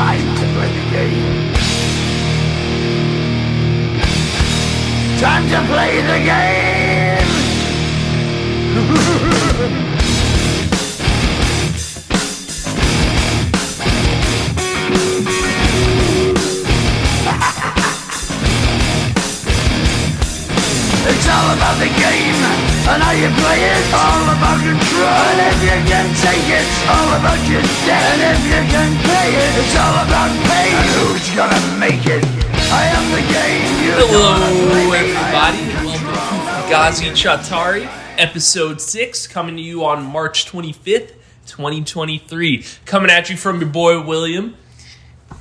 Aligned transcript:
time 0.00 0.34
to 0.34 0.46
play 0.54 0.70
the 0.78 0.86
game. 0.96 1.52
Time 5.18 5.44
to 5.52 5.60
play 5.70 6.00
the 6.10 6.18
game. 6.30 7.28
It's 21.10 21.28
all 21.28 21.48
about 21.54 21.76
the 21.78 21.90
game 22.00 22.19
and 22.90 23.02
how 23.02 23.12
you 23.12 23.30
play 23.38 23.60
it. 23.70 23.82
All 23.94 24.26
about 24.34 24.58
control. 24.58 25.14
And 25.30 25.38
if 25.50 25.58
you 25.62 25.76
can 25.86 26.06
take 26.18 26.46
it, 26.50 26.64
it's 26.66 26.82
all 26.90 27.10
about 27.18 27.40
your 27.46 27.62
debt. 27.86 28.02
And 28.18 28.20
if 28.34 28.42
you 28.50 28.62
can 28.66 28.90
pay 29.06 29.28
it, 29.30 29.52
it's 29.62 29.76
all 29.78 29.96
about 30.06 30.30
pain. 30.50 30.74
And 30.74 30.88
who's 30.98 31.26
gonna 31.34 31.62
make 31.78 32.04
it? 32.06 32.24
I 32.72 32.86
am 32.90 33.04
the 33.14 33.22
game. 33.30 33.66
You 33.84 33.92
Hello, 33.94 34.38
gonna 34.38 34.50
play 34.70 34.86
everybody. 34.98 35.58
am 35.58 35.86
Welcome 35.86 36.10
to 36.14 36.66
Fugazi 36.66 37.10
Chatari, 37.14 37.88
episode 38.18 38.80
6, 38.80 39.26
coming 39.26 39.56
to 39.56 39.62
you 39.62 39.84
on 39.84 40.04
March 40.04 40.46
25th, 40.46 41.14
2023. 41.46 42.64
Coming 42.84 43.10
at 43.10 43.30
you 43.30 43.36
from 43.36 43.60
your 43.60 43.70
boy 43.70 44.02
William. 44.04 44.56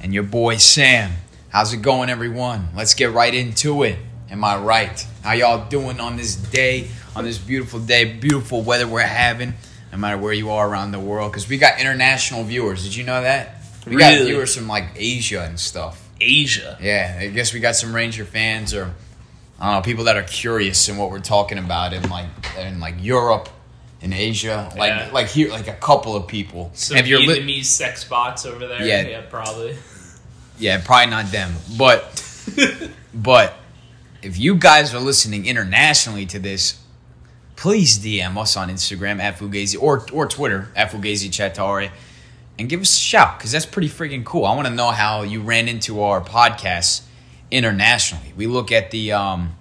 and 0.02 0.14
your 0.14 0.24
boy 0.24 0.58
Sam. 0.58 1.12
How's 1.50 1.74
it 1.74 1.82
going, 1.82 2.10
everyone? 2.10 2.70
Let's 2.76 2.94
get 2.94 3.12
right 3.12 3.34
into 3.34 3.84
it. 3.84 3.98
Am 4.32 4.44
I 4.44 4.58
right? 4.58 5.06
How 5.24 5.34
y'all 5.34 5.68
doing 5.70 6.00
on 6.00 6.16
this 6.16 6.36
day, 6.36 6.90
on 7.16 7.24
this 7.24 7.38
beautiful 7.38 7.80
day, 7.80 8.06
beautiful 8.14 8.62
weather 8.62 8.88
we're 8.88 9.02
having, 9.02 9.54
no 9.92 9.98
matter 9.98 10.18
where 10.18 10.34
you 10.34 10.52
are 10.52 10.70
around 10.70 10.92
the 10.92 11.00
world? 11.00 11.32
Because 11.32 11.50
we 11.50 11.58
got 11.58 11.80
international 11.80 12.44
viewers. 12.44 12.84
Did 12.84 12.96
you 12.96 13.04
know 13.04 13.22
that? 13.22 13.56
We 13.88 13.96
got 13.96 14.20
viewers 14.20 14.56
from 14.56 14.68
like 14.68 14.86
Asia 14.96 15.44
and 15.44 15.60
stuff. 15.60 16.08
Asia. 16.22 16.78
Yeah, 16.82 17.18
I 17.22 17.28
guess 17.30 17.54
we 17.54 17.60
got 17.60 17.76
some 17.76 17.96
Ranger 17.96 18.26
fans 18.26 18.74
or 18.74 18.94
I 19.60 19.66
don't 19.66 19.76
know 19.76 19.82
people 19.82 20.04
that 20.06 20.16
are 20.16 20.24
curious 20.24 20.88
in 20.90 20.98
what 20.98 21.10
we're 21.10 21.20
talking 21.20 21.58
about 21.58 21.94
in 21.94 22.08
like 22.10 22.28
in 22.60 22.80
like 22.80 22.96
Europe, 23.00 23.50
in 24.02 24.14
Asia, 24.14 24.72
like 24.78 24.90
Yeah. 24.90 25.10
like 25.12 25.28
here, 25.28 25.50
like 25.50 25.68
a 25.68 25.74
couple 25.74 26.16
of 26.16 26.28
people. 26.28 26.70
Some 26.76 26.98
If 26.98 27.08
you're 27.08 27.20
li- 27.20 27.40
Vietnamese 27.40 27.66
sex 27.66 28.04
bots 28.04 28.46
over 28.46 28.68
there. 28.68 28.86
Yeah. 28.86 29.08
yeah 29.08 29.22
probably. 29.22 29.76
Yeah, 30.60 30.82
probably 30.84 31.10
not 31.10 31.32
them. 31.32 31.54
But 31.78 32.22
but 33.14 33.56
if 34.22 34.38
you 34.38 34.56
guys 34.56 34.94
are 34.94 35.00
listening 35.00 35.46
internationally 35.46 36.26
to 36.28 36.40
this, 36.40 36.82
please 37.56 38.00
DM 38.00 38.38
us 38.38 38.58
on 38.58 38.70
Instagram 38.70 39.20
at 39.20 39.38
Fugazi 39.38 39.82
or 39.82 40.06
or 40.12 40.28
Twitter 40.28 40.70
at 40.76 40.92
Fugazi 40.92 41.30
Chatari 41.30 41.92
and 42.58 42.68
give 42.68 42.82
us 42.82 42.96
a 42.96 43.00
shout 43.00 43.38
because 43.38 43.52
that's 43.52 43.66
pretty 43.66 43.90
freaking 43.90 44.26
cool. 44.26 44.46
I 44.46 44.56
want 44.56 44.68
to 44.68 44.74
know 44.74 44.92
how 44.92 45.22
you 45.22 45.42
ran 45.42 45.68
into 45.68 46.02
our 46.02 46.22
podcast 46.22 47.04
internationally. 47.50 48.34
We 48.36 48.48
look 48.48 48.72
at 48.72 48.92
the 48.92 49.14
um 49.14 49.56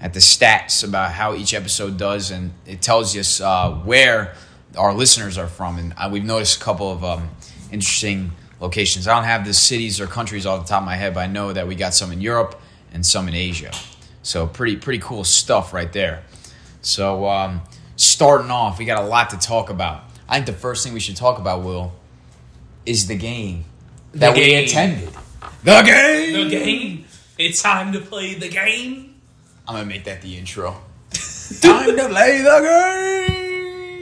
at 0.00 0.12
the 0.12 0.20
stats 0.20 0.86
about 0.86 1.12
how 1.12 1.34
each 1.34 1.54
episode 1.54 1.96
does, 1.96 2.30
and 2.30 2.52
it 2.66 2.82
tells 2.82 3.16
us 3.16 3.40
uh, 3.40 3.70
where 3.70 4.34
our 4.76 4.92
listeners 4.92 5.38
are 5.38 5.46
from. 5.46 5.78
And 5.78 5.94
uh, 5.96 6.10
we've 6.12 6.24
noticed 6.24 6.60
a 6.60 6.64
couple 6.64 6.90
of 6.90 7.02
um, 7.02 7.30
interesting 7.72 8.32
locations. 8.60 9.08
I 9.08 9.14
don't 9.14 9.24
have 9.24 9.46
the 9.46 9.54
cities 9.54 10.00
or 10.00 10.06
countries 10.06 10.44
off 10.44 10.66
the 10.66 10.68
top 10.68 10.82
of 10.82 10.86
my 10.86 10.96
head, 10.96 11.14
but 11.14 11.20
I 11.20 11.26
know 11.26 11.54
that 11.54 11.66
we 11.66 11.74
got 11.74 11.94
some 11.94 12.12
in 12.12 12.20
Europe 12.20 12.60
and 12.94 13.04
some 13.04 13.28
in 13.28 13.34
Asia. 13.34 13.72
So 14.22 14.46
pretty 14.46 14.76
pretty 14.76 15.00
cool 15.00 15.24
stuff 15.24 15.74
right 15.74 15.92
there. 15.92 16.22
So 16.80 17.26
um, 17.28 17.60
starting 17.96 18.50
off, 18.50 18.78
we 18.78 18.86
got 18.86 19.02
a 19.02 19.06
lot 19.06 19.30
to 19.30 19.38
talk 19.38 19.68
about. 19.68 20.04
I 20.26 20.36
think 20.36 20.46
the 20.46 20.52
first 20.54 20.82
thing 20.84 20.94
we 20.94 21.00
should 21.00 21.16
talk 21.16 21.38
about, 21.38 21.62
Will, 21.62 21.92
is 22.86 23.06
the 23.06 23.16
game 23.16 23.64
that 24.12 24.34
we 24.34 24.44
game. 24.44 24.64
attended. 24.64 25.10
The 25.62 25.82
game. 25.82 26.32
The 26.32 26.50
game. 26.50 27.04
It's 27.36 27.60
time 27.60 27.92
to 27.92 28.00
play 28.00 28.34
the 28.34 28.48
game. 28.48 29.16
I'm 29.68 29.74
gonna 29.74 29.86
make 29.86 30.04
that 30.04 30.22
the 30.22 30.38
intro. 30.38 30.76
Time 31.60 31.96
to 31.96 32.08
play 32.08 32.42
the 32.42 32.60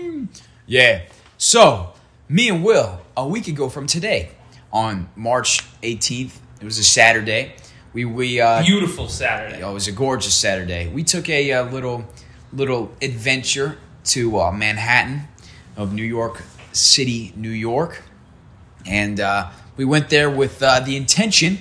game. 0.06 0.28
Yeah. 0.66 1.02
So 1.38 1.92
me 2.28 2.48
and 2.48 2.62
Will 2.64 3.00
a 3.16 3.26
week 3.26 3.48
ago 3.48 3.68
from 3.68 3.86
today, 3.86 4.30
on 4.72 5.08
March 5.16 5.60
18th, 5.82 6.32
it 6.60 6.64
was 6.64 6.78
a 6.78 6.84
Saturday. 6.84 7.54
We 7.92 8.04
we 8.04 8.40
uh, 8.40 8.62
Beautiful 8.62 9.08
Saturday. 9.08 9.60
it 9.60 9.72
was 9.72 9.86
a 9.86 9.92
gorgeous 9.92 10.34
Saturday. 10.34 10.88
We 10.88 11.04
took 11.04 11.28
a, 11.28 11.52
uh 11.52 11.64
little 11.70 12.04
little 12.52 12.92
adventure 13.02 13.78
to 14.04 14.40
uh, 14.40 14.52
Manhattan 14.52 15.22
of 15.76 15.92
New 15.92 16.04
York 16.04 16.42
City, 16.72 17.32
New 17.36 17.50
York, 17.50 18.02
and 18.86 19.20
uh, 19.20 19.50
we 19.76 19.84
went 19.84 20.10
there 20.10 20.30
with 20.30 20.62
uh, 20.62 20.80
the 20.80 20.96
intention 20.96 21.58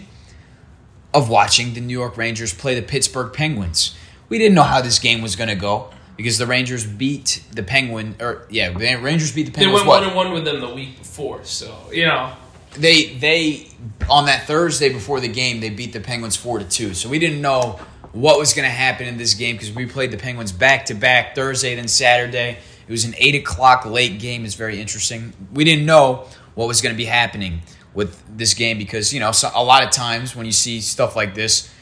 of 1.14 1.30
watching 1.30 1.74
the 1.74 1.82
New 1.82 1.98
York 1.98 2.18
Rangers 2.18 2.54
play 2.54 2.76
the 2.76 2.82
Pittsburgh 2.82 3.34
Penguins. 3.34 3.96
We 4.30 4.38
didn't 4.38 4.56
know 4.56 4.64
how 4.64 4.82
this 4.82 5.00
game 5.00 5.22
was 5.22 5.36
going 5.36 5.50
to 5.50 5.56
go 5.56 5.90
because 6.16 6.38
the 6.38 6.48
Rangers 6.48 6.86
beat 6.86 7.44
the 7.52 7.64
Penguin, 7.64 8.16
or 8.20 8.48
yeah, 8.50 8.72
the 8.72 8.96
Rangers 8.96 9.34
beat 9.34 9.48
the 9.48 9.52
Penguins. 9.52 9.82
They 9.82 9.88
went 9.88 9.88
what? 9.88 10.02
one 10.02 10.08
and 10.08 10.16
one 10.16 10.34
with 10.34 10.46
them 10.46 10.62
the 10.62 10.74
week 10.74 10.98
before, 10.98 11.44
so 11.44 11.76
you 11.92 12.06
know. 12.06 12.34
They 12.74 13.14
they 13.16 13.68
on 14.10 14.26
that 14.26 14.48
Thursday 14.48 14.92
before 14.92 15.20
the 15.20 15.28
game 15.28 15.60
they 15.60 15.70
beat 15.70 15.94
the 15.94 16.00
Penguins 16.00 16.36
four 16.36 16.60
to 16.60 16.66
two. 16.66 16.94
So 16.94 17.10
we 17.10 17.20
didn't 17.20 17.42
know 17.42 17.80
what 18.14 18.38
was 18.38 18.54
going 18.54 18.66
to 18.66 18.74
happen 18.74 19.08
in 19.08 19.18
this 19.18 19.34
game 19.34 19.56
because 19.56 19.72
we 19.72 19.86
played 19.86 20.12
the 20.12 20.18
Penguins 20.18 20.52
back 20.52 20.86
to 20.86 20.94
back 20.94 21.36
Thursday 21.36 21.76
then 21.76 21.88
Saturday. 21.88 22.58
It 22.88 22.92
was 22.92 23.06
an 23.06 23.16
eight 23.18 23.36
o'clock 23.36 23.86
late 23.86 24.20
game. 24.20 24.44
It's 24.44 24.56
very 24.56 24.82
interesting. 24.82 25.34
We 25.54 25.64
didn't 25.64 25.86
know 25.86 26.28
what 26.56 26.68
was 26.68 26.82
going 26.82 26.94
to 26.94 26.98
be 26.98 27.06
happening 27.06 27.62
with 27.94 28.22
this 28.38 28.54
game 28.54 28.78
because 28.78 29.14
you 29.14 29.20
know 29.20 29.32
a 29.54 29.64
lot 29.64 29.84
of 29.84 29.92
times 29.92 30.36
when 30.36 30.46
you 30.46 30.52
see 30.52 30.82
stuff 30.82 31.16
like 31.16 31.36
this, 31.36 31.74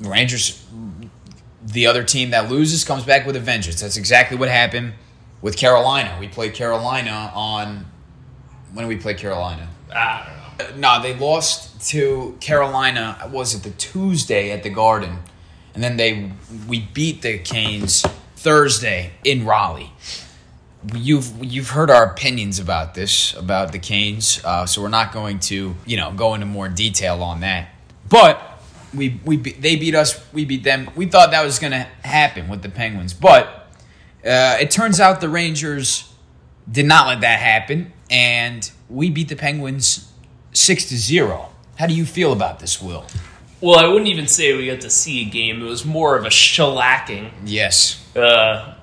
Rangers, 0.00 0.64
the 1.64 1.86
other 1.86 2.04
team 2.04 2.30
that 2.30 2.50
loses 2.50 2.84
comes 2.84 3.04
back 3.04 3.26
with 3.26 3.36
a 3.36 3.40
vengeance. 3.40 3.80
That's 3.80 3.96
exactly 3.96 4.36
what 4.36 4.48
happened 4.48 4.94
with 5.40 5.56
Carolina. 5.56 6.16
We 6.18 6.28
played 6.28 6.54
Carolina 6.54 7.32
on 7.34 7.86
when 8.72 8.86
did 8.86 8.94
we 8.94 9.00
play 9.00 9.14
Carolina? 9.14 9.68
I 9.94 10.26
don't 10.58 10.80
know. 10.80 10.98
No, 10.98 11.02
they 11.02 11.14
lost 11.14 11.88
to 11.90 12.36
Carolina. 12.40 13.28
Was 13.32 13.54
it 13.54 13.62
the 13.62 13.70
Tuesday 13.70 14.50
at 14.50 14.62
the 14.62 14.70
Garden, 14.70 15.18
and 15.74 15.82
then 15.82 15.96
they 15.96 16.32
we 16.66 16.80
beat 16.80 17.22
the 17.22 17.38
Canes 17.38 18.04
Thursday 18.36 19.12
in 19.24 19.44
Raleigh. 19.44 19.92
You've 20.94 21.44
you've 21.44 21.70
heard 21.70 21.90
our 21.90 22.04
opinions 22.04 22.58
about 22.58 22.94
this 22.94 23.34
about 23.34 23.72
the 23.72 23.78
Canes, 23.78 24.40
uh, 24.44 24.66
so 24.66 24.82
we're 24.82 24.88
not 24.88 25.12
going 25.12 25.38
to 25.40 25.74
you 25.86 25.96
know 25.96 26.12
go 26.12 26.34
into 26.34 26.46
more 26.46 26.68
detail 26.68 27.22
on 27.22 27.40
that. 27.40 27.68
But 28.08 28.40
we 28.94 29.20
we 29.24 29.36
they 29.36 29.76
beat 29.76 29.94
us, 29.94 30.24
we 30.32 30.44
beat 30.44 30.64
them. 30.64 30.90
We 30.96 31.06
thought 31.06 31.30
that 31.32 31.44
was 31.44 31.58
going 31.58 31.72
to 31.72 31.86
happen 32.02 32.48
with 32.48 32.62
the 32.62 32.68
Penguins, 32.68 33.12
but 33.12 33.68
uh, 34.24 34.56
it 34.60 34.70
turns 34.70 35.00
out 35.00 35.20
the 35.20 35.28
Rangers 35.28 36.07
did 36.70 36.86
not 36.86 37.06
let 37.06 37.20
that 37.22 37.38
happen, 37.40 37.92
and 38.10 38.70
we 38.88 39.10
beat 39.10 39.28
the 39.28 39.36
Penguins 39.36 40.10
six 40.52 40.86
to 40.86 40.96
zero. 40.96 41.50
How 41.76 41.86
do 41.86 41.94
you 41.94 42.04
feel 42.04 42.32
about 42.32 42.58
this, 42.60 42.82
Will? 42.82 43.04
Well, 43.60 43.78
I 43.78 43.88
wouldn't 43.88 44.08
even 44.08 44.28
say 44.28 44.56
we 44.56 44.66
got 44.66 44.80
to 44.82 44.90
see 44.90 45.22
a 45.22 45.24
game. 45.24 45.62
It 45.62 45.64
was 45.64 45.84
more 45.84 46.16
of 46.16 46.24
a 46.24 46.28
shellacking. 46.28 47.30
Yes, 47.44 48.04
uh, 48.16 48.74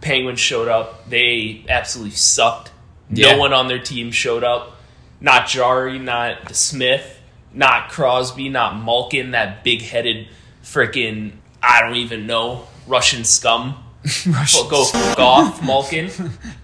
Penguins 0.00 0.40
showed 0.40 0.68
up. 0.68 1.08
They 1.08 1.64
absolutely 1.68 2.14
sucked. 2.14 2.70
Yeah. 3.10 3.32
No 3.32 3.38
one 3.38 3.52
on 3.52 3.68
their 3.68 3.78
team 3.78 4.10
showed 4.10 4.44
up. 4.44 4.76
Not 5.20 5.46
Jarry, 5.46 5.98
not 5.98 6.54
Smith, 6.54 7.20
not 7.52 7.90
Crosby, 7.90 8.48
not 8.48 8.82
Malkin, 8.82 9.30
that 9.30 9.64
big 9.64 9.80
headed 9.82 10.28
freaking, 10.62 11.32
I 11.62 11.80
don't 11.80 11.96
even 11.96 12.26
know, 12.26 12.66
Russian 12.86 13.24
scum. 13.24 13.80
Well, 14.26 14.68
go 14.68 14.84
fuck 14.84 15.18
off, 15.18 15.62
Malkin. 15.62 16.10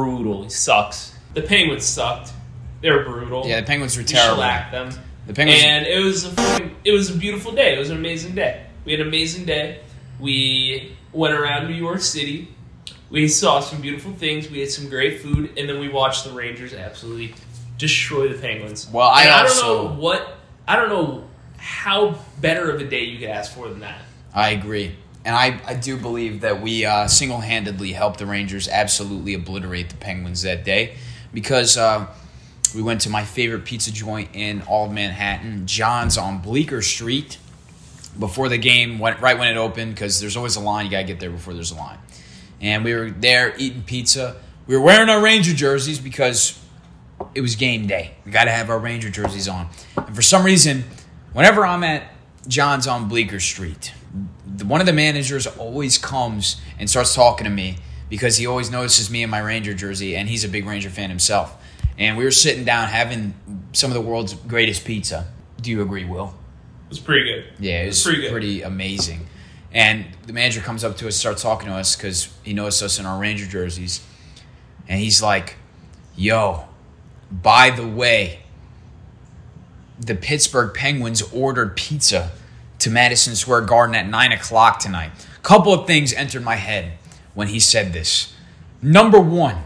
Brutal. 0.00 0.44
He 0.44 0.50
sucks. 0.50 1.16
The 1.34 1.42
Penguins 1.42 1.84
sucked. 1.84 2.30
They 2.80 2.90
were 2.90 3.02
brutal. 3.04 3.44
yeah, 3.46 3.60
the 3.60 3.66
Penguins 3.66 3.96
were 3.96 4.02
We 4.02 4.06
terrible. 4.06 4.36
shellacked 4.36 4.70
them. 4.72 4.90
The 5.26 5.34
Penguins, 5.34 5.60
And 5.64 5.84
it 5.86 5.98
was 6.02 6.24
a 6.26 6.30
fucking, 6.30 6.76
it 6.84 6.92
was 6.92 7.10
a 7.10 7.14
beautiful 7.18 7.50
day. 7.52 7.74
It 7.74 7.78
was 7.78 7.90
an 7.90 7.96
amazing 7.96 8.36
day. 8.36 8.64
We 8.84 8.92
had 8.92 9.00
an 9.00 9.08
amazing 9.08 9.46
day. 9.46 9.80
We 10.20 10.96
went 11.12 11.34
around 11.34 11.68
New 11.68 11.74
York 11.76 12.00
City. 12.02 12.54
We 13.10 13.26
saw 13.26 13.58
some 13.58 13.80
beautiful 13.80 14.12
things. 14.12 14.48
We 14.48 14.60
had 14.60 14.70
some 14.70 14.88
great 14.88 15.20
food, 15.20 15.58
and 15.58 15.68
then 15.68 15.80
we 15.80 15.88
watched 15.88 16.24
the 16.24 16.30
Rangers 16.30 16.72
absolutely 16.72 17.34
destroy 17.76 18.28
the 18.28 18.38
Penguins. 18.38 18.88
Well, 18.92 19.08
I 19.08 19.22
And 19.24 19.32
also- 19.32 19.62
don't 19.62 19.84
know 19.96 20.00
what 20.00 20.36
I 20.68 20.76
don't 20.76 20.88
know 20.88 21.24
how 21.56 22.14
better 22.40 22.70
of 22.70 22.80
a 22.80 22.84
day 22.84 23.02
you 23.02 23.18
could 23.18 23.28
ask 23.30 23.52
for 23.54 23.68
than 23.68 23.80
that. 23.80 24.00
I 24.32 24.50
agree, 24.50 24.94
and 25.24 25.34
I, 25.34 25.60
I 25.66 25.74
do 25.74 25.96
believe 25.96 26.40
that 26.40 26.62
we 26.62 26.84
uh, 26.84 27.06
single 27.06 27.40
handedly 27.40 27.92
helped 27.92 28.18
the 28.18 28.26
Rangers 28.26 28.68
absolutely 28.68 29.34
obliterate 29.34 29.90
the 29.90 29.96
Penguins 29.96 30.42
that 30.42 30.64
day 30.64 30.96
because 31.32 31.76
uh, 31.76 32.06
we 32.74 32.82
went 32.82 33.02
to 33.02 33.10
my 33.10 33.24
favorite 33.24 33.64
pizza 33.64 33.92
joint 33.92 34.30
in 34.32 34.62
all 34.62 34.86
of 34.86 34.92
Manhattan, 34.92 35.66
John's 35.66 36.16
on 36.16 36.38
Bleecker 36.38 36.82
Street. 36.82 37.38
Before 38.18 38.48
the 38.48 38.58
game, 38.58 38.98
went 38.98 39.20
right 39.20 39.38
when 39.38 39.48
it 39.48 39.56
opened, 39.56 39.94
because 39.94 40.20
there's 40.20 40.36
always 40.36 40.56
a 40.56 40.60
line. 40.60 40.84
You 40.84 40.90
gotta 40.90 41.04
get 41.04 41.20
there 41.20 41.30
before 41.30 41.54
there's 41.54 41.70
a 41.70 41.76
line. 41.76 41.98
And 42.60 42.84
we 42.84 42.92
were 42.92 43.10
there 43.10 43.54
eating 43.56 43.82
pizza. 43.82 44.36
We 44.66 44.76
were 44.76 44.82
wearing 44.82 45.08
our 45.08 45.22
Ranger 45.22 45.54
jerseys 45.54 46.00
because 46.00 46.60
it 47.34 47.40
was 47.40 47.54
game 47.56 47.86
day. 47.86 48.12
We 48.24 48.32
got 48.32 48.44
to 48.44 48.50
have 48.50 48.70
our 48.70 48.78
Ranger 48.78 49.10
jerseys 49.10 49.48
on. 49.48 49.68
And 49.96 50.14
for 50.14 50.22
some 50.22 50.44
reason, 50.44 50.84
whenever 51.32 51.64
I'm 51.64 51.84
at 51.84 52.04
John's 52.48 52.86
on 52.86 53.08
Bleecker 53.08 53.40
Street, 53.40 53.92
one 54.62 54.80
of 54.80 54.86
the 54.86 54.92
managers 54.92 55.46
always 55.46 55.98
comes 55.98 56.60
and 56.78 56.88
starts 56.88 57.14
talking 57.14 57.44
to 57.44 57.50
me 57.50 57.78
because 58.08 58.36
he 58.36 58.46
always 58.46 58.70
notices 58.70 59.10
me 59.10 59.22
in 59.22 59.30
my 59.30 59.38
Ranger 59.38 59.72
jersey, 59.74 60.16
and 60.16 60.28
he's 60.28 60.42
a 60.44 60.48
big 60.48 60.66
Ranger 60.66 60.90
fan 60.90 61.10
himself. 61.10 61.56
And 61.98 62.16
we 62.16 62.24
were 62.24 62.30
sitting 62.30 62.64
down 62.64 62.88
having 62.88 63.34
some 63.72 63.90
of 63.90 63.94
the 63.94 64.00
world's 64.00 64.34
greatest 64.34 64.84
pizza. 64.84 65.26
Do 65.60 65.70
you 65.70 65.82
agree, 65.82 66.04
Will? 66.04 66.34
It 66.86 66.88
was 66.90 66.98
pretty 66.98 67.24
good. 67.24 67.44
Yeah, 67.58 67.82
it 67.82 67.86
was 67.88 68.02
Pretty 68.02 68.28
pretty, 68.28 68.58
good. 68.58 68.66
amazing. 68.66 69.26
And 69.72 70.06
the 70.26 70.32
manager 70.32 70.60
comes 70.60 70.82
up 70.82 70.96
to 70.96 71.06
us, 71.08 71.14
starts 71.14 71.42
talking 71.42 71.68
to 71.68 71.74
us 71.74 71.94
because 71.94 72.32
he 72.42 72.52
noticed 72.52 72.82
us 72.82 72.98
in 72.98 73.06
our 73.06 73.20
Ranger 73.20 73.46
jerseys. 73.46 74.04
And 74.88 74.98
he's 75.00 75.22
like, 75.22 75.54
Yo, 76.16 76.64
by 77.30 77.70
the 77.70 77.86
way, 77.86 78.40
the 80.00 80.14
Pittsburgh 80.16 80.74
Penguins 80.74 81.22
ordered 81.32 81.76
pizza 81.76 82.32
to 82.80 82.90
Madison 82.90 83.34
Square 83.36 83.62
Garden 83.62 83.94
at 83.94 84.06
9 84.08 84.32
o'clock 84.32 84.78
tonight. 84.78 85.10
A 85.36 85.40
Couple 85.42 85.72
of 85.72 85.86
things 85.86 86.12
entered 86.12 86.42
my 86.42 86.56
head 86.56 86.92
when 87.34 87.48
he 87.48 87.60
said 87.60 87.92
this. 87.92 88.32
Number 88.82 89.20
one, 89.20 89.56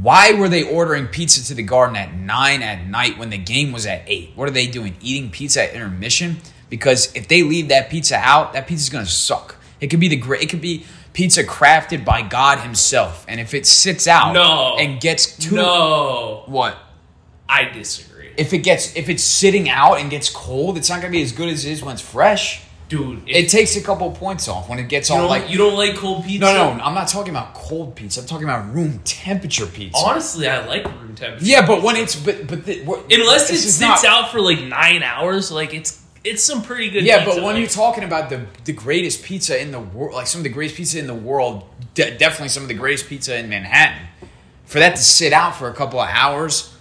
why 0.00 0.32
were 0.32 0.48
they 0.48 0.62
ordering 0.62 1.06
pizza 1.06 1.44
to 1.46 1.54
the 1.54 1.62
garden 1.62 1.96
at 1.96 2.14
9 2.14 2.62
at 2.62 2.86
night 2.86 3.18
when 3.18 3.30
the 3.30 3.38
game 3.38 3.72
was 3.72 3.86
at 3.86 4.02
8? 4.06 4.32
What 4.34 4.48
are 4.48 4.52
they 4.52 4.66
doing? 4.66 4.96
Eating 5.00 5.30
pizza 5.30 5.64
at 5.64 5.74
intermission? 5.74 6.38
Because 6.70 7.14
if 7.14 7.28
they 7.28 7.42
leave 7.42 7.68
that 7.68 7.90
pizza 7.90 8.16
out, 8.16 8.52
that 8.52 8.66
pizza's 8.66 8.90
going 8.90 9.04
to 9.04 9.10
suck. 9.10 9.56
It 9.80 9.88
could 9.88 10.00
be 10.00 10.08
the 10.08 10.16
great 10.16 10.42
it 10.42 10.50
could 10.50 10.60
be 10.60 10.84
pizza 11.12 11.42
crafted 11.44 12.04
by 12.04 12.22
God 12.22 12.60
himself. 12.60 13.24
And 13.28 13.40
if 13.40 13.54
it 13.54 13.66
sits 13.66 14.06
out 14.06 14.32
No. 14.32 14.76
and 14.78 15.00
gets 15.00 15.36
too 15.36 15.54
No, 15.56 16.42
what? 16.46 16.76
I 17.48 17.64
disagree, 17.64 18.07
If 18.38 18.52
it 18.52 18.58
gets 18.58 18.94
if 18.96 19.08
it's 19.08 19.22
sitting 19.24 19.68
out 19.68 19.94
and 20.00 20.08
gets 20.10 20.30
cold, 20.30 20.78
it's 20.78 20.88
not 20.88 21.00
going 21.02 21.12
to 21.12 21.18
be 21.18 21.22
as 21.22 21.32
good 21.32 21.48
as 21.48 21.64
it 21.64 21.72
is 21.72 21.82
when 21.82 21.92
it's 21.94 22.02
fresh. 22.02 22.62
dude. 22.88 23.22
It 23.26 23.48
takes 23.50 23.76
a 23.76 23.82
couple 23.82 24.10
points 24.12 24.48
off 24.48 24.68
when 24.68 24.78
it 24.78 24.88
gets 24.88 25.10
all 25.10 25.26
like 25.28 25.50
you 25.50 25.58
don't 25.58 25.76
like 25.76 25.96
cold 25.96 26.24
pizza. 26.24 26.46
No, 26.46 26.74
no, 26.76 26.82
I'm 26.84 26.94
not 26.94 27.08
talking 27.08 27.30
about 27.30 27.52
cold 27.54 27.96
pizza. 27.96 28.20
I'm 28.20 28.26
talking 28.26 28.44
about 28.44 28.72
room 28.72 29.00
temperature 29.04 29.66
pizza. 29.66 29.98
Honestly, 29.98 30.48
I 30.48 30.64
like 30.66 30.84
room 30.86 31.14
temperature. 31.16 31.44
Yeah, 31.44 31.66
but 31.66 31.82
when 31.82 31.96
it's 31.96 32.14
but 32.16 32.46
but 32.46 32.64
the, 32.64 32.80
unless 33.10 33.50
it 33.50 33.58
sits 33.58 33.80
not- 33.80 34.04
out 34.04 34.30
for 34.30 34.40
like 34.40 34.60
nine 34.62 35.02
hours, 35.02 35.50
like 35.50 35.74
it's 35.74 36.00
it's 36.24 36.42
some 36.42 36.62
pretty 36.62 36.90
good. 36.90 37.04
Yeah, 37.04 37.24
pizza, 37.24 37.30
but 37.40 37.44
when 37.44 37.54
like- 37.56 37.60
you're 37.60 37.68
talking 37.70 38.04
about 38.04 38.30
the 38.30 38.46
the 38.64 38.72
greatest 38.72 39.22
pizza 39.24 39.60
in 39.60 39.70
the 39.72 39.80
world, 39.80 40.14
like 40.14 40.26
some 40.28 40.38
of 40.40 40.44
the 40.44 40.50
greatest 40.50 40.76
pizza 40.76 40.98
in 40.98 41.06
the 41.08 41.14
world, 41.30 41.64
de- 41.94 42.16
definitely 42.16 42.48
some 42.48 42.62
of 42.62 42.68
the 42.68 42.74
greatest 42.74 43.08
pizza 43.08 43.36
in 43.36 43.48
Manhattan, 43.48 44.06
for 44.64 44.78
that 44.78 44.96
to 44.96 45.02
sit 45.02 45.32
out 45.32 45.56
for 45.56 45.68
a 45.68 45.74
couple 45.74 45.98
of 46.00 46.08
hours 46.08 46.72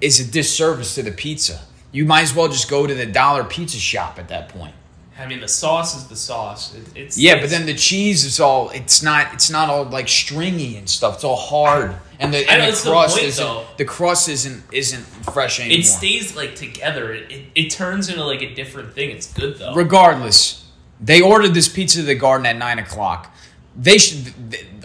is 0.00 0.20
a 0.20 0.30
disservice 0.30 0.94
to 0.94 1.02
the 1.02 1.12
pizza. 1.12 1.60
You 1.92 2.04
might 2.04 2.22
as 2.22 2.34
well 2.34 2.48
just 2.48 2.68
go 2.68 2.86
to 2.86 2.94
the 2.94 3.06
dollar 3.06 3.44
pizza 3.44 3.78
shop 3.78 4.18
at 4.18 4.28
that 4.28 4.48
point. 4.48 4.74
I 5.18 5.26
mean, 5.26 5.40
the 5.40 5.48
sauce 5.48 5.96
is 5.96 6.08
the 6.08 6.16
sauce. 6.16 6.74
It, 6.74 6.84
it's 6.94 7.18
Yeah, 7.18 7.40
but 7.40 7.48
then 7.48 7.64
the 7.64 7.74
cheese 7.74 8.24
is 8.24 8.38
all 8.38 8.68
it's 8.70 9.02
not 9.02 9.32
it's 9.32 9.48
not 9.48 9.70
all 9.70 9.84
like 9.84 10.08
stringy 10.08 10.76
and 10.76 10.88
stuff. 10.88 11.16
It's 11.16 11.24
all 11.24 11.36
hard. 11.36 11.96
And 12.18 12.34
the, 12.34 12.50
and 12.50 12.62
the 12.62 12.68
it's 12.68 12.84
the 12.84 12.90
crust 12.90 13.16
point, 13.16 13.28
isn't 13.28 13.44
though. 13.44 13.66
the 13.78 13.84
crust 13.86 14.28
isn't 14.28 14.62
isn't 14.72 15.02
fresh 15.32 15.58
anymore. 15.58 15.78
it 15.78 15.84
stays 15.84 16.36
like 16.36 16.54
together. 16.54 17.14
It, 17.14 17.32
it 17.32 17.44
it 17.54 17.70
turns 17.70 18.10
into 18.10 18.24
like 18.24 18.42
a 18.42 18.54
different 18.54 18.92
thing. 18.92 19.10
It's 19.10 19.32
good 19.32 19.56
though. 19.58 19.74
Regardless, 19.74 20.66
they 21.00 21.22
ordered 21.22 21.54
this 21.54 21.68
pizza 21.68 22.00
to 22.00 22.04
the 22.04 22.14
garden 22.14 22.44
at 22.44 22.56
nine 22.56 22.78
o'clock. 22.78 23.34
They 23.74 23.96
should 23.96 24.34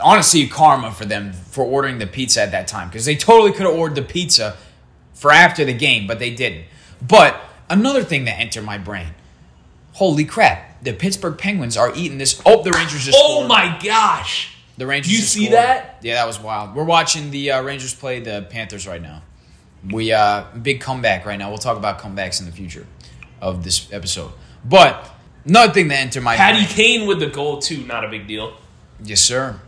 honestly 0.02 0.48
karma 0.48 0.92
for 0.92 1.06
them 1.06 1.34
for 1.34 1.66
ordering 1.66 2.00
the 2.00 2.08
pizza 2.08 2.42
at 2.42 2.52
that 2.52 2.68
time 2.68 2.88
because 2.88 3.04
they 3.04 3.16
totally 3.16 3.52
could 3.52 3.66
have 3.66 3.76
ordered 3.76 3.96
the 3.96 4.02
pizza 4.02 4.56
for 5.22 5.32
after 5.32 5.64
the 5.64 5.74
game, 5.74 6.08
but 6.08 6.18
they 6.18 6.32
didn't. 6.32 6.66
But 7.00 7.40
another 7.70 8.04
thing 8.04 8.26
that 8.26 8.40
entered 8.40 8.64
my 8.66 8.78
brain: 8.80 9.14
Holy 9.94 10.26
crap! 10.26 10.84
The 10.84 10.94
Pittsburgh 10.94 11.38
Penguins 11.38 11.78
are 11.78 11.94
eating 11.96 12.18
this. 12.18 12.42
Oh, 12.46 12.64
the 12.64 12.72
Rangers 12.72 13.06
just. 13.06 13.18
oh 13.22 13.36
scored. 13.46 13.48
my 13.50 13.80
gosh! 13.84 14.56
The 14.78 14.88
Rangers. 14.88 15.12
You 15.12 15.20
see 15.20 15.46
scored. 15.46 15.58
that? 15.58 15.98
Yeah, 16.02 16.16
that 16.16 16.26
was 16.28 16.40
wild. 16.40 16.76
We're 16.76 16.84
watching 16.84 17.30
the 17.30 17.52
uh, 17.52 17.62
Rangers 17.62 17.94
play 17.94 18.20
the 18.20 18.48
Panthers 18.50 18.88
right 18.88 19.02
now. 19.02 19.22
We 19.90 20.12
uh 20.12 20.46
big 20.62 20.82
comeback 20.82 21.26
right 21.26 21.38
now. 21.40 21.50
We'll 21.50 21.58
talk 21.58 21.78
about 21.78 22.00
comebacks 22.00 22.40
in 22.40 22.46
the 22.48 22.52
future 22.52 22.86
of 23.42 23.64
this 23.64 23.92
episode. 23.94 24.32
But 24.66 25.10
another 25.46 25.72
thing 25.74 25.88
that 25.90 26.00
entered 26.00 26.22
my 26.24 26.36
Patty 26.36 26.60
brain- 26.66 26.68
Kane 27.00 27.08
with 27.08 27.20
the 27.20 27.28
goal 27.28 27.60
too. 27.60 27.84
Not 27.86 28.04
a 28.04 28.08
big 28.10 28.28
deal. 28.28 28.56
Yes, 29.04 29.22
sir. 29.22 29.60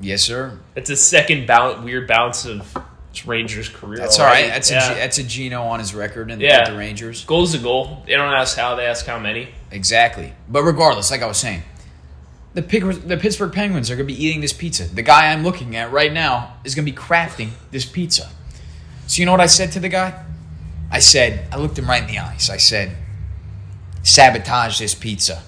Yes, 0.00 0.22
sir. 0.22 0.58
It's 0.76 0.90
a 0.90 0.96
second 0.96 1.46
bounce, 1.46 1.82
weird 1.82 2.06
bounce 2.06 2.44
of 2.44 2.76
Rangers 3.26 3.68
career. 3.68 3.98
That's 3.98 4.18
all 4.18 4.26
right. 4.26 4.44
already. 4.44 4.48
That's 4.48 4.70
yeah. 4.70 4.92
a 4.92 4.94
that's 4.94 5.18
a 5.18 5.22
Gino 5.24 5.62
on 5.62 5.78
his 5.78 5.94
record 5.94 6.30
and 6.30 6.40
Yeah. 6.40 6.68
the 6.70 6.76
Rangers. 6.76 7.24
Goal's 7.24 7.54
a 7.54 7.58
goal. 7.58 8.02
They 8.06 8.14
don't 8.14 8.32
ask 8.32 8.56
how. 8.56 8.74
They 8.74 8.86
ask 8.86 9.06
how 9.06 9.18
many. 9.18 9.48
Exactly. 9.70 10.32
But 10.48 10.62
regardless, 10.62 11.10
like 11.10 11.22
I 11.22 11.26
was 11.26 11.38
saying, 11.38 11.62
the 12.54 12.62
the 12.62 13.16
Pittsburgh 13.16 13.52
Penguins 13.52 13.90
are 13.90 13.96
going 13.96 14.06
to 14.08 14.14
be 14.14 14.24
eating 14.24 14.40
this 14.40 14.52
pizza. 14.52 14.84
The 14.84 15.02
guy 15.02 15.32
I'm 15.32 15.44
looking 15.44 15.76
at 15.76 15.92
right 15.92 16.12
now 16.12 16.56
is 16.64 16.74
going 16.74 16.86
to 16.86 16.92
be 16.92 16.96
crafting 16.96 17.50
this 17.70 17.84
pizza. 17.84 18.30
So 19.06 19.20
you 19.20 19.26
know 19.26 19.32
what 19.32 19.40
I 19.40 19.46
said 19.46 19.72
to 19.72 19.80
the 19.80 19.88
guy? 19.88 20.24
I 20.90 21.00
said, 21.00 21.48
I 21.52 21.58
looked 21.58 21.78
him 21.78 21.86
right 21.86 22.02
in 22.02 22.08
the 22.08 22.18
eyes. 22.18 22.50
I 22.50 22.56
said, 22.56 22.96
sabotage 24.02 24.78
this 24.78 24.94
pizza. 24.94 25.42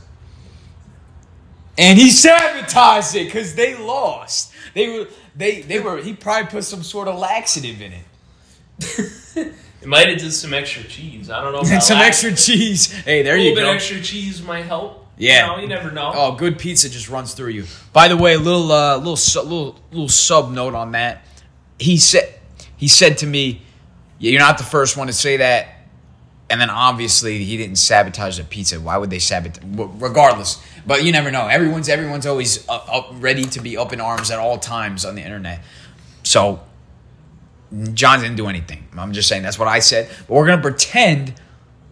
And 1.78 1.98
he 1.98 2.10
sabotaged 2.10 3.14
it 3.14 3.24
because 3.26 3.54
they 3.54 3.74
lost. 3.74 4.52
They 4.74 4.88
were 4.88 5.06
they 5.34 5.62
they 5.62 5.80
were 5.80 5.98
he 5.98 6.14
probably 6.14 6.50
put 6.50 6.64
some 6.64 6.82
sort 6.82 7.08
of 7.08 7.18
laxative 7.18 7.80
in 7.80 7.92
it. 7.92 9.54
It 9.82 9.88
might 9.88 10.08
have 10.08 10.18
did 10.18 10.32
some 10.32 10.52
extra 10.52 10.84
cheese. 10.84 11.30
I 11.30 11.42
don't 11.42 11.52
know. 11.52 11.62
Some 11.80 11.98
extra 11.98 12.34
cheese. 12.34 12.92
Hey, 12.92 13.22
there 13.22 13.36
you 13.36 13.54
go. 13.54 13.54
A 13.54 13.54
little 13.54 13.70
bit 13.70 13.76
extra 13.76 14.00
cheese 14.00 14.42
might 14.42 14.66
help. 14.66 15.06
Yeah. 15.16 15.46
You, 15.46 15.56
know, 15.56 15.62
you 15.62 15.68
never 15.68 15.90
know. 15.90 16.12
Oh, 16.14 16.34
good 16.34 16.58
pizza 16.58 16.88
just 16.88 17.08
runs 17.08 17.34
through 17.34 17.50
you. 17.50 17.64
By 17.92 18.08
the 18.08 18.16
way, 18.16 18.34
a 18.34 18.38
little 18.38 18.70
uh, 18.72 18.96
little 18.98 19.16
su- 19.16 19.40
little 19.40 19.78
little 19.90 20.08
sub 20.08 20.50
note 20.50 20.74
on 20.74 20.92
that. 20.92 21.24
He 21.78 21.96
said 21.96 22.40
he 22.76 22.88
said 22.88 23.18
to 23.18 23.26
me, 23.26 23.62
yeah, 24.18 24.32
"You're 24.32 24.40
not 24.40 24.58
the 24.58 24.64
first 24.64 24.96
one 24.96 25.06
to 25.06 25.12
say 25.12 25.38
that." 25.38 25.68
And 26.50 26.60
then 26.60 26.68
obviously 26.68 27.44
he 27.44 27.56
didn't 27.56 27.76
sabotage 27.76 28.38
the 28.38 28.44
pizza. 28.44 28.80
Why 28.80 28.96
would 28.96 29.08
they 29.08 29.20
sabotage? 29.20 29.62
Regardless, 29.62 30.60
but 30.90 31.04
you 31.04 31.12
never 31.12 31.30
know. 31.30 31.46
Everyone's 31.46 31.88
everyone's 31.88 32.26
always 32.26 32.68
up, 32.68 32.92
up 32.92 33.06
ready 33.20 33.44
to 33.44 33.60
be 33.60 33.76
up 33.76 33.92
in 33.92 34.00
arms 34.00 34.32
at 34.32 34.40
all 34.40 34.58
times 34.58 35.04
on 35.04 35.14
the 35.14 35.22
internet. 35.22 35.62
So 36.24 36.58
John 37.94 38.20
didn't 38.20 38.36
do 38.36 38.48
anything. 38.48 38.88
I'm 38.98 39.12
just 39.12 39.28
saying 39.28 39.44
that's 39.44 39.58
what 39.58 39.68
I 39.68 39.78
said. 39.78 40.08
But 40.26 40.34
we're 40.34 40.46
gonna 40.48 40.60
pretend 40.62 41.34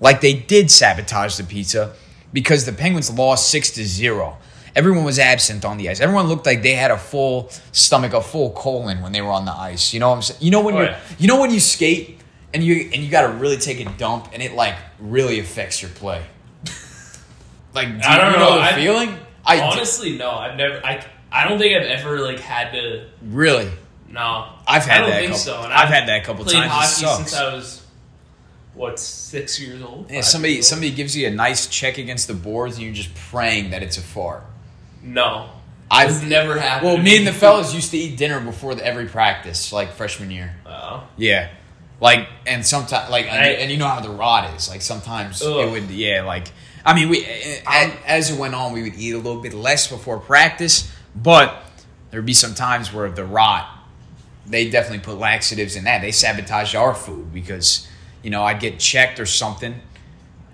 like 0.00 0.20
they 0.20 0.32
did 0.34 0.70
sabotage 0.70 1.36
the 1.36 1.44
pizza 1.44 1.92
because 2.32 2.66
the 2.66 2.72
Penguins 2.72 3.08
lost 3.16 3.50
six 3.50 3.70
to 3.72 3.84
zero. 3.84 4.36
Everyone 4.74 5.04
was 5.04 5.18
absent 5.20 5.64
on 5.64 5.76
the 5.78 5.88
ice. 5.88 6.00
Everyone 6.00 6.26
looked 6.26 6.46
like 6.46 6.62
they 6.62 6.74
had 6.74 6.90
a 6.90 6.98
full 6.98 7.50
stomach, 7.72 8.12
a 8.12 8.20
full 8.20 8.50
colon 8.50 9.00
when 9.00 9.12
they 9.12 9.20
were 9.22 9.30
on 9.30 9.44
the 9.44 9.52
ice. 9.52 9.94
You 9.94 10.00
know 10.00 10.08
what 10.10 10.16
I'm 10.16 10.22
saying? 10.22 10.40
You 10.42 10.50
know 10.50 10.60
when 10.62 10.74
Oh, 10.74 10.80
you 10.80 10.84
yeah. 10.86 11.00
you 11.20 11.28
know 11.28 11.40
when 11.40 11.52
you 11.52 11.60
skate 11.60 12.18
and 12.52 12.64
you 12.64 12.90
and 12.92 12.96
you 13.02 13.10
got 13.10 13.22
to 13.22 13.28
really 13.28 13.58
take 13.58 13.78
a 13.78 13.88
dump 13.96 14.30
and 14.32 14.42
it 14.42 14.54
like 14.54 14.74
really 14.98 15.38
affects 15.38 15.80
your 15.82 15.92
play. 15.92 16.22
Like 17.78 18.02
do 18.02 18.08
I 18.08 18.18
don't 18.18 18.32
you 18.32 18.38
know. 18.38 18.54
the 18.56 18.60
I- 18.62 18.72
feeling? 18.74 19.18
I 19.44 19.60
Honestly, 19.60 20.18
no. 20.18 20.30
I've 20.30 20.56
never. 20.56 20.84
I. 20.84 21.04
I 21.30 21.46
don't 21.48 21.58
think 21.58 21.76
I've 21.76 21.86
ever 22.00 22.20
like 22.20 22.40
had 22.40 22.72
to. 22.72 23.06
really. 23.22 23.70
No, 24.10 24.48
I've 24.66 24.84
had 24.84 24.98
I 24.98 25.00
don't 25.02 25.10
that 25.10 25.16
think 25.18 25.26
couple- 25.32 25.38
so. 25.40 25.62
And 25.62 25.72
I've 25.72 25.88
had 25.90 26.08
that 26.08 26.22
a 26.22 26.24
couple 26.24 26.44
played 26.44 26.54
times. 26.56 26.72
Hockey 27.02 27.16
since 27.24 27.34
I 27.34 27.54
was 27.54 27.82
what 28.74 28.98
six 28.98 29.60
years 29.60 29.82
old. 29.82 30.10
Yeah, 30.10 30.22
somebody 30.22 30.56
old? 30.56 30.64
somebody 30.64 30.90
gives 30.92 31.14
you 31.16 31.26
a 31.26 31.30
nice 31.30 31.66
check 31.66 31.98
against 31.98 32.28
the 32.28 32.34
boards 32.34 32.76
and 32.76 32.84
you're 32.86 32.94
just 32.94 33.14
praying 33.14 33.70
that 33.70 33.82
it's 33.82 33.98
a 33.98 34.00
fart. 34.00 34.44
No, 35.02 35.50
I've 35.90 36.10
it's 36.10 36.22
never 36.22 36.58
happened. 36.58 36.86
Well, 36.88 36.96
me 36.98 37.16
and 37.18 37.26
the 37.26 37.32
fellas 37.32 37.74
used 37.74 37.90
to 37.90 37.98
eat 37.98 38.16
dinner 38.16 38.40
before 38.40 38.74
the, 38.74 38.84
every 38.86 39.06
practice, 39.06 39.72
like 39.72 39.92
freshman 39.92 40.30
year. 40.30 40.54
Oh. 40.66 41.06
Yeah, 41.18 41.50
like 42.00 42.28
and 42.46 42.64
sometimes 42.64 43.10
like 43.10 43.26
and, 43.26 43.38
I- 43.44 43.48
and 43.60 43.70
you 43.70 43.76
know 43.76 43.88
how 43.88 44.00
the 44.00 44.10
rod 44.10 44.54
is. 44.56 44.68
Like 44.68 44.82
sometimes 44.82 45.42
Ugh. 45.42 45.56
it 45.66 45.70
would 45.70 45.90
yeah 45.90 46.22
like 46.22 46.48
I 46.84 46.94
mean 46.94 47.08
we 47.08 47.24
a- 47.24 47.92
as 48.06 48.30
it 48.30 48.38
went 48.38 48.54
on 48.54 48.72
we 48.72 48.82
would 48.82 48.94
eat 48.94 49.12
a 49.12 49.18
little 49.18 49.40
bit 49.42 49.54
less 49.54 49.88
before 49.88 50.18
practice, 50.18 50.90
but 51.16 51.62
there'd 52.10 52.26
be 52.26 52.34
some 52.34 52.54
times 52.54 52.92
where 52.92 53.10
the 53.10 53.24
rot 53.24 53.68
they 54.46 54.70
definitely 54.70 55.00
put 55.00 55.18
laxatives 55.18 55.76
in 55.76 55.84
that. 55.84 56.00
They 56.00 56.10
sabotaged 56.12 56.74
our 56.74 56.94
food 56.94 57.32
because 57.34 57.86
you 58.22 58.30
know 58.30 58.42
I'd 58.44 58.60
get 58.60 58.78
checked 58.78 59.20
or 59.20 59.26
something, 59.26 59.74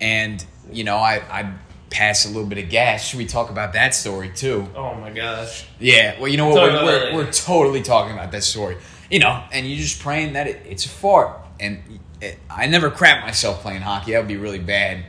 and 0.00 0.44
you 0.72 0.84
know 0.84 0.96
I 0.96 1.22
I'd 1.30 1.52
pass 1.90 2.24
a 2.24 2.28
little 2.28 2.46
bit 2.48 2.58
of 2.58 2.68
gas. 2.70 3.04
Should 3.06 3.18
we 3.18 3.26
talk 3.26 3.50
about 3.50 3.74
that 3.74 3.94
story 3.94 4.30
too? 4.34 4.66
Oh 4.74 4.94
my 4.96 5.10
gosh. 5.10 5.64
Yeah, 5.78 6.18
well, 6.18 6.26
you 6.28 6.36
know 6.36 6.48
what? 6.48 6.72
We're, 6.72 6.84
we're, 6.84 7.14
we're 7.14 7.30
totally 7.32 7.82
talking 7.82 8.12
about 8.12 8.32
that 8.32 8.42
story. 8.42 8.76
You 9.14 9.20
know, 9.20 9.44
and 9.52 9.64
you're 9.64 9.78
just 9.78 10.02
praying 10.02 10.32
that 10.32 10.48
it, 10.48 10.66
it's 10.68 10.86
a 10.86 10.88
fart. 10.88 11.38
And 11.60 12.00
it, 12.20 12.36
I 12.50 12.66
never 12.66 12.90
crap 12.90 13.24
myself 13.24 13.62
playing 13.62 13.82
hockey. 13.82 14.10
That 14.10 14.18
would 14.18 14.26
be 14.26 14.36
really 14.36 14.58
bad. 14.58 15.04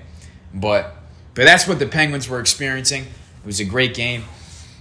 But 0.53 0.95
but 1.33 1.45
that's 1.45 1.67
what 1.67 1.79
the 1.79 1.87
Penguins 1.87 2.29
were 2.29 2.39
experiencing. 2.39 3.01
It 3.01 3.45
was 3.47 3.59
a 3.59 3.65
great 3.65 3.95
game. 3.95 4.25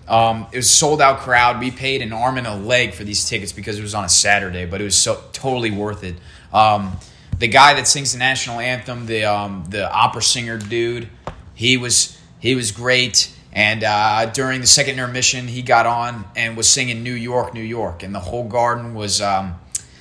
Um, 0.06 0.46
it 0.52 0.56
was 0.56 0.68
sold 0.68 1.00
out 1.00 1.20
crowd. 1.20 1.58
We 1.58 1.70
paid 1.70 2.02
an 2.02 2.12
arm 2.12 2.36
and 2.36 2.46
a 2.46 2.54
leg 2.54 2.92
for 2.92 3.02
these 3.02 3.26
tickets 3.26 3.50
because 3.50 3.78
it 3.78 3.82
was 3.82 3.94
on 3.94 4.04
a 4.04 4.10
Saturday, 4.10 4.66
but 4.66 4.82
it 4.82 4.84
was 4.84 4.94
so 4.94 5.24
totally 5.32 5.70
worth 5.70 6.04
it. 6.04 6.16
Um, 6.52 6.98
the 7.38 7.48
guy 7.48 7.72
that 7.72 7.88
sings 7.88 8.12
the 8.12 8.18
national 8.18 8.60
anthem, 8.60 9.06
the 9.06 9.24
um, 9.24 9.64
the 9.70 9.90
opera 9.90 10.20
singer 10.20 10.58
dude, 10.58 11.08
he 11.54 11.78
was 11.78 12.20
he 12.40 12.54
was 12.54 12.72
great. 12.72 13.33
And 13.54 13.84
uh, 13.84 14.26
during 14.26 14.61
the 14.61 14.66
second 14.66 14.94
intermission, 14.94 15.46
he 15.46 15.62
got 15.62 15.87
on 15.87 16.25
and 16.34 16.56
was 16.56 16.68
singing 16.68 17.02
"New 17.04 17.14
York, 17.14 17.54
New 17.54 17.62
York," 17.62 18.02
and 18.02 18.14
the 18.14 18.20
whole 18.20 18.49
garden 18.49 18.94
was 18.94 19.20
um, 19.20 19.54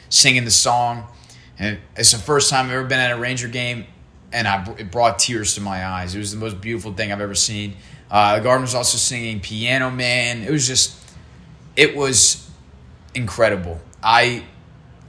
singing 0.09 0.43
the 0.43 0.51
song. 0.51 1.05
And 1.59 1.77
it's 1.95 2.11
the 2.11 2.17
first 2.17 2.49
time 2.49 2.65
I've 2.65 2.71
ever 2.71 2.87
been 2.87 2.99
at 2.99 3.11
a 3.11 3.19
Ranger 3.19 3.47
game, 3.47 3.85
and 4.31 4.47
I, 4.47 4.67
it 4.79 4.91
brought 4.91 5.19
tears 5.19 5.53
to 5.55 5.61
my 5.61 5.85
eyes. 5.85 6.15
It 6.15 6.17
was 6.17 6.31
the 6.31 6.39
most 6.39 6.61
beautiful 6.61 6.93
thing 6.93 7.11
I've 7.11 7.21
ever 7.21 7.35
seen. 7.35 7.75
Uh, 8.09 8.37
the 8.37 8.43
garden 8.43 8.63
was 8.63 8.73
also 8.73 8.97
singing 8.97 9.39
"Piano 9.39 9.91
Man." 9.91 10.41
It 10.41 10.49
was 10.49 10.67
just, 10.67 10.99
it 11.75 11.95
was 11.95 12.49
incredible. 13.13 13.79
I 14.01 14.45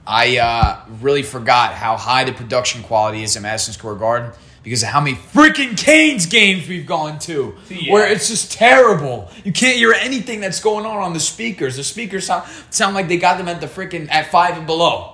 I 0.05 0.37
uh, 0.37 0.85
really 1.01 1.23
forgot 1.23 1.73
how 1.73 1.97
high 1.97 2.25
the 2.25 2.31
production 2.31 2.83
quality 2.83 3.23
is 3.23 3.35
at 3.35 3.41
Madison 3.41 3.73
Square 3.73 3.95
Garden 3.95 4.31
because 4.65 4.83
of 4.83 4.89
how 4.89 4.99
many 4.99 5.15
freaking 5.15 5.77
Canes 5.77 6.25
games 6.25 6.67
we've 6.67 6.85
gone 6.87 7.19
to, 7.19 7.55
Yeah. 7.69 7.93
where 7.93 8.11
it's 8.11 8.27
just 8.27 8.51
terrible. 8.51 9.31
You 9.45 9.53
can't 9.53 9.77
hear 9.77 9.93
anything 9.93 10.41
that's 10.41 10.59
going 10.59 10.85
on 10.85 10.97
on 10.97 11.13
the 11.13 11.19
speakers. 11.21 11.77
The 11.77 11.83
speakers 11.83 12.25
sound, 12.25 12.43
sound 12.71 12.95
like 12.95 13.07
they 13.07 13.17
got 13.17 13.37
them 13.37 13.47
at 13.47 13.61
the 13.61 13.67
freaking 13.67 14.09
at 14.11 14.29
five 14.31 14.57
and 14.57 14.65
below. 14.67 15.13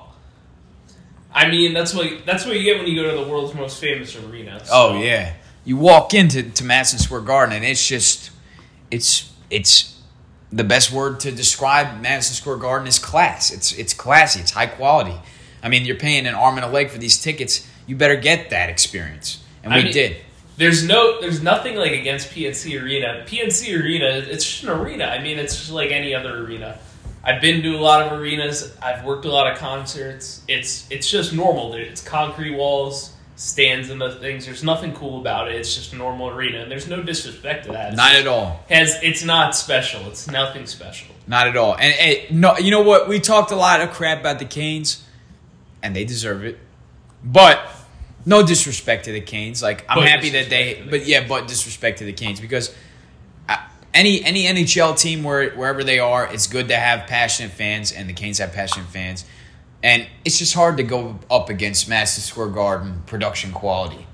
I 1.34 1.50
mean, 1.50 1.74
that's 1.74 1.94
what 1.94 2.26
that's 2.26 2.46
what 2.46 2.58
you 2.58 2.64
get 2.64 2.78
when 2.78 2.88
you 2.88 2.96
go 3.02 3.10
to 3.12 3.24
the 3.24 3.30
world's 3.32 3.54
most 3.54 3.80
famous 3.80 4.16
arena. 4.16 4.60
so- 4.66 4.72
Oh 4.74 5.00
yeah, 5.02 5.34
you 5.64 5.78
walk 5.78 6.14
into 6.14 6.44
to 6.44 6.64
Madison 6.64 7.00
Square 7.00 7.22
Garden 7.22 7.56
and 7.56 7.64
it's 7.64 7.86
just, 7.88 8.32
it's 8.90 9.32
it's 9.50 9.96
the 10.52 10.64
best 10.66 10.92
word 10.92 11.20
to 11.22 11.32
describe 11.32 12.02
Madison 12.02 12.36
Square 12.36 12.58
Garden 12.58 12.88
is 12.88 13.00
class. 13.00 13.52
It's 13.52 13.72
it's 13.74 13.94
classy. 13.94 14.40
It's 14.42 14.52
high 14.52 14.66
quality. 14.68 15.16
I 15.64 15.70
mean, 15.70 15.86
you're 15.86 15.96
paying 15.98 16.26
an 16.26 16.36
arm 16.36 16.56
and 16.58 16.66
a 16.66 16.70
leg 16.70 16.90
for 16.90 16.98
these 16.98 17.18
tickets. 17.20 17.68
You 17.92 17.98
better 17.98 18.16
get 18.16 18.52
that 18.52 18.70
experience, 18.70 19.44
and 19.66 19.74
I 19.74 19.80
we 19.80 19.84
mean- 19.84 19.92
did. 19.92 20.16
There's 20.56 20.82
no, 20.82 21.20
there's 21.20 21.44
nothing 21.44 21.76
like 21.76 21.92
against 21.92 22.30
PNC 22.30 22.82
Arena. 22.82 23.26
PNC 23.28 23.78
Arena, 23.78 24.06
it's 24.06 24.46
just 24.50 24.64
an 24.64 24.70
arena. 24.70 25.04
I 25.08 25.22
mean, 25.22 25.38
it's 25.38 25.58
just 25.58 25.72
like 25.72 25.92
any 25.92 26.16
other 26.16 26.38
arena. 26.46 26.80
I've 27.22 27.42
been 27.42 27.62
to 27.64 27.76
a 27.76 27.82
lot 27.82 28.02
of 28.08 28.18
arenas. 28.18 28.74
I've 28.82 29.04
worked 29.04 29.26
a 29.26 29.30
lot 29.30 29.52
of 29.52 29.58
concerts. 29.58 30.42
It's 30.48 30.88
it's 30.90 31.10
just 31.12 31.34
normal. 31.34 31.70
There- 31.72 31.82
It's 31.82 32.02
concrete 32.02 32.52
walls, 32.56 33.12
stands, 33.36 33.90
and 33.90 34.00
the 34.00 34.12
things. 34.12 34.46
There's 34.46 34.64
nothing 34.64 34.94
cool 34.94 35.20
about 35.20 35.50
it. 35.52 35.56
It's 35.56 35.76
just 35.76 35.92
a 35.92 35.98
normal 35.98 36.30
arena, 36.30 36.60
and 36.62 36.72
there's 36.72 36.88
no 36.88 37.04
disrespect 37.04 37.66
to 37.66 37.74
that. 37.74 37.90
It's 37.90 37.98
Not 37.98 38.12
just- 38.12 38.22
at 38.22 38.28
all. 38.28 38.64
Has 38.70 38.98
it's 39.04 39.26
not 39.26 39.54
special. 39.54 40.08
It's 40.08 40.32
nothing 40.32 40.66
special. 40.66 41.14
Not 41.28 41.48
at 41.48 41.58
all. 41.58 41.74
And, 41.76 41.94
and 42.00 42.40
no, 42.40 42.58
you 42.58 42.72
know 42.72 42.84
what? 42.84 43.10
We 43.10 43.20
talked 43.20 43.52
a 43.52 43.58
lot 43.58 43.82
of 43.82 43.90
crap 43.92 44.22
about 44.22 44.40
the 44.40 44.46
Canes, 44.46 45.04
and 45.84 45.94
they 45.94 46.06
deserve 46.06 46.46
it. 46.46 46.58
But 47.24 47.60
no 48.26 48.46
disrespect 48.46 49.06
to 49.06 49.12
the 49.12 49.22
Canes. 49.22 49.62
Like 49.62 49.86
I'm 49.90 50.00
But 50.00 50.08
happy 50.08 50.30
that 50.32 50.50
they, 50.50 50.76
the 50.76 50.90
but 50.90 51.06
yeah, 51.06 51.28
but 51.28 51.48
disrespect 51.48 52.00
to 52.00 52.06
the 52.06 52.14
Canes 52.14 52.40
because 52.40 52.74
uh, 53.50 53.58
any 53.94 54.24
any 54.24 54.46
NHL 54.46 54.98
team 54.98 55.24
where 55.24 55.52
wherever 55.52 55.84
they 55.84 56.00
are, 56.00 56.32
it's 56.32 56.48
good 56.48 56.68
to 56.70 56.76
have 56.76 57.08
passionate 57.08 57.52
fans, 57.52 57.92
and 57.92 58.08
the 58.10 58.14
Canes 58.14 58.38
have 58.40 58.54
passionate 58.54 58.88
fans. 58.88 59.26
And 59.84 60.08
it's 60.24 60.38
just 60.38 60.54
hard 60.54 60.78
to 60.78 60.84
go 60.84 61.20
up 61.30 61.50
against 61.50 61.90
Madison 61.90 62.22
Square 62.22 62.50
Garden 62.50 63.02
production 63.08 63.52
quality 63.52 64.06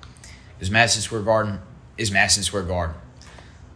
because 0.55 0.71
Madison 0.71 1.01
Square 1.01 1.23
Garden 1.23 1.59
is 1.97 2.09
Madison 2.09 2.43
Square 2.43 2.63
Garden. 2.63 2.95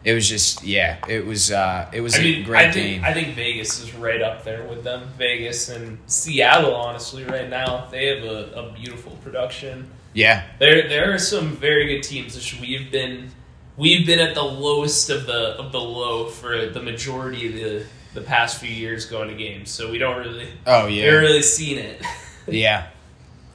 It 0.04 0.14
was 0.14 0.28
just 0.28 0.64
yeah, 0.64 0.98
it 1.08 1.26
was 1.26 1.52
uh, 1.52 1.90
it 1.94 2.02
was 2.02 2.16
I 2.16 2.20
a 2.20 2.24
mean, 2.24 2.44
great 2.46 2.70
I 2.70 2.72
think 2.72 2.86
game. 2.86 3.04
I 3.04 3.14
think 3.14 3.36
Vegas 3.36 3.80
is 3.84 3.94
right 3.94 4.22
up 4.22 4.44
there 4.44 4.64
with 4.68 4.84
them. 4.84 5.10
Vegas 5.18 5.70
and 5.70 6.00
Seattle, 6.08 6.74
honestly, 6.74 7.24
right 7.24 7.50
now 7.50 7.88
they 7.92 8.08
have 8.08 8.24
a, 8.24 8.52
a 8.54 8.72
beautiful 8.72 9.12
production. 9.24 9.88
Yeah, 10.14 10.44
There 10.60 10.88
there 10.88 11.14
are 11.14 11.18
some 11.18 11.50
very 11.50 11.88
good 11.88 12.04
teams. 12.04 12.36
Which 12.36 12.60
we've 12.60 12.92
been 12.92 13.32
we've 13.78 14.06
been 14.06 14.20
at 14.20 14.36
the 14.36 14.44
lowest 14.44 15.10
of 15.10 15.26
the 15.26 15.58
of 15.58 15.72
the 15.72 15.80
low 15.80 16.28
for 16.28 16.68
the 16.68 16.82
majority 16.82 17.48
of 17.48 17.54
the 17.54 17.86
the 18.14 18.22
past 18.22 18.60
few 18.60 18.70
years 18.70 19.06
going 19.06 19.30
to 19.30 19.36
games. 19.36 19.70
So 19.70 19.90
we 19.90 19.98
don't 19.98 20.18
really 20.18 20.50
oh 20.66 20.88
we 20.88 21.00
yeah, 21.00 21.06
haven't 21.06 21.22
really 21.22 21.42
seen 21.42 21.78
it. 21.78 22.02
yeah, 22.48 22.88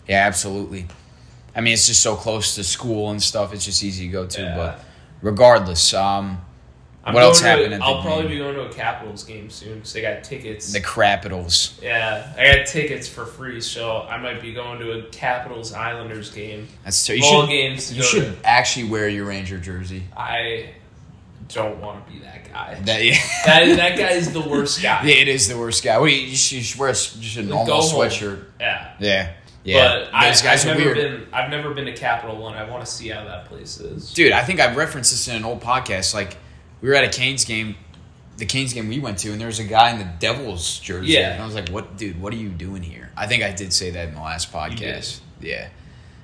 yeah, 0.08 0.26
absolutely. 0.26 0.86
I 1.54 1.60
mean, 1.60 1.72
it's 1.72 1.86
just 1.86 2.02
so 2.02 2.16
close 2.16 2.54
to 2.56 2.64
school 2.64 3.10
and 3.10 3.22
stuff. 3.22 3.54
It's 3.54 3.64
just 3.64 3.82
easy 3.82 4.06
to 4.06 4.12
go 4.12 4.26
to. 4.26 4.42
Yeah. 4.42 4.56
But 4.56 4.84
regardless, 5.22 5.94
um, 5.94 6.40
I'm 7.06 7.14
What 7.14 7.22
else 7.22 7.40
happened 7.40 7.82
I'll 7.82 8.02
probably 8.02 8.22
game? 8.24 8.30
be 8.32 8.38
going 8.38 8.54
to 8.56 8.62
a 8.66 8.72
Capitals 8.72 9.22
game 9.22 9.48
soon 9.48 9.76
because 9.76 9.92
they 9.92 10.02
got 10.02 10.24
tickets. 10.24 10.72
the 10.72 10.80
Capitals. 10.80 11.78
yeah, 11.80 12.34
I 12.36 12.56
got 12.56 12.66
tickets 12.66 13.06
for 13.08 13.24
free, 13.24 13.60
so 13.60 14.02
I 14.02 14.18
might 14.18 14.42
be 14.42 14.52
going 14.52 14.80
to 14.80 14.90
a 14.98 15.02
Capitals 15.10 15.72
Islanders 15.72 16.30
game. 16.32 16.66
That's 16.84 17.08
you 17.08 17.22
All 17.24 17.42
should 17.42 17.50
games 17.50 17.92
you 17.96 18.02
should 18.02 18.40
to. 18.42 18.46
actually 18.48 18.88
wear 18.88 19.08
your 19.08 19.24
Ranger 19.26 19.58
jersey. 19.60 20.02
I 20.16 20.70
don't 21.48 21.80
want 21.80 22.04
to 22.04 22.12
be 22.12 22.18
that 22.20 22.52
guy. 22.52 22.76
That 22.84 23.04
yeah. 23.04 23.14
That 23.46 23.76
that 23.76 23.96
guy 23.96 24.10
is 24.10 24.32
the 24.32 24.40
worst 24.40 24.82
guy. 24.82 25.04
Yeah, 25.04 25.14
it 25.14 25.28
is 25.28 25.46
the 25.48 25.56
worst 25.56 25.84
guy. 25.84 26.00
Wait, 26.00 26.26
you 26.28 26.34
should, 26.34 26.58
you 26.58 26.64
should 26.64 26.80
wear 26.80 26.88
a, 26.88 26.92
just 26.92 27.36
a 27.36 27.42
normal 27.44 27.82
sweatshirt. 27.82 28.46
Yeah. 28.58 28.94
Yeah, 28.98 29.32
yeah. 29.62 29.88
But 30.06 30.10
I, 30.12 30.28
Those 30.30 30.42
guys 30.42 30.66
I've 30.66 30.72
are 30.74 30.78
never 30.80 30.94
weird. 30.94 31.20
been. 31.20 31.28
I've 31.32 31.50
never 31.50 31.72
been 31.72 31.84
to 31.84 31.92
Capital 31.94 32.36
One. 32.36 32.54
I 32.56 32.68
want 32.68 32.84
to 32.84 32.90
see 32.90 33.08
how 33.10 33.22
that 33.24 33.44
place 33.44 33.78
is. 33.78 34.12
Dude, 34.12 34.32
I 34.32 34.42
think 34.42 34.58
I've 34.58 34.76
referenced 34.76 35.12
this 35.12 35.28
in 35.28 35.36
an 35.36 35.44
old 35.44 35.60
podcast. 35.62 36.12
Like, 36.14 36.36
we 36.80 36.88
were 36.88 36.94
at 36.94 37.04
a 37.04 37.08
Canes 37.16 37.44
game, 37.44 37.76
the 38.36 38.46
Canes 38.46 38.72
game 38.72 38.88
we 38.88 38.98
went 38.98 39.18
to, 39.18 39.32
and 39.32 39.40
there 39.40 39.48
was 39.48 39.58
a 39.58 39.64
guy 39.64 39.90
in 39.90 39.98
the 39.98 40.10
Devils 40.18 40.78
jersey. 40.78 41.12
Yeah. 41.12 41.32
And 41.32 41.42
I 41.42 41.46
was 41.46 41.54
like, 41.54 41.68
what, 41.70 41.96
dude, 41.96 42.20
what 42.20 42.32
are 42.32 42.36
you 42.36 42.48
doing 42.48 42.82
here? 42.82 43.10
I 43.16 43.26
think 43.26 43.42
I 43.42 43.52
did 43.52 43.72
say 43.72 43.90
that 43.90 44.08
in 44.08 44.14
the 44.14 44.20
last 44.20 44.52
podcast. 44.52 45.20
Yeah. 45.40 45.68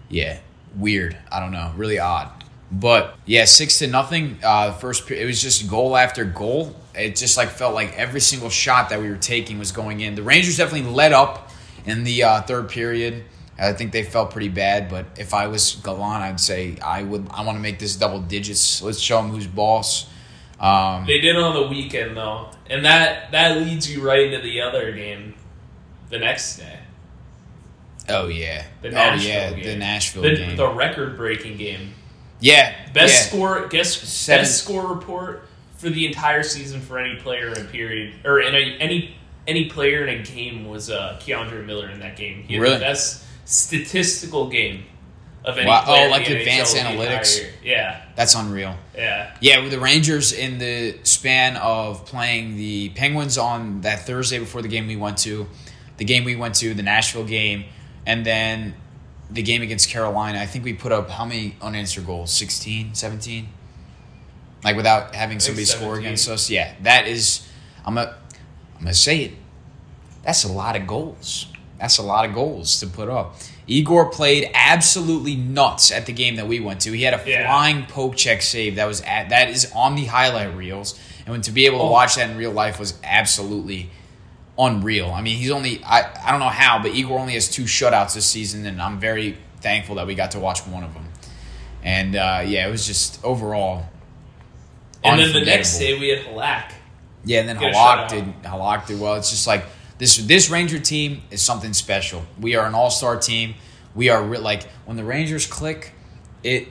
Yeah. 0.08 0.38
Weird. 0.76 1.16
I 1.30 1.40
don't 1.40 1.52
know. 1.52 1.72
Really 1.76 1.98
odd. 1.98 2.30
But 2.70 3.16
yeah, 3.26 3.44
six 3.44 3.78
to 3.80 3.86
nothing. 3.86 4.38
Uh, 4.42 4.72
first, 4.72 5.10
it 5.10 5.26
was 5.26 5.42
just 5.42 5.68
goal 5.68 5.96
after 5.96 6.24
goal. 6.24 6.74
It 6.94 7.16
just 7.16 7.36
like 7.36 7.50
felt 7.50 7.74
like 7.74 7.96
every 7.98 8.20
single 8.20 8.48
shot 8.48 8.88
that 8.90 9.00
we 9.00 9.10
were 9.10 9.16
taking 9.16 9.58
was 9.58 9.72
going 9.72 10.00
in. 10.00 10.14
The 10.14 10.22
Rangers 10.22 10.56
definitely 10.56 10.90
let 10.90 11.12
up 11.12 11.50
in 11.84 12.04
the 12.04 12.22
uh, 12.22 12.42
third 12.42 12.70
period. 12.70 13.24
I 13.58 13.74
think 13.74 13.92
they 13.92 14.02
felt 14.02 14.30
pretty 14.30 14.48
bad. 14.48 14.88
But 14.88 15.06
if 15.18 15.34
I 15.34 15.48
was 15.48 15.76
Gallant, 15.84 16.22
I'd 16.22 16.40
say 16.40 16.78
I 16.82 17.02
would. 17.02 17.26
I 17.30 17.44
want 17.44 17.56
to 17.56 17.62
make 17.62 17.78
this 17.78 17.94
double 17.96 18.20
digits. 18.20 18.80
Let's 18.80 18.98
show 18.98 19.20
them 19.20 19.30
who's 19.30 19.46
boss. 19.46 20.08
Um, 20.62 21.04
They 21.06 21.18
did 21.20 21.36
on 21.36 21.54
the 21.54 21.66
weekend 21.66 22.16
though, 22.16 22.48
and 22.70 22.84
that 22.84 23.32
that 23.32 23.58
leads 23.58 23.92
you 23.92 24.00
right 24.02 24.20
into 24.32 24.40
the 24.40 24.60
other 24.60 24.92
game, 24.92 25.34
the 26.08 26.18
next 26.18 26.56
day. 26.58 26.78
oh 28.08 28.28
yeah. 28.28 28.64
The 28.80 28.88
oh 28.88 28.92
Nashville 28.92 29.28
yeah. 29.30 29.50
game. 29.52 29.64
The 29.64 29.76
Nashville 29.76 30.22
The, 30.22 30.36
game. 30.36 30.56
the 30.56 30.68
record-breaking 30.72 31.56
game. 31.56 31.94
yeah. 32.40 32.74
Best 32.92 33.24
yeah. 33.24 33.28
score. 33.30 33.66
Guess 33.68 33.96
Seven- 34.08 34.42
best 34.44 34.62
score 34.62 34.86
report 34.86 35.48
for 35.76 35.90
the 35.90 36.06
entire 36.06 36.42
season 36.44 36.80
for 36.80 36.98
any 36.98 37.16
player 37.20 37.48
in 37.48 37.60
a 37.60 37.64
period 37.64 38.14
or 38.24 38.40
in 38.40 38.54
a, 38.54 38.76
any 38.78 39.16
any 39.48 39.64
player 39.68 40.06
in 40.06 40.20
a 40.20 40.22
game 40.22 40.68
was 40.68 40.88
uh, 40.90 41.18
K'Andre 41.20 41.66
Miller 41.66 41.90
in 41.90 41.98
that 41.98 42.16
game. 42.16 42.44
He 42.46 42.54
had 42.54 42.62
Really? 42.62 42.74
the 42.74 42.80
best 42.80 43.24
statistical 43.44 44.48
game 44.48 44.84
of 45.44 45.58
any 45.58 45.66
Wow. 45.66 45.84
Oh, 45.86 46.08
like 46.10 46.28
advanced 46.28 46.76
entire 46.76 46.96
analytics? 46.96 47.44
Yeah, 47.64 48.02
That's 48.16 48.34
unreal. 48.34 48.76
yeah. 48.94 49.36
Yeah, 49.40 49.60
with 49.62 49.72
the 49.72 49.80
Rangers 49.80 50.32
in 50.32 50.58
the 50.58 50.98
span 51.02 51.56
of 51.56 52.06
playing 52.06 52.56
the 52.56 52.90
Penguins 52.90 53.38
on 53.38 53.80
that 53.82 54.06
Thursday 54.06 54.38
before 54.38 54.62
the 54.62 54.68
game 54.68 54.86
we 54.86 54.96
went 54.96 55.18
to, 55.18 55.46
the 55.96 56.04
game 56.04 56.24
we 56.24 56.36
went 56.36 56.54
to, 56.56 56.74
the 56.74 56.82
Nashville 56.82 57.24
game, 57.24 57.64
and 58.06 58.24
then 58.24 58.74
the 59.30 59.42
game 59.42 59.62
against 59.62 59.88
Carolina, 59.88 60.38
I 60.40 60.46
think 60.46 60.64
we 60.64 60.74
put 60.74 60.92
up 60.92 61.08
how 61.10 61.24
many 61.24 61.56
unanswered 61.62 62.06
goals? 62.06 62.30
16, 62.32 62.94
17? 62.94 63.48
Like 64.62 64.76
without 64.76 65.14
having 65.14 65.40
somebody 65.40 65.64
score 65.64 65.98
against 65.98 66.28
us? 66.28 66.48
Yeah, 66.50 66.74
that 66.82 67.06
is, 67.08 67.48
I'm 67.84 67.94
going 67.94 68.08
I'm 68.78 68.86
to 68.86 68.94
say 68.94 69.22
it, 69.24 69.32
that's 70.22 70.44
a 70.44 70.52
lot 70.52 70.76
of 70.76 70.86
goals. 70.86 71.46
That's 71.82 71.98
a 71.98 72.02
lot 72.02 72.24
of 72.28 72.32
goals 72.32 72.78
to 72.80 72.86
put 72.86 73.08
up. 73.10 73.34
Igor 73.66 74.08
played 74.10 74.48
absolutely 74.54 75.34
nuts 75.34 75.90
at 75.90 76.06
the 76.06 76.12
game 76.12 76.36
that 76.36 76.46
we 76.46 76.60
went 76.60 76.80
to. 76.82 76.92
He 76.92 77.02
had 77.02 77.12
a 77.12 77.20
Yeah. 77.28 77.44
flying 77.48 77.86
poke 77.86 78.16
check 78.16 78.40
save 78.40 78.76
that 78.76 78.86
was 78.86 79.00
at, 79.00 79.30
that 79.30 79.50
is 79.50 79.70
on 79.74 79.96
the 79.96 80.04
highlight 80.06 80.54
reels, 80.56 80.96
and 81.26 81.32
when, 81.32 81.42
to 81.42 81.50
be 81.50 81.66
able 81.66 81.78
to 81.78 81.84
Oh. 81.84 81.90
watch 81.90 82.14
that 82.14 82.30
in 82.30 82.36
real 82.36 82.52
life 82.52 82.78
was 82.78 82.94
absolutely 83.02 83.90
unreal. 84.56 85.10
I 85.10 85.22
mean, 85.22 85.36
he's 85.38 85.50
only 85.50 85.82
I, 85.84 86.04
I 86.24 86.30
don't 86.30 86.38
know 86.40 86.48
how, 86.48 86.80
but 86.80 86.92
Igor 86.94 87.18
only 87.18 87.34
has 87.34 87.48
two 87.48 87.64
shutouts 87.64 88.14
this 88.14 88.26
season, 88.26 88.64
and 88.64 88.80
I'm 88.80 89.00
very 89.00 89.36
thankful 89.60 89.96
that 89.96 90.06
we 90.06 90.14
got 90.14 90.30
to 90.32 90.38
watch 90.38 90.60
one 90.66 90.84
of 90.84 90.94
them. 90.94 91.08
And 91.82 92.14
uh, 92.14 92.42
yeah, 92.46 92.68
it 92.68 92.70
was 92.70 92.86
just 92.86 93.22
overall. 93.24 93.86
And 95.02 95.18
then 95.18 95.32
the 95.32 95.40
next 95.44 95.78
day 95.78 95.98
we 95.98 96.10
had 96.10 96.20
Halak. 96.26 96.70
Yeah, 97.24 97.40
and 97.40 97.48
then 97.48 97.56
Halak 97.56 98.08
did 98.08 98.42
Halak 98.44 98.86
did 98.86 99.00
well. 99.00 99.14
It's 99.14 99.30
just 99.30 99.48
like 99.48 99.64
this 100.02 100.16
this 100.16 100.50
Ranger 100.50 100.80
team 100.80 101.22
is 101.30 101.40
something 101.40 101.72
special. 101.72 102.24
We 102.40 102.56
are 102.56 102.66
an 102.66 102.74
all 102.74 102.90
star 102.90 103.16
team. 103.16 103.54
We 103.94 104.08
are 104.08 104.20
re- 104.20 104.38
like 104.38 104.64
when 104.84 104.96
the 104.96 105.04
Rangers 105.04 105.46
click, 105.46 105.92
it 106.42 106.66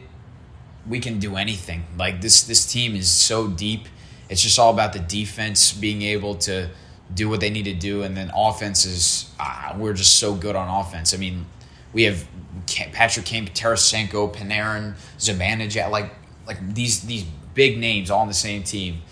we 0.86 1.00
can 1.00 1.18
do 1.18 1.38
anything. 1.38 1.86
Like 1.98 2.20
this 2.20 2.44
this 2.44 2.70
team 2.70 2.94
is 2.94 3.10
so 3.10 3.48
deep. 3.48 3.88
It's 4.28 4.42
just 4.42 4.60
all 4.60 4.74
about 4.74 4.92
the 4.92 5.00
defense 5.00 5.72
being 5.72 6.02
able 6.02 6.36
to 6.40 6.72
do 7.14 7.30
what 7.30 7.40
they 7.40 7.50
need 7.50 7.64
to 7.66 7.74
do, 7.74 8.04
and 8.04 8.18
then 8.18 8.32
offense 8.36 8.84
is 8.86 9.32
ah, 9.40 9.76
we're 9.78 9.94
just 9.94 10.20
so 10.20 10.36
good 10.36 10.58
on 10.58 10.68
offense. 10.68 11.14
I 11.14 11.18
mean, 11.18 11.46
We 11.94 12.04
have 12.04 12.28
Patrick 12.68 13.26
Kane, 13.26 13.48
Tarasenko, 13.48 14.34
Panarin, 14.36 14.96
Zibanejad, 15.18 15.90
like 15.90 16.14
like 16.46 16.74
these 16.74 17.04
these 17.04 17.24
big 17.54 17.78
names 17.78 18.12
all 18.12 18.24
on 18.24 18.28
the 18.28 18.34
same 18.34 18.64
team. 18.64 19.04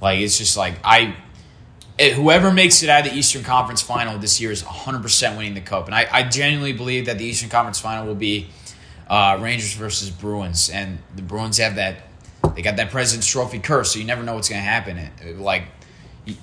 Like 0.00 0.20
it's 0.20 0.38
just 0.38 0.56
like 0.56 0.76
I 0.82 1.14
whoever 1.98 2.52
makes 2.52 2.82
it 2.82 2.88
out 2.88 3.06
of 3.06 3.12
the 3.12 3.18
Eastern 3.18 3.42
Conference 3.42 3.80
Final 3.80 4.18
this 4.18 4.40
year 4.40 4.50
is 4.50 4.62
100% 4.62 5.36
winning 5.36 5.54
the 5.54 5.60
cup. 5.60 5.86
And 5.86 5.94
I, 5.94 6.06
I 6.10 6.22
genuinely 6.24 6.72
believe 6.72 7.06
that 7.06 7.18
the 7.18 7.24
Eastern 7.24 7.48
Conference 7.48 7.80
Final 7.80 8.06
will 8.06 8.14
be 8.14 8.48
uh, 9.08 9.38
Rangers 9.40 9.74
versus 9.74 10.10
Bruins. 10.10 10.68
And 10.68 10.98
the 11.14 11.22
Bruins 11.22 11.58
have 11.58 11.76
that, 11.76 12.02
they 12.54 12.62
got 12.62 12.76
that 12.76 12.90
President's 12.90 13.26
Trophy 13.26 13.58
curse, 13.60 13.92
so 13.92 13.98
you 13.98 14.04
never 14.04 14.22
know 14.22 14.34
what's 14.34 14.48
going 14.48 14.60
to 14.60 14.68
happen. 14.68 14.98
It, 14.98 15.38
like, 15.38 15.64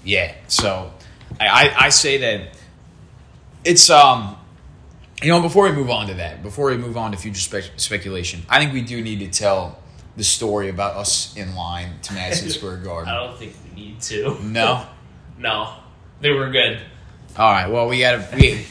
yeah. 0.04 0.34
So 0.48 0.92
I, 1.40 1.48
I, 1.48 1.86
I 1.86 1.90
say 1.90 2.18
that 2.18 2.58
it's, 3.64 3.90
um, 3.90 4.38
you 5.22 5.30
know, 5.30 5.42
before 5.42 5.66
we 5.66 5.72
move 5.72 5.90
on 5.90 6.08
to 6.08 6.16
that, 6.16 6.42
before 6.42 6.72
we 6.72 6.78
move 6.78 6.98
on 6.98 7.12
to 7.12 7.18
future 7.18 7.40
spec- 7.40 7.72
speculation, 7.78 8.42
I 8.50 8.60
think 8.60 8.74
we 8.74 8.82
do 8.82 9.02
need 9.02 9.20
to 9.20 9.28
tell 9.28 9.80
the 10.18 10.24
story 10.24 10.70
about 10.70 10.96
us 10.96 11.36
in 11.38 11.56
line 11.56 12.00
to 12.04 12.14
Madison 12.14 12.50
Square 12.50 12.78
Garden. 12.78 13.14
I 13.14 13.24
don't 13.24 13.38
think 13.38 13.56
we 13.70 13.82
need 13.82 14.02
to. 14.02 14.38
No? 14.44 14.88
No, 15.44 15.74
they 16.22 16.32
were 16.32 16.50
good. 16.50 16.80
All 17.38 17.52
right. 17.52 17.70
Well, 17.70 17.90
we 17.90 18.00
got 18.00 18.16
a 18.16 18.36
we, 18.38 18.66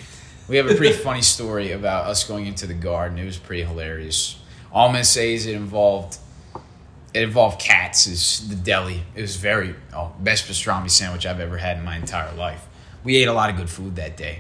we 0.49 0.57
have 0.57 0.71
a 0.71 0.75
pretty 0.75 0.95
funny 1.09 1.21
story 1.21 1.73
about 1.73 2.07
us 2.07 2.25
going 2.25 2.47
into 2.47 2.67
the 2.67 2.73
garden. 2.73 3.19
It 3.19 3.27
was 3.27 3.37
pretty 3.37 3.63
hilarious. 3.63 4.41
All 4.73 4.87
I'm 4.87 4.93
gonna 4.95 5.05
say 5.05 5.35
is 5.35 5.45
it 5.45 5.55
involved 5.55 6.17
it 7.13 7.23
involved 7.25 7.61
cats. 7.61 8.07
Is 8.07 8.49
the 8.49 8.55
deli? 8.55 9.03
It 9.15 9.21
was 9.21 9.37
very 9.37 9.75
oh 9.93 10.15
best 10.19 10.49
pastrami 10.49 10.91
sandwich 10.91 11.27
I've 11.27 11.41
ever 11.41 11.59
had 11.59 11.77
in 11.77 11.85
my 11.85 11.97
entire 11.99 12.35
life. 12.37 12.67
We 13.05 13.17
ate 13.17 13.29
a 13.29 13.35
lot 13.35 13.51
of 13.51 13.57
good 13.57 13.69
food 13.69 13.97
that 13.97 14.17
day. 14.17 14.39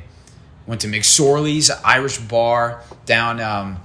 Went 0.66 0.80
to 0.82 0.88
McSorley's 0.88 1.70
Irish 1.84 2.16
bar 2.16 2.82
down 3.04 3.40
um, 3.40 3.78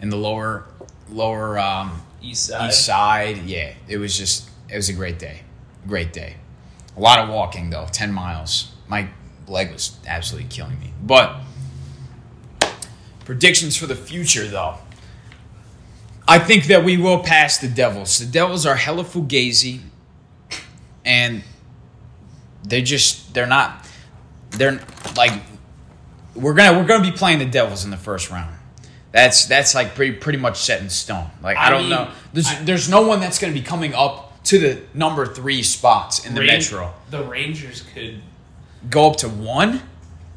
in 0.00 0.10
the 0.10 0.16
lower 0.16 0.66
lower 1.10 1.58
um, 1.58 2.00
East 2.22 2.46
side. 2.46 2.68
east 2.68 2.86
side. 2.86 3.38
Yeah, 3.38 3.74
it 3.88 3.98
was 3.98 4.16
just 4.16 4.48
it 4.68 4.76
was 4.76 4.88
a 4.88 4.92
great 4.92 5.18
day, 5.18 5.40
great 5.88 6.12
day. 6.12 6.36
A 6.96 7.00
lot 7.00 7.18
of 7.18 7.28
walking 7.28 7.70
though, 7.70 7.86
ten 7.92 8.12
miles. 8.12 8.72
My 8.88 9.08
leg 9.46 9.72
was 9.72 9.98
absolutely 10.06 10.48
killing 10.48 10.78
me. 10.80 10.92
But 11.02 11.36
predictions 13.24 13.76
for 13.76 13.86
the 13.86 13.96
future 13.96 14.46
though. 14.46 14.76
I 16.28 16.38
think 16.38 16.66
that 16.66 16.84
we 16.84 16.96
will 16.96 17.20
pass 17.20 17.58
the 17.58 17.68
Devils. 17.68 18.18
The 18.18 18.26
Devils 18.26 18.66
are 18.66 18.74
hella 18.74 19.04
fugazi, 19.04 19.80
and 21.04 21.42
they 22.66 22.82
just 22.82 23.32
they're 23.34 23.46
not 23.46 23.86
they're 24.50 24.80
like 25.16 25.32
we're 26.34 26.54
gonna 26.54 26.78
we're 26.78 26.86
gonna 26.86 27.08
be 27.08 27.16
playing 27.16 27.38
the 27.38 27.46
Devils 27.46 27.84
in 27.84 27.90
the 27.90 27.96
first 27.96 28.30
round. 28.30 28.54
That's 29.12 29.46
that's 29.46 29.74
like 29.74 29.94
pretty 29.94 30.14
pretty 30.14 30.38
much 30.38 30.58
set 30.60 30.80
in 30.80 30.90
stone. 30.90 31.30
Like 31.42 31.56
I, 31.56 31.66
I 31.66 31.70
don't 31.70 31.82
mean, 31.82 31.90
know. 31.90 32.10
There's 32.32 32.48
I- 32.48 32.62
there's 32.64 32.88
no 32.88 33.06
one 33.06 33.20
that's 33.20 33.38
gonna 33.38 33.52
be 33.52 33.62
coming 33.62 33.94
up 33.94 34.25
to 34.46 34.58
the 34.58 34.82
number 34.94 35.26
three 35.26 35.62
spots 35.62 36.24
in 36.26 36.34
the 36.34 36.40
Ran- 36.40 36.48
Metro. 36.58 36.92
The 37.10 37.22
Rangers 37.24 37.82
could. 37.94 38.20
Go 38.90 39.10
up 39.10 39.16
to 39.18 39.28
one. 39.28 39.82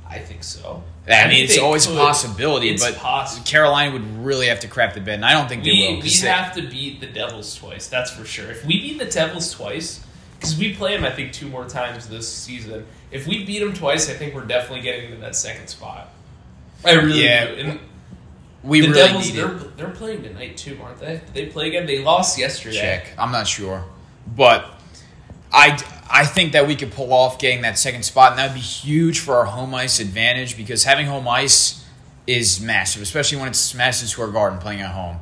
I 0.07 0.19
think 0.19 0.43
so. 0.43 0.83
I 1.07 1.27
mean, 1.27 1.43
it's 1.43 1.57
always 1.57 1.87
a 1.87 1.91
possibility, 1.91 2.69
It's 2.69 2.83
but 2.85 2.95
possible. 2.97 3.43
Carolina 3.45 3.93
would 3.93 4.23
really 4.25 4.47
have 4.47 4.59
to 4.61 4.67
crap 4.67 4.93
the 4.93 5.01
bed, 5.01 5.15
and 5.15 5.25
I 5.25 5.33
don't 5.33 5.47
think 5.47 5.63
they 5.63 5.71
will. 5.71 6.01
We 6.01 6.09
they- 6.09 6.27
have 6.27 6.53
to 6.55 6.61
beat 6.63 6.99
the 6.99 7.07
Devils 7.07 7.55
twice. 7.55 7.87
That's 7.87 8.11
for 8.11 8.25
sure. 8.25 8.49
If 8.51 8.63
we 8.65 8.79
beat 8.79 8.99
the 8.99 9.05
Devils 9.05 9.51
twice, 9.51 10.01
because 10.39 10.55
we 10.57 10.73
play 10.73 10.95
them, 10.95 11.03
I 11.05 11.11
think 11.11 11.33
two 11.33 11.47
more 11.47 11.65
times 11.65 12.07
this 12.07 12.31
season. 12.31 12.85
If 13.11 13.25
we 13.27 13.43
beat 13.43 13.59
them 13.59 13.73
twice, 13.73 14.09
I 14.09 14.13
think 14.13 14.35
we're 14.35 14.45
definitely 14.45 14.81
getting 14.81 15.05
into 15.05 15.17
that 15.21 15.35
second 15.35 15.67
spot. 15.67 16.09
I 16.85 16.93
really 16.93 17.23
Yeah, 17.23 17.45
do. 17.47 17.53
And 17.55 17.79
we 18.63 18.81
the 18.81 18.89
really 18.89 18.99
Devils, 19.01 19.25
need 19.27 19.35
they're 19.35 19.51
it. 19.55 19.77
they're 19.77 19.89
playing 19.89 20.21
tonight 20.23 20.57
too, 20.57 20.77
aren't 20.83 20.99
they? 20.99 21.13
Did 21.13 21.33
they 21.33 21.45
play 21.47 21.67
again? 21.69 21.85
They 21.87 21.99
lost 22.03 22.37
yesterday. 22.37 22.79
Check. 22.79 23.07
I'm 23.17 23.31
not 23.31 23.47
sure, 23.47 23.83
but 24.35 24.65
I 25.51 25.81
I 26.09 26.25
think 26.25 26.53
that 26.53 26.67
we 26.67 26.75
could 26.75 26.91
pull 26.91 27.13
off 27.13 27.39
getting 27.39 27.61
that 27.61 27.77
second 27.77 28.03
spot, 28.03 28.31
and 28.31 28.39
that 28.39 28.49
would 28.49 28.55
be 28.55 28.61
huge 28.61 29.19
for 29.19 29.35
our 29.35 29.45
home 29.45 29.73
ice 29.75 29.99
advantage 29.99 30.57
because 30.57 30.83
having 30.83 31.05
home 31.05 31.27
ice 31.27 31.85
is 32.25 32.61
massive, 32.61 33.01
especially 33.01 33.39
when 33.39 33.47
it's 33.47 33.73
Madison 33.73 34.07
Square 34.07 34.29
Garden 34.29 34.59
playing 34.59 34.81
at 34.81 34.91
home. 34.91 35.17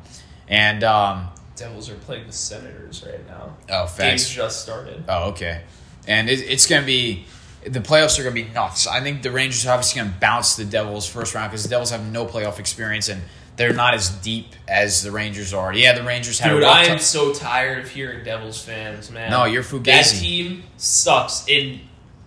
And 0.48 0.84
um, 0.84 1.28
Devils 1.56 1.90
are 1.90 1.96
playing 1.96 2.28
the 2.28 2.34
Senators 2.34 3.04
right 3.06 3.26
now. 3.28 3.56
oh, 3.70 3.84
Games 3.84 3.96
facts. 3.96 4.30
just 4.30 4.62
started. 4.62 5.04
Oh, 5.08 5.30
okay. 5.32 5.64
And 6.08 6.30
it, 6.30 6.40
it's 6.40 6.68
going 6.68 6.82
to 6.82 6.86
be 6.86 7.26
the 7.66 7.80
playoffs 7.80 8.20
are 8.20 8.24
going 8.24 8.36
to 8.36 8.44
be 8.44 8.54
nuts. 8.54 8.88
I 8.88 9.02
think 9.02 9.24
the 9.24 9.32
Rangers 9.32 9.66
are 9.66 9.74
obviously 9.74 10.02
going 10.02 10.14
to 10.14 10.20
bounce 10.20 10.56
the 10.56 10.66
Devils 10.66 11.08
first 11.08 11.36
round 11.36 11.52
because 11.52 11.64
the 11.64 11.70
Devils 11.70 11.92
have 11.92 12.10
no 12.12 12.26
playoff 12.26 12.60
experience 12.60 13.10
and 13.10 13.22
they're 13.58 13.74
not 13.74 13.94
as 13.94 14.10
deep 14.10 14.48
as 14.68 15.04
the 15.04 15.12
Rangers 15.12 15.54
are. 15.54 15.74
Yeah, 15.74 15.94
the 15.98 16.04
Rangers 16.04 16.40
had 16.40 16.52
Dude, 16.52 16.64
I 16.64 16.84
am 16.84 16.88
time- 16.90 17.00
so 17.00 17.34
tired 17.34 17.84
of 17.84 17.90
hearing 17.90 18.24
Devils 18.24 18.64
fans, 18.64 19.12
man. 19.12 19.30
No, 19.32 19.46
you're 19.46 19.64
fugazi. 19.64 19.84
That 19.84 20.06
team 20.06 20.64
sucks. 20.78 21.44
And 21.50 21.82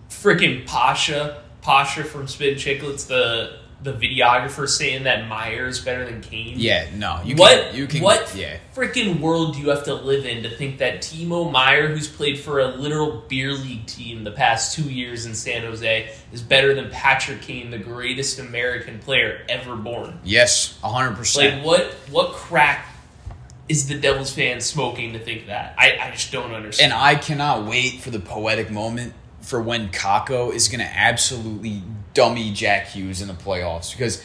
freaking 0.09 0.65
Pasha, 0.67 1.41
Pasha 1.61 2.03
from 2.03 2.27
Spittin' 2.27 2.59
Chiclets, 2.59 3.07
the 3.07 3.57
the 3.83 3.93
videographer 3.93 4.67
saying 4.69 5.03
that 5.03 5.27
Meier 5.27 5.67
is 5.67 5.79
better 5.79 6.05
than 6.05 6.21
Kane. 6.21 6.53
Yeah, 6.57 6.87
no, 6.95 7.19
you 7.23 7.35
what 7.35 7.65
can. 7.65 7.75
You 7.75 7.87
can. 7.87 8.01
what 8.01 8.35
Yeah, 8.35 8.57
freaking 8.75 9.19
world 9.19 9.55
do 9.55 9.61
you 9.61 9.69
have 9.69 9.83
to 9.85 9.93
live 9.93 10.25
in 10.25 10.43
to 10.43 10.49
think 10.49 10.77
that 10.79 11.01
Timo 11.01 11.51
Meier, 11.51 11.87
who's 11.87 12.07
played 12.07 12.39
for 12.39 12.59
a 12.59 12.67
literal 12.67 13.23
beer 13.27 13.53
league 13.53 13.85
team 13.87 14.23
the 14.23 14.31
past 14.31 14.75
two 14.75 14.83
years 14.83 15.25
in 15.25 15.33
San 15.33 15.63
Jose, 15.63 16.13
is 16.31 16.41
better 16.41 16.73
than 16.73 16.89
Patrick 16.89 17.41
Kane, 17.41 17.71
the 17.71 17.79
greatest 17.79 18.39
American 18.39 18.99
player 18.99 19.43
ever 19.49 19.75
born? 19.75 20.19
yes, 20.23 20.79
hundred 20.81 21.15
percent. 21.15 21.57
Like 21.57 21.65
what 21.65 21.85
what 22.11 22.33
crack 22.33 22.87
is 23.67 23.87
the 23.87 23.97
Devils 23.97 24.33
fan 24.33 24.59
smoking 24.59 25.13
to 25.13 25.19
think 25.19 25.47
that? 25.47 25.73
I, 25.77 25.97
I 25.99 26.11
just 26.11 26.31
don't 26.31 26.51
understand. 26.51 26.91
And 26.91 27.01
I 27.01 27.15
cannot 27.15 27.65
wait 27.65 28.01
for 28.01 28.09
the 28.11 28.19
poetic 28.19 28.69
moment 28.69 29.13
for 29.41 29.61
when 29.61 29.89
Kakko 29.89 30.53
is 30.53 30.67
going 30.67 30.81
to 30.81 30.85
absolutely 30.97 31.81
dummy 32.13 32.51
Jack 32.51 32.87
Hughes 32.87 33.21
in 33.21 33.27
the 33.27 33.33
playoffs 33.33 33.91
because 33.91 34.23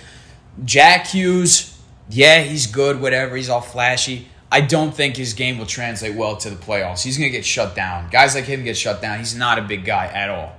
Jack 0.65 1.09
Hughes, 1.09 1.79
yeah, 2.09 2.43
he's 2.43 2.67
good, 2.67 3.01
whatever, 3.01 3.37
he's 3.37 3.49
all 3.49 3.61
flashy. 3.61 4.29
I 4.51 4.61
don't 4.61 4.95
think 4.95 5.17
his 5.17 5.35
game 5.35 5.59
will 5.59 5.67
translate 5.67 6.15
well 6.15 6.37
to 6.39 6.51
the 6.51 6.57
playoffs. 6.57 7.03
He's 7.03 7.19
going 7.19 7.31
to 7.31 7.37
get 7.37 7.45
shut 7.45 7.75
down. 7.75 8.09
Guys 8.11 8.35
like 8.35 8.45
him 8.45 8.63
get 8.63 8.77
shut 8.77 9.03
down. 9.03 9.19
He's 9.19 9.35
not 9.35 9.59
a 9.59 9.63
big 9.63 9.85
guy 9.85 10.07
at 10.07 10.31
all. 10.31 10.55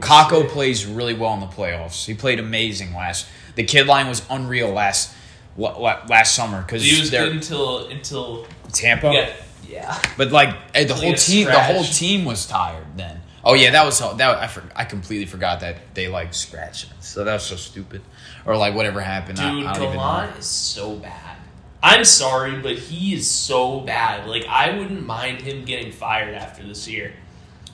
Kakko 0.00 0.48
plays 0.48 0.84
really 0.84 1.14
well 1.14 1.34
in 1.34 1.40
the 1.40 1.46
playoffs. 1.46 2.06
He 2.06 2.14
played 2.14 2.38
amazing 2.40 2.92
last. 2.92 3.28
The 3.54 3.64
kid 3.64 3.86
line 3.86 4.08
was 4.08 4.22
unreal 4.30 4.70
last 4.70 5.14
la- 5.56 5.76
la- 5.78 6.04
last 6.08 6.34
summer 6.34 6.62
because 6.62 6.82
he 6.82 6.98
was 7.00 7.10
good 7.10 7.32
until 7.32 7.86
until 7.88 8.46
Tampa. 8.72 9.12
yeah 9.12 9.32
yeah. 9.70 10.00
But 10.16 10.32
like 10.32 10.54
eh, 10.74 10.84
the 10.84 10.94
whole 10.94 11.14
team, 11.14 11.46
the 11.46 11.60
whole 11.60 11.84
team 11.84 12.24
was 12.24 12.46
tired 12.46 12.86
then. 12.96 13.19
Oh 13.44 13.54
yeah, 13.54 13.70
that 13.70 13.84
was 13.84 13.98
that. 13.98 14.20
I 14.38 14.46
for, 14.46 14.62
I 14.76 14.84
completely 14.84 15.26
forgot 15.26 15.60
that 15.60 15.94
they 15.94 16.08
like 16.08 16.34
scratched. 16.34 16.84
it. 16.90 17.02
So 17.02 17.24
that 17.24 17.32
was 17.34 17.42
so 17.44 17.56
stupid. 17.56 18.02
Or 18.44 18.56
like 18.56 18.74
whatever 18.74 19.00
happened. 19.00 19.40
I- 19.40 19.50
Dude, 19.50 19.64
I, 19.66 19.76
even 19.76 19.96
know. 19.96 20.38
Is 20.38 20.46
so 20.46 20.96
bad. 20.96 21.36
I'm 21.82 22.04
sorry, 22.04 22.56
but 22.60 22.76
he 22.76 23.14
is 23.14 23.30
so 23.30 23.80
bad. 23.80 24.28
Like 24.28 24.44
I 24.46 24.76
wouldn't 24.76 25.06
mind 25.06 25.40
him 25.40 25.64
getting 25.64 25.92
fired 25.92 26.34
after 26.34 26.62
this 26.62 26.86
year. 26.86 27.14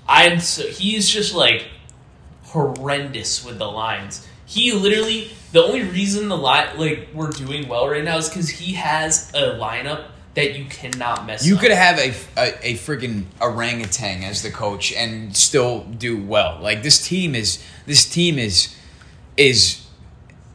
I'm 0.09 0.39
so 0.39 0.67
he's 0.69 1.09
just 1.09 1.35
like 1.35 1.67
horrendous 2.45 3.45
with 3.45 3.59
the 3.59 3.67
lines. 3.67 4.27
He 4.45 4.73
literally 4.73 5.31
the 5.53 5.63
only 5.63 5.83
reason 5.83 6.29
the 6.29 6.37
line 6.37 6.79
like 6.79 7.09
we're 7.13 7.31
doing 7.31 7.69
well 7.69 7.89
right 7.89 8.05
now 8.05 8.19
is 8.19 8.29
because 8.29 8.49
he 8.49 8.75
has 8.75 9.31
a 9.35 9.59
lineup 9.59 10.05
that 10.37 10.57
you 10.57 10.67
cannot 10.67 11.27
mess. 11.27 11.45
You 11.45 11.57
up. 11.57 11.61
could 11.63 11.71
have 11.73 11.99
a, 11.99 12.11
a, 12.39 12.71
a 12.71 12.75
freaking 12.75 13.25
orangutan 13.41 14.23
as 14.23 14.43
the 14.43 14.51
coach 14.51 14.93
and 14.93 15.37
still 15.37 15.81
do 15.85 16.23
well. 16.23 16.59
Like 16.63 16.83
this 16.83 17.05
team 17.07 17.35
is 17.35 17.63
this 17.87 18.05
team 18.09 18.39
is 18.39 18.77
is 19.37 19.85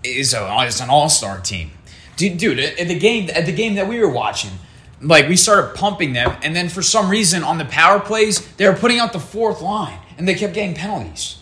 is 0.03 0.33
a 0.33 0.47
is 0.65 0.79
an 0.79 0.89
all 0.89 1.09
star 1.09 1.39
team, 1.41 1.71
dude. 2.15 2.37
Dude, 2.37 2.59
at 2.59 2.87
the 2.87 2.97
game 2.97 3.29
at 3.33 3.45
the 3.45 3.51
game 3.51 3.75
that 3.75 3.87
we 3.87 3.99
were 3.99 4.09
watching, 4.09 4.51
like 5.01 5.27
we 5.27 5.35
started 5.35 5.75
pumping 5.75 6.13
them, 6.13 6.37
and 6.43 6.55
then 6.55 6.69
for 6.69 6.81
some 6.81 7.09
reason 7.09 7.43
on 7.43 7.57
the 7.57 7.65
power 7.65 7.99
plays 7.99 8.45
they 8.55 8.67
were 8.67 8.75
putting 8.77 8.99
out 8.99 9.13
the 9.13 9.19
fourth 9.19 9.61
line, 9.61 9.99
and 10.17 10.27
they 10.27 10.35
kept 10.35 10.53
getting 10.53 10.75
penalties. 10.75 11.37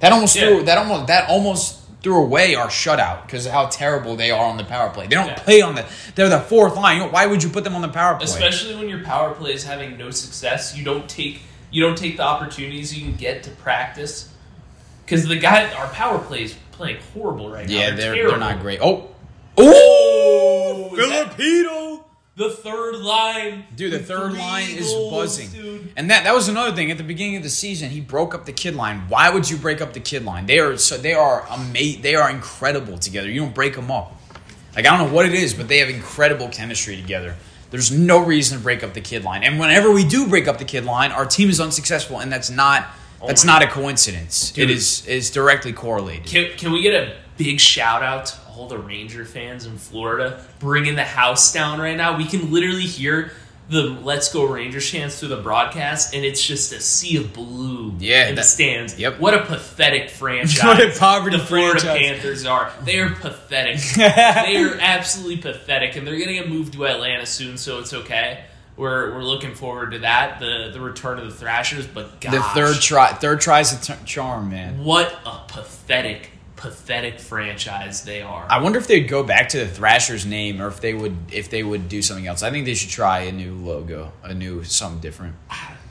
That 0.00 0.12
almost 0.12 0.34
Yeah. 0.34 0.48
threw 0.48 0.62
that 0.64 0.78
almost 0.78 1.06
that 1.06 1.28
almost 1.28 1.78
threw 2.02 2.22
away 2.22 2.54
our 2.54 2.66
shutout 2.68 3.24
because 3.26 3.46
of 3.46 3.52
how 3.52 3.66
terrible 3.66 4.16
they 4.16 4.30
are 4.30 4.44
on 4.44 4.56
the 4.56 4.64
power 4.64 4.90
play. 4.90 5.06
They 5.06 5.14
don't 5.14 5.28
Yeah. 5.28 5.34
play 5.38 5.60
on 5.62 5.74
the 5.76 5.84
they're 6.14 6.28
the 6.28 6.40
fourth 6.40 6.74
line. 6.76 6.96
You 6.98 7.04
know, 7.04 7.08
why 7.10 7.26
would 7.26 7.42
you 7.42 7.48
put 7.48 7.64
them 7.64 7.74
on 7.76 7.82
the 7.82 7.88
power 7.88 8.16
play? 8.16 8.24
especially 8.24 8.74
when 8.74 8.88
your 8.88 9.04
power 9.04 9.32
play 9.32 9.52
is 9.52 9.64
having 9.64 9.96
no 9.96 10.10
success 10.10 10.76
you 10.76 10.84
don't 10.84 11.08
take 11.08 11.42
you 11.70 11.82
don't 11.82 11.96
take 11.96 12.16
the 12.16 12.22
opportunities 12.22 12.96
you 12.96 13.02
can 13.04 13.14
get 13.14 13.42
to 13.44 13.50
practice 13.50 14.28
because 15.04 15.26
the 15.28 15.36
guy 15.36 15.72
our 15.74 15.86
power 15.88 16.18
play 16.18 16.42
is 16.44 16.54
playing 16.72 16.98
horrible 17.14 17.50
right 17.50 17.68
now 17.68 17.72
Yeah, 17.74 17.90
they're 17.90 17.96
they're 17.96 18.14
terrible. 18.14 18.38
not 18.38 18.60
great. 18.60 18.80
Oh, 18.82 19.08
Oh, 19.58 20.88
oh, 20.92 20.96
that- 20.96 21.34
Filipino, 21.36 21.91
the 22.34 22.48
third 22.50 22.96
line 22.96 23.64
dude, 23.76 23.92
the 23.92 23.98
third 23.98 24.30
three 24.30 24.40
line 24.40 24.70
is 24.70 24.92
buzzing. 25.10 25.50
dude. 25.50 25.92
And 25.96 26.10
that 26.10 26.24
that 26.24 26.34
was 26.34 26.48
another 26.48 26.74
thing 26.74 26.90
at 26.90 26.96
the 26.98 27.04
beginning 27.04 27.36
of 27.36 27.42
the 27.42 27.50
season. 27.50 27.90
He 27.90 28.00
broke 28.00 28.34
up 28.34 28.46
the 28.46 28.52
kid 28.52 28.74
line. 28.74 29.00
Why 29.08 29.28
would 29.30 29.50
you 29.50 29.56
break 29.56 29.80
up 29.80 29.92
the 29.92 30.00
kid 30.00 30.24
line? 30.24 30.46
They 30.46 30.58
are 30.58 30.76
so 30.78 30.96
they 30.96 31.12
are 31.14 31.46
ama- 31.50 32.00
They 32.00 32.14
are 32.14 32.30
incredible 32.30 32.98
together. 32.98 33.28
You 33.28 33.40
don't 33.40 33.54
break 33.54 33.74
them 33.76 33.90
up. 33.90 34.16
Like 34.74 34.86
I 34.86 34.96
don't 34.96 35.08
know 35.08 35.14
what 35.14 35.26
it 35.26 35.34
is, 35.34 35.52
but 35.52 35.68
they 35.68 35.78
have 35.78 35.90
incredible 35.90 36.48
chemistry 36.48 36.96
together. 36.96 37.36
There's 37.70 37.90
no 37.90 38.22
reason 38.22 38.58
to 38.58 38.62
break 38.62 38.82
up 38.82 38.92
the 38.94 39.00
kid 39.00 39.24
line. 39.24 39.42
And 39.44 39.58
whenever 39.58 39.90
we 39.90 40.04
do 40.04 40.28
break 40.28 40.46
up 40.46 40.58
the 40.58 40.64
kid 40.64 40.84
line, 40.84 41.10
our 41.10 41.24
team 41.26 41.48
is 41.48 41.58
unsuccessful, 41.60 42.18
and 42.20 42.30
that's 42.32 42.50
not 42.50 42.86
oh 43.20 43.26
that's 43.26 43.44
my 43.44 43.52
not 43.52 43.62
a 43.62 43.66
coincidence. 43.66 44.52
Dude. 44.52 44.70
It 44.70 44.74
is 44.74 45.06
is 45.06 45.30
directly 45.30 45.72
correlated. 45.74 46.26
Can, 46.26 46.56
can 46.56 46.72
we 46.72 46.80
get 46.82 46.94
a 46.94 47.16
big 47.36 47.60
shout 47.60 48.02
out 48.02 48.26
to 48.26 48.36
all 48.56 48.68
the 48.68 48.78
Ranger 48.78 49.24
fans 49.24 49.66
in 49.66 49.76
Florida 49.78 50.44
bringing 50.58 50.94
the 50.94 51.04
house 51.04 51.52
down 51.52 51.80
right 51.80 51.96
now? 51.96 52.16
We 52.16 52.24
can 52.26 52.52
literally 52.52 52.82
hear 52.82 53.32
the 53.68 53.82
"Let's 53.84 54.32
Go 54.32 54.44
Rangers" 54.44 54.88
chants 54.90 55.18
through 55.20 55.28
the 55.30 55.36
broadcast, 55.40 56.14
and 56.14 56.24
it's 56.24 56.44
just 56.44 56.72
a 56.72 56.80
sea 56.80 57.16
of 57.18 57.32
blue 57.32 57.94
Yeah, 57.98 58.28
in 58.28 58.34
the 58.34 58.42
stands. 58.42 58.98
yep. 58.98 59.18
What 59.20 59.34
a 59.34 59.44
pathetic 59.44 60.10
franchise! 60.10 60.62
What 60.64 60.80
a 60.80 60.98
poverty 60.98 61.38
the 61.38 61.44
Florida 61.44 61.80
franchise. 61.80 62.06
Panthers 62.08 62.44
are. 62.46 62.72
They 62.84 62.98
are 62.98 63.10
pathetic. 63.10 63.78
they 63.96 64.56
are 64.62 64.76
absolutely 64.80 65.38
pathetic, 65.38 65.96
and 65.96 66.06
they're 66.06 66.16
going 66.16 66.28
to 66.28 66.34
get 66.34 66.48
moved 66.48 66.72
to 66.74 66.86
Atlanta 66.86 67.24
soon, 67.24 67.56
so 67.56 67.78
it's 67.78 67.94
okay. 67.94 68.44
We're, 68.76 69.14
we're 69.14 69.22
looking 69.24 69.54
forward 69.54 69.92
to 69.92 69.98
that, 70.00 70.40
the 70.40 70.70
the 70.72 70.80
return 70.80 71.18
of 71.18 71.26
the 71.26 71.30
Thrashers. 71.34 71.86
But 71.86 72.20
gosh, 72.20 72.32
The 72.32 72.40
third 72.40 72.80
try, 72.80 73.12
third 73.12 73.40
tries 73.40 73.78
the 73.78 73.94
t- 73.94 74.00
charm, 74.06 74.50
man. 74.50 74.82
what 74.82 75.14
a 75.24 75.40
pathetic, 75.46 76.30
pathetic 76.62 77.18
franchise 77.20 78.04
they 78.04 78.22
are. 78.22 78.46
I 78.48 78.62
wonder 78.62 78.78
if 78.78 78.86
they'd 78.86 79.08
go 79.08 79.22
back 79.22 79.48
to 79.50 79.58
the 79.58 79.66
Thrashers 79.68 80.24
name, 80.24 80.62
or 80.62 80.68
if 80.68 80.80
they 80.80 80.94
would 80.94 81.16
if 81.32 81.50
they 81.50 81.62
would 81.62 81.88
do 81.88 82.00
something 82.02 82.26
else. 82.26 82.42
I 82.42 82.50
think 82.50 82.64
they 82.66 82.74
should 82.74 82.90
try 82.90 83.20
a 83.20 83.32
new 83.32 83.54
logo, 83.54 84.12
a 84.22 84.32
new 84.32 84.62
something 84.64 85.00
different. 85.00 85.34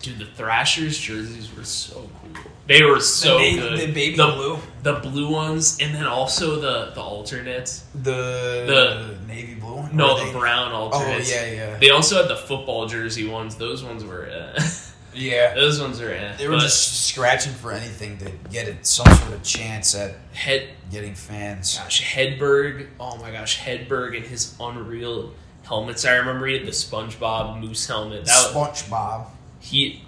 Dude, 0.02 0.18
the 0.18 0.26
Thrashers 0.26 0.98
jerseys 0.98 1.56
were 1.56 1.64
so 1.64 2.10
cool. 2.22 2.52
They 2.66 2.84
were 2.84 3.00
so 3.02 3.38
ba- 3.38 3.52
good. 3.56 3.80
the 3.82 3.94
baby 3.94 4.16
the, 4.16 4.26
blue? 4.28 4.58
the 4.82 4.94
blue 4.94 5.30
ones, 5.32 5.78
and 5.80 5.94
then 5.94 6.06
also 6.08 6.56
the 6.60 6.92
the 6.96 7.02
alternates. 7.02 7.84
The, 7.94 8.12
The- 8.12 9.16
navy 9.28 9.56
blue. 9.56 9.76
One? 9.76 9.96
No, 9.96 10.18
the 10.18 10.26
they- 10.26 10.32
brown 10.40 10.72
alternates. 10.72 11.32
Oh 11.32 11.36
yeah, 11.36 11.52
yeah, 11.52 11.78
They 11.78 11.90
also 11.92 12.16
had 12.22 12.30
the 12.30 12.36
football 12.38 12.88
jersey 12.88 13.28
ones. 13.28 13.56
Those 13.58 13.84
ones 13.84 14.04
were, 14.04 14.26
uh, 14.30 14.60
yeah. 15.14 15.54
those 15.54 15.80
ones 15.82 16.00
are. 16.02 16.14
Uh, 16.14 16.36
They 16.38 16.48
were 16.48 16.58
just 16.58 17.08
scratching 17.08 17.54
for 17.54 17.72
anything 17.72 18.18
to 18.20 18.32
get 18.52 18.68
it 18.68 18.86
some 18.86 19.06
sort 19.06 19.34
of 19.34 19.44
chance 19.44 19.96
at 19.96 20.16
head. 20.34 20.70
getting 20.92 21.16
fans. 21.16 21.78
Gosh, 21.78 22.14
Hedberg. 22.14 22.88
Oh 23.00 23.18
my 23.18 23.32
gosh, 23.32 23.60
Hedberg 23.60 24.16
and 24.18 24.26
his 24.26 24.56
unreal 24.60 25.34
helmets. 25.64 26.06
I 26.06 26.16
remember 26.16 26.48
he 26.48 26.58
had 26.58 26.66
the 26.68 26.72
SpongeBob 26.72 27.60
moose 27.62 27.86
helmet. 27.88 28.26
That 28.26 28.54
was, 28.56 28.84
SpongeBob. 28.84 29.28
he, 29.60 30.04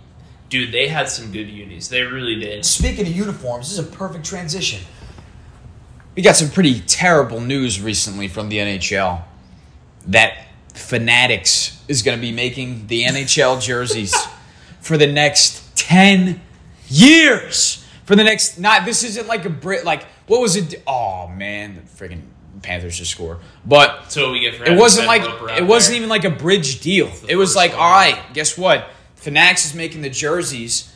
dude. 0.50 0.72
They 0.72 0.88
had 0.88 1.10
some 1.10 1.32
good 1.32 1.48
unis. 1.50 1.88
They 1.88 2.02
really 2.04 2.40
did. 2.40 2.66
Speaking 2.66 3.06
of 3.08 3.14
uniforms, 3.16 3.70
this 3.70 3.80
is 3.80 3.88
a 3.88 3.92
perfect 3.96 4.26
transition. 4.26 4.82
We 6.16 6.22
got 6.22 6.36
some 6.36 6.50
pretty 6.50 6.80
terrible 6.82 7.40
news 7.40 7.82
recently 7.82 8.28
from 8.28 8.50
the 8.50 8.58
NHL 8.58 9.24
that 10.08 10.46
Fanatics 10.76 11.82
is 11.88 12.02
going 12.04 12.18
to 12.18 12.22
be 12.22 12.32
making 12.32 12.88
the 12.88 13.04
NHL 13.04 13.62
jerseys 13.62 14.14
for 14.84 14.98
the 14.98 15.08
next 15.08 15.76
10 15.78 16.40
years. 16.90 17.86
For 18.06 18.16
the 18.16 18.24
next 18.24 18.60
not 18.60 18.86
this 18.86 19.04
isn't 19.04 19.28
like 19.28 19.46
a 19.46 19.50
Brit 19.50 19.86
like 19.86 20.04
what 20.28 20.42
was 20.42 20.56
it 20.56 20.84
oh 20.86 21.28
man, 21.30 21.76
the 21.76 21.82
freaking 21.82 22.22
Panthers 22.62 22.98
just 22.98 23.12
score. 23.12 23.40
But 23.66 24.12
So 24.12 24.32
we 24.32 24.40
get. 24.42 24.56
it 24.56 24.78
wasn't 24.78 25.08
like 25.08 25.22
it 25.58 25.64
wasn't 25.66 25.92
there. 25.94 25.98
even 25.98 26.10
like 26.10 26.24
a 26.26 26.30
bridge 26.30 26.82
deal. 26.82 27.12
It 27.28 27.36
was 27.36 27.56
like, 27.56 27.74
all 27.74 27.92
right, 27.92 28.18
guess 28.34 28.58
what? 28.58 28.90
Fanatics 29.16 29.66
is 29.66 29.74
making 29.74 30.02
the 30.02 30.10
jerseys 30.10 30.93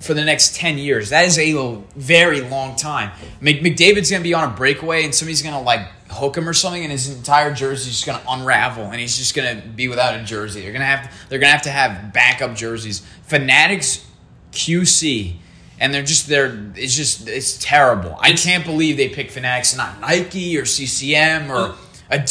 for 0.00 0.14
the 0.14 0.24
next 0.24 0.54
ten 0.56 0.78
years. 0.78 1.10
That 1.10 1.24
is 1.26 1.38
a 1.38 1.76
very 1.96 2.40
long 2.42 2.76
time. 2.76 3.10
Mc- 3.40 3.60
McDavid's 3.62 4.10
gonna 4.10 4.22
be 4.22 4.34
on 4.34 4.50
a 4.52 4.54
breakaway, 4.54 5.04
and 5.04 5.14
somebody's 5.14 5.42
gonna 5.42 5.62
like 5.62 5.80
hook 6.10 6.36
him 6.36 6.48
or 6.48 6.52
something, 6.52 6.82
and 6.82 6.92
his 6.92 7.08
entire 7.14 7.52
jersey 7.52 7.88
is 7.90 7.96
just 7.96 8.06
gonna 8.06 8.22
unravel, 8.28 8.84
and 8.84 8.96
he's 9.00 9.16
just 9.16 9.34
gonna 9.34 9.62
be 9.74 9.88
without 9.88 10.18
a 10.18 10.22
jersey. 10.24 10.60
They're 10.62 10.72
gonna 10.72 10.84
have 10.84 11.12
they're 11.28 11.38
gonna 11.38 11.52
have 11.52 11.62
to 11.62 11.70
have 11.70 12.12
backup 12.12 12.54
jerseys. 12.54 13.00
Fanatics 13.24 14.04
QC. 14.52 15.36
And 15.78 15.92
they're 15.92 16.02
just 16.02 16.26
they're 16.28 16.58
it's 16.74 16.96
just 16.96 17.28
it's 17.28 17.58
terrible. 17.58 18.16
I 18.20 18.32
can't 18.32 18.64
believe 18.64 18.96
they 18.96 19.10
picked 19.10 19.30
Fanatics, 19.32 19.72
and 19.72 19.78
not 19.78 20.00
Nike 20.00 20.56
or 20.56 20.64
CCM 20.64 21.50
or 21.50 21.74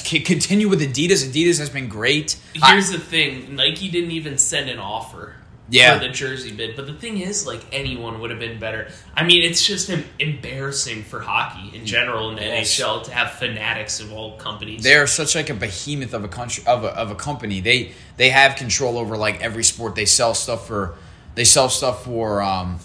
continue 0.04 0.68
with 0.68 0.82
Adidas. 0.82 1.24
Adidas 1.30 1.60
has 1.60 1.70
been 1.70 1.88
great. 1.88 2.38
I- 2.64 2.72
Here's 2.72 2.90
the 2.90 2.98
thing: 2.98 3.56
Nike 3.56 3.90
didn't 3.90 4.12
even 4.12 4.40
send 4.40 4.68
an 4.70 4.80
offer 4.80 5.36
Yeah. 5.70 5.98
for 5.98 6.06
the 6.06 6.12
jersey 6.12 6.52
bid. 6.52 6.76
But 6.76 6.86
the 6.88 6.94
thing 6.94 7.18
is, 7.20 7.48
like 7.48 7.62
anyone 7.72 8.20
would 8.20 8.30
have 8.30 8.40
been 8.40 8.60
better. 8.60 8.88
I 9.16 9.24
mean, 9.24 9.42
it's 9.44 9.66
just 9.66 9.90
embarrassing 10.20 11.04
for 11.04 11.20
hockey 11.20 11.76
in 11.76 11.86
general 11.86 12.30
in 12.30 12.36
the 12.36 12.42
Yes. 12.44 12.78
NHL 12.80 13.04
to 13.06 13.12
have 13.12 13.32
fanatics 13.32 14.00
of 14.00 14.14
all 14.14 14.38
companies. 14.38 14.84
they're 14.84 15.08
such 15.08 15.34
like 15.36 15.50
a 15.50 15.54
behemoth 15.56 16.14
of 16.14 16.24
a 16.24 16.28
country 16.28 16.64
of 16.68 16.84
a, 16.84 16.88
of 16.98 17.10
a 17.12 17.16
company. 17.16 17.62
They 17.62 17.94
they 18.18 18.30
have 18.30 18.56
control 18.58 18.98
over 18.98 19.18
like 19.18 19.42
every 19.42 19.64
sport. 19.64 19.96
They 19.96 20.06
sell 20.06 20.34
stuff 20.36 20.68
for 20.68 20.96
they 21.36 21.44
sell 21.46 21.70
stuff 21.70 22.04
for 22.06 22.42
um 22.44 22.80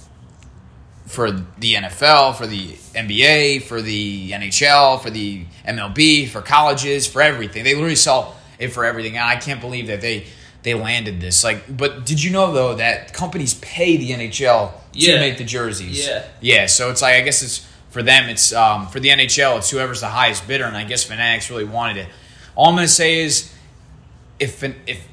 for 1.07 1.31
the 1.33 1.75
NFL, 1.75 2.37
for 2.37 2.47
the 2.47 2.69
NBA, 2.95 3.62
for 3.64 3.83
the 3.83 4.31
NHL, 4.31 5.01
for 5.03 5.11
the 5.11 5.45
MLB, 5.66 6.29
for 6.29 6.40
colleges, 6.40 7.07
for 7.09 7.21
everything. 7.21 7.64
They 7.64 7.75
literally 7.75 7.97
sell 7.97 8.37
it 8.61 8.69
for 8.69 8.85
everything. 8.85 9.16
And 9.16 9.25
I 9.25 9.35
can't 9.37 9.61
believe 9.61 9.88
that 9.88 10.01
they 10.01 10.27
they 10.62 10.75
landed 10.75 11.20
this. 11.20 11.42
Like, 11.42 11.64
but 11.75 12.05
did 12.05 12.23
you 12.23 12.31
know 12.31 12.53
though 12.53 12.75
that 12.75 13.12
companies 13.12 13.55
pay 13.55 13.96
the 13.96 14.11
NHL 14.11 14.73
to 14.92 15.20
make 15.20 15.38
the 15.38 15.44
jerseys? 15.44 16.07
Yeah. 16.07 16.25
yeah. 16.40 16.66
So 16.66 16.90
it's 16.90 17.03
like 17.03 17.14
I 17.14 17.20
guess 17.23 17.42
it's 17.42 17.66
for 17.90 18.03
them. 18.03 18.29
It's 18.29 18.53
um, 18.53 18.87
for 18.88 19.01
the 19.01 19.09
NHL. 19.09 19.59
It's 19.59 19.70
whoever's 19.70 20.01
the 20.01 20.09
highest 20.09 20.46
bidder, 20.46 20.64
and 20.64 20.77
I 20.77 20.85
guess 20.85 21.05
Fanatics 21.05 21.51
really 21.51 21.64
wanted 21.64 21.96
it. 21.99 22.09
All 22.55 22.68
I'm 22.68 22.75
gonna 22.75 22.88
say 22.88 23.20
is, 23.20 23.53
if 24.38 24.62
if 24.62 25.07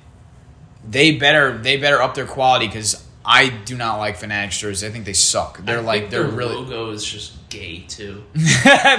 they 0.88 1.17
better 1.17 1.57
they 1.57 1.77
better 1.77 2.01
up 2.01 2.15
their 2.15 2.25
quality 2.25 2.67
because 2.67 3.07
I 3.29 3.49
do 3.49 3.75
not 3.75 3.97
like 3.97 4.15
Fanatics 4.15 4.57
jerseys. 4.57 4.83
I 4.87 4.91
think 4.91 5.03
they 5.05 5.11
suck. 5.13 5.59
They're 5.65 5.79
I 5.79 5.81
like 5.81 6.09
they're 6.09 6.23
really 6.27 6.55
logo 6.55 6.91
is 6.91 7.03
just 7.03 7.33
gay 7.49 7.83
too. 7.87 8.23
the 8.33 8.41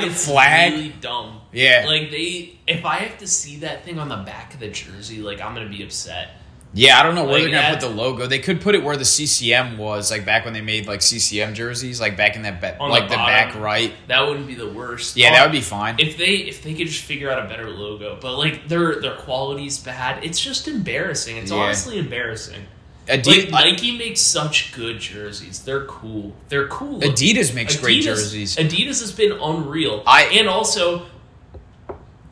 It's 0.00 0.26
flag. 0.26 0.72
really 0.74 0.88
dumb. 1.00 1.40
Yeah. 1.52 1.84
like 1.86 2.10
they. 2.10 2.58
If 2.66 2.84
I 2.84 2.96
have 2.96 3.16
to 3.18 3.26
see 3.26 3.56
that 3.60 3.84
thing 3.86 3.98
on 3.98 4.10
the 4.10 4.16
back 4.16 4.52
of 4.52 4.60
the 4.60 4.68
jersey, 4.68 5.22
like 5.22 5.40
I'm 5.40 5.54
gonna 5.54 5.70
be 5.70 5.82
upset. 5.82 6.32
Yeah, 6.74 7.00
I 7.00 7.02
don't 7.02 7.14
know 7.14 7.24
where 7.24 7.32
Like 7.32 7.42
they're 7.44 7.50
gonna 7.52 7.62
that- 7.72 7.80
put 7.80 7.88
the 7.88 7.94
logo. 7.94 8.26
They 8.26 8.40
could 8.40 8.60
put 8.60 8.74
it 8.74 8.84
where 8.84 8.98
the 8.98 9.04
CCM 9.06 9.78
was, 9.78 10.10
like 10.10 10.26
back 10.26 10.44
when 10.44 10.52
they 10.52 10.60
made 10.60 10.86
like 10.86 11.00
CCM 11.00 11.54
jerseys, 11.54 11.98
like 11.98 12.18
back 12.18 12.36
in 12.36 12.42
that 12.42 12.60
ba- 12.60 12.76
like 12.78 13.04
the 13.04 13.14
the, 13.14 13.16
back 13.16 13.54
right. 13.54 13.94
That 14.08 14.28
wouldn't 14.28 14.46
be 14.46 14.54
the 14.54 14.68
worst. 14.68 15.16
Yeah, 15.16 15.28
On- 15.28 15.32
that 15.32 15.42
would 15.44 15.52
be 15.52 15.62
fine. 15.62 15.96
if 15.98 16.18
they 16.18 16.34
if 16.34 16.62
they 16.62 16.74
could 16.74 16.86
just 16.88 17.02
figure 17.04 17.30
out 17.30 17.42
a 17.42 17.48
better 17.48 17.70
logo. 17.70 18.18
But 18.20 18.36
like 18.36 18.68
their 18.68 19.00
their 19.00 19.14
quality's 19.16 19.78
bad. 19.78 20.22
It's 20.22 20.38
just 20.38 20.68
embarrassing. 20.68 21.38
It's 21.38 21.50
Yeah. 21.50 21.56
honestly 21.56 21.96
embarrassing. 21.98 22.66
Adi- 23.10 23.50
Like 23.50 23.50
Nike 23.50 23.96
makes 23.96 24.20
such 24.20 24.72
good 24.74 25.00
jerseys. 25.00 25.60
They're 25.64 25.84
cool. 25.86 26.34
They're 26.48 26.68
cool. 26.68 27.00
Adidas 27.00 27.54
makes 27.54 27.76
great 27.76 28.02
jerseys. 28.02 28.56
Adidas 28.56 29.00
has 29.00 29.12
been 29.12 29.32
unreal. 29.32 30.02
I- 30.06 30.24
and 30.24 30.48
also 30.48 31.06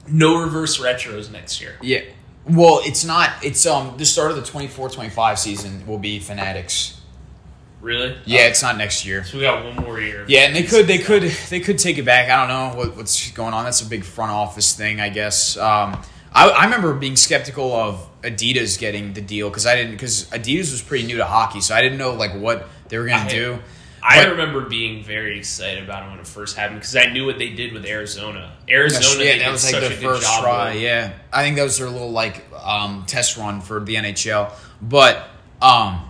no 0.08 0.40
reverse 0.42 0.78
retros 0.78 1.30
next 1.30 1.60
year. 1.60 1.76
Yeah. 1.82 2.02
Well, 2.48 2.80
it's 2.84 3.04
not. 3.04 3.30
It's 3.42 3.66
um 3.66 3.94
the 3.96 4.04
start 4.04 4.30
of 4.30 4.36
the 4.36 4.42
24-25 4.42 5.38
season 5.38 5.86
will 5.86 5.98
be 5.98 6.20
Fanatics. 6.20 7.00
Really? 7.80 8.16
Yeah, 8.24 8.46
it's 8.48 8.62
not 8.62 8.76
next 8.78 9.04
year. 9.04 9.22
So 9.24 9.36
we 9.38 9.42
got 9.44 9.64
one 9.64 9.76
more 9.76 10.00
year. 10.00 10.24
Yeah, 10.28 10.40
and 10.46 10.56
they 10.56 10.62
could 10.62 10.86
they 10.86 10.98
could 10.98 11.22
they 11.22 11.60
could 11.60 11.78
take 11.78 11.98
it 11.98 12.04
back. 12.04 12.30
I 12.30 12.36
don't 12.36 12.48
know 12.48 12.78
what, 12.78 12.96
what's 12.96 13.30
going 13.32 13.52
on. 13.54 13.64
That's 13.64 13.80
a 13.82 13.86
big 13.86 14.04
front 14.04 14.32
office 14.32 14.72
thing, 14.74 15.00
I 15.00 15.08
guess. 15.08 15.56
Um, 15.56 16.00
I, 16.32 16.48
I 16.50 16.64
remember 16.64 16.94
being 16.94 17.16
skeptical 17.16 17.72
of 17.72 18.06
Adidas 18.26 18.78
getting 18.78 19.12
the 19.12 19.20
deal 19.20 19.48
because 19.48 19.66
I 19.66 19.76
didn't 19.76 19.92
because 19.92 20.24
Adidas 20.30 20.70
was 20.72 20.82
pretty 20.82 21.06
new 21.06 21.16
to 21.18 21.24
hockey, 21.24 21.60
so 21.60 21.74
I 21.74 21.80
didn't 21.82 21.98
know 21.98 22.12
like 22.14 22.34
what 22.34 22.68
they 22.88 22.98
were 22.98 23.06
gonna 23.06 23.24
I- 23.24 23.28
do. 23.28 23.58
I 24.08 24.22
But- 24.22 24.30
remember 24.32 24.60
being 24.60 25.02
very 25.02 25.36
excited 25.36 25.82
about 25.82 26.04
it 26.06 26.10
when 26.10 26.20
it 26.20 26.26
first 26.28 26.56
happened 26.56 26.78
because 26.78 26.94
I 26.94 27.06
knew 27.06 27.26
what 27.26 27.38
they 27.38 27.48
did 27.50 27.72
with 27.72 27.84
Arizona. 27.86 28.52
Arizona, 28.68 29.24
yeah, 29.24 29.38
that 29.38 29.50
was 29.50 29.72
like 29.72 29.82
a 29.82 29.90
first 29.90 30.22
try. 30.40 30.74
with. 30.74 30.82
Yeah, 30.82 31.12
I 31.32 31.42
think 31.42 31.56
that 31.56 31.64
was 31.64 31.78
their 31.78 31.88
little 31.90 32.12
like 32.12 32.44
um, 32.64 33.04
test 33.08 33.36
run 33.36 33.60
for 33.60 33.80
the 33.80 33.96
NHL. 33.96 34.52
But 34.80 35.28
um, 35.60 36.08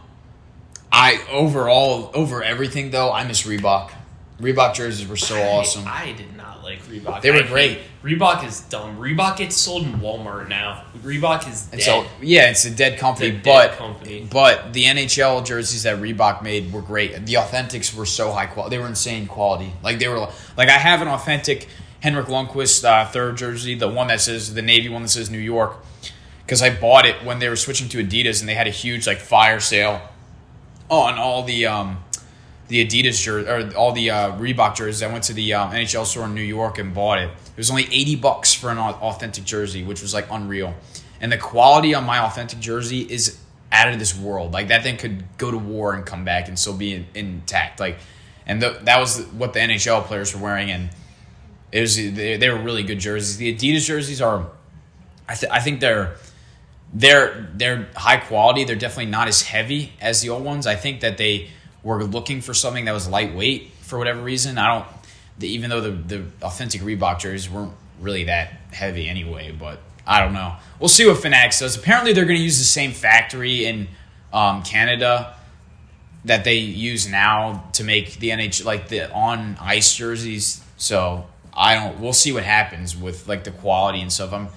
I 0.92 1.20
overall 1.30 2.10
over 2.14 2.42
everything 2.42 2.90
though, 2.90 3.12
I 3.12 3.24
miss 3.24 3.42
Reebok. 3.46 3.90
Reebok 4.40 4.74
jerseys 4.74 5.08
were 5.08 5.16
so 5.16 5.36
I- 5.36 5.48
awesome. 5.48 5.84
I, 5.86 6.12
did 6.12 6.36
not 6.36 6.62
like 6.62 6.82
Reebok. 6.86 7.22
They 7.22 7.30
were 7.30 7.38
I 7.38 7.46
great. 7.46 7.78
Reebok 8.02 8.46
is 8.46 8.60
dumb. 8.60 8.98
Reebok 8.98 9.38
gets 9.38 9.56
sold 9.56 9.84
in 9.84 9.94
Walmart 9.94 10.48
now. 10.48 10.84
Reebok 10.98 11.50
is 11.50 11.62
dead. 11.66 11.80
So 11.80 12.06
yeah, 12.20 12.50
it's 12.50 12.64
a 12.66 12.70
dead 12.70 12.98
company, 12.98 13.30
a 13.30 13.32
but 13.32 13.68
dead 13.68 13.78
company. 13.78 14.28
but 14.30 14.72
the 14.74 14.84
NHL 14.84 15.44
jerseys 15.44 15.84
that 15.84 15.98
Reebok 15.98 16.42
made 16.42 16.72
were 16.72 16.82
great. 16.82 17.24
The 17.24 17.34
authentics 17.34 17.94
were 17.94 18.04
so 18.06 18.30
high 18.30 18.46
quality; 18.46 18.76
they 18.76 18.82
were 18.82 18.88
insane 18.88 19.26
quality. 19.26 19.72
Like 19.82 19.98
they 19.98 20.08
were 20.08 20.28
like 20.56 20.68
I 20.68 20.78
have 20.78 21.00
an 21.00 21.08
authentic 21.08 21.68
Henrik 22.00 22.26
Lundqvist 22.26 22.84
uh, 22.84 23.08
third 23.08 23.38
jersey, 23.38 23.74
the 23.74 23.88
one 23.88 24.08
that 24.08 24.20
says 24.20 24.52
the 24.52 24.62
navy 24.62 24.88
one 24.90 25.02
that 25.02 25.08
says 25.08 25.30
New 25.30 25.38
York, 25.38 25.78
because 26.44 26.62
I 26.62 26.70
bought 26.70 27.06
it 27.06 27.24
when 27.24 27.38
they 27.38 27.48
were 27.48 27.56
switching 27.56 27.88
to 27.88 28.04
Adidas 28.04 28.40
and 28.40 28.48
they 28.48 28.54
had 28.54 28.66
a 28.66 28.70
huge 28.70 29.06
like 29.06 29.18
fire 29.18 29.60
sale 29.60 30.02
on 30.88 31.18
all 31.18 31.42
the 31.42 31.66
um 31.66 32.04
the 32.68 32.84
Adidas 32.84 33.22
jersey 33.22 33.48
or 33.48 33.74
all 33.76 33.92
the 33.92 34.10
uh, 34.10 34.32
Reebok 34.32 34.76
jerseys. 34.76 35.02
I 35.02 35.12
went 35.12 35.24
to 35.24 35.32
the 35.32 35.54
um, 35.54 35.70
NHL 35.70 36.04
store 36.04 36.24
in 36.24 36.34
New 36.34 36.42
York 36.42 36.78
and 36.78 36.94
bought 36.94 37.18
it. 37.18 37.30
It 37.30 37.56
was 37.56 37.70
only 37.70 37.84
eighty 37.92 38.16
bucks 38.16 38.52
for 38.52 38.70
an 38.70 38.78
authentic 38.78 39.44
jersey, 39.44 39.84
which 39.84 40.02
was 40.02 40.12
like 40.12 40.26
unreal. 40.30 40.74
And 41.20 41.32
the 41.32 41.38
quality 41.38 41.94
on 41.94 42.04
my 42.04 42.18
authentic 42.18 42.60
jersey 42.60 43.00
is 43.00 43.38
out 43.72 43.92
of 43.92 43.98
this 43.98 44.16
world. 44.16 44.52
Like 44.52 44.68
that 44.68 44.82
thing 44.82 44.96
could 44.96 45.24
go 45.38 45.50
to 45.50 45.58
war 45.58 45.94
and 45.94 46.04
come 46.04 46.24
back 46.24 46.48
and 46.48 46.58
still 46.58 46.76
be 46.76 46.94
in, 46.94 47.06
intact. 47.14 47.80
Like, 47.80 47.98
and 48.46 48.60
the, 48.60 48.78
that 48.82 48.98
was 48.98 49.24
what 49.26 49.52
the 49.52 49.60
NHL 49.60 50.04
players 50.04 50.34
were 50.34 50.42
wearing, 50.42 50.70
and 50.70 50.90
it 51.72 51.80
was 51.80 51.96
they, 51.96 52.36
they 52.36 52.50
were 52.50 52.58
really 52.58 52.82
good 52.82 52.98
jerseys. 52.98 53.36
The 53.36 53.54
Adidas 53.54 53.86
jerseys 53.86 54.20
are, 54.20 54.46
I, 55.28 55.34
th- 55.34 55.50
I 55.50 55.60
think 55.60 55.80
they're 55.80 56.16
they're 56.94 57.48
they're 57.54 57.88
high 57.96 58.18
quality. 58.18 58.64
They're 58.64 58.76
definitely 58.76 59.10
not 59.10 59.28
as 59.28 59.42
heavy 59.42 59.92
as 60.00 60.20
the 60.20 60.30
old 60.30 60.44
ones. 60.44 60.66
I 60.66 60.76
think 60.76 61.00
that 61.00 61.18
they 61.18 61.50
were 61.86 62.02
looking 62.02 62.40
for 62.40 62.52
something 62.52 62.84
that 62.86 62.92
was 62.92 63.08
lightweight 63.08 63.70
for 63.80 63.96
whatever 63.96 64.20
reason. 64.20 64.58
I 64.58 64.74
don't, 64.74 64.88
the, 65.38 65.48
even 65.48 65.70
though 65.70 65.80
the 65.80 65.90
the 65.90 66.24
authentic 66.42 66.80
Reebok 66.82 67.20
jerseys 67.20 67.48
weren't 67.48 67.72
really 68.00 68.24
that 68.24 68.48
heavy 68.72 69.08
anyway. 69.08 69.52
But 69.56 69.78
I 70.04 70.20
don't 70.20 70.34
know. 70.34 70.56
We'll 70.80 70.88
see 70.88 71.06
what 71.06 71.18
Fanatics 71.18 71.60
does. 71.60 71.76
Apparently, 71.76 72.12
they're 72.12 72.24
going 72.24 72.38
to 72.38 72.42
use 72.42 72.58
the 72.58 72.64
same 72.64 72.90
factory 72.90 73.64
in 73.64 73.86
um, 74.32 74.64
Canada 74.64 75.36
that 76.24 76.42
they 76.42 76.56
use 76.56 77.08
now 77.08 77.68
to 77.74 77.84
make 77.84 78.18
the 78.18 78.30
NH 78.30 78.64
like 78.64 78.88
the 78.88 79.10
on 79.12 79.56
ice 79.60 79.94
jerseys. 79.94 80.64
So 80.76 81.26
I 81.54 81.74
don't. 81.74 82.00
We'll 82.00 82.12
see 82.12 82.32
what 82.32 82.42
happens 82.42 82.96
with 82.96 83.28
like 83.28 83.44
the 83.44 83.52
quality 83.52 84.00
and 84.00 84.12
stuff. 84.12 84.32
I'm. 84.32 84.48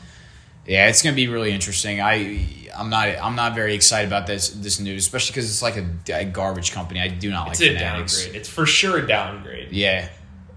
Yeah, 0.66 0.88
it's 0.88 1.04
gonna 1.04 1.16
be 1.16 1.28
really 1.28 1.52
interesting. 1.52 2.02
I 2.02 2.48
I'm 2.80 2.90
not 2.90 3.08
I'm 3.22 3.36
not 3.36 3.56
very 3.56 3.74
excited 3.76 4.08
about 4.08 4.26
this 4.28 4.50
this 4.50 4.80
news, 4.80 5.04
especially 5.06 5.34
because 5.34 5.50
it's 5.50 5.62
like 5.62 5.78
a, 5.78 5.88
a 6.14 6.26
garbage 6.26 6.72
company. 6.72 7.00
I 7.02 7.08
do 7.10 7.30
not 7.30 7.50
It's 7.50 7.60
like 7.62 7.72
a 7.72 7.74
Fanatics. 7.74 8.18
downgrade. 8.24 8.40
It's 8.40 8.50
for 8.50 8.66
sure 8.66 8.98
a 9.00 9.08
downgrade. 9.08 9.72
Yeah, 9.72 10.10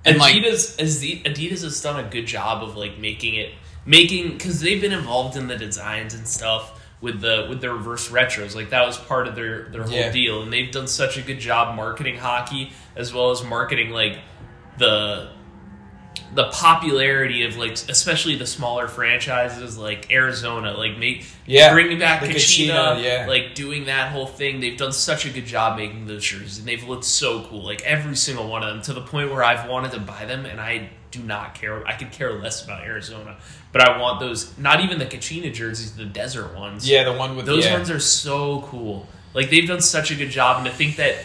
and 0.05 0.19
like 0.19 0.35
Adidas, 0.37 0.81
as 0.81 1.03
Adidas 1.03 1.63
has 1.63 1.81
done 1.83 2.05
a 2.05 2.09
good 2.09 2.27
job 2.27 2.63
of 2.63 2.77
like 2.77 2.99
making 2.99 3.35
it 3.35 3.51
making 3.85 4.33
because 4.33 4.61
they've 4.61 4.81
been 4.81 4.93
involved 4.93 5.37
in 5.37 5.49
the 5.49 5.57
designs 5.57 6.15
and 6.15 6.27
stuff 6.27 6.79
with 7.01 7.21
the 7.21 7.47
with 7.49 7.61
the 7.61 7.73
reverse 7.73 8.09
retros. 8.11 8.55
Like 8.55 8.71
that 8.71 8.87
was 8.87 8.97
part 8.97 9.27
of 9.27 9.35
their 9.35 9.65
their 9.71 9.83
whole 9.83 9.93
Yeah. 9.93 10.13
deal, 10.13 10.43
and 10.43 10.53
they've 10.53 10.71
done 10.71 10.87
such 10.87 11.17
a 11.19 11.23
good 11.23 11.41
job 11.41 11.75
marketing 11.75 12.17
hockey 12.19 12.73
as 12.95 13.13
well 13.13 13.31
as 13.33 13.43
marketing 13.43 13.91
like 13.91 14.19
the 14.79 15.31
the 16.35 16.45
popularity 16.45 17.45
of 17.45 17.57
like 17.57 17.73
especially 17.73 18.37
the 18.37 18.47
smaller 18.47 18.89
franchises 18.89 19.77
like 19.77 20.11
Arizona, 20.11 20.73
like 20.73 20.97
make 20.97 21.27
Yeah, 21.47 21.73
bringing 21.73 21.99
back 21.99 22.23
Kachina, 22.23 23.03
yeah. 23.03 23.27
like 23.29 23.55
doing 23.55 23.87
that 23.87 24.13
whole 24.13 24.27
thing. 24.27 24.61
They've 24.61 24.79
done 24.79 24.93
such 24.93 25.27
a 25.27 25.31
good 25.31 25.47
job 25.47 25.79
making 25.79 26.07
those 26.07 26.25
jerseys, 26.25 26.59
and 26.59 26.67
they've 26.67 26.83
looked 26.85 27.05
so 27.05 27.45
cool. 27.45 27.63
Like 27.63 27.83
every 27.83 28.17
single 28.17 28.49
one 28.49 28.63
of 28.63 28.75
them, 28.75 28.83
to 28.83 28.93
the 28.95 29.03
point 29.03 29.31
where 29.31 29.45
I've 29.45 29.69
wanted 29.69 29.93
to 29.93 30.01
buy 30.01 30.25
them, 30.25 30.47
and 30.47 30.61
I 30.61 30.91
do 31.11 31.23
not 31.23 31.55
care. 31.55 31.87
I 31.87 31.93
could 31.93 32.13
care 32.13 32.33
less 32.33 32.65
about 32.65 32.85
Arizona, 32.85 33.37
but 33.71 33.83
I 33.83 34.01
want 34.01 34.21
those. 34.21 34.57
Not 34.57 34.81
even 34.81 34.99
the 34.99 35.07
Kachina 35.07 35.53
jerseys, 35.53 35.95
the 35.97 36.07
desert 36.07 36.55
ones. 36.55 36.89
yeah, 36.89 37.05
the 37.05 37.13
one 37.13 37.37
with 37.37 37.47
those 37.47 37.67
yeah. 37.67 37.75
ones 37.75 37.91
are 37.91 38.01
so 38.01 38.63
cool. 38.63 39.07
Like 39.35 39.51
they've 39.51 39.69
done 39.69 39.83
such 39.83 40.11
a 40.11 40.15
good 40.15 40.31
job, 40.31 40.59
and 40.59 40.67
to 40.67 40.73
think 40.73 40.97
that 40.97 41.17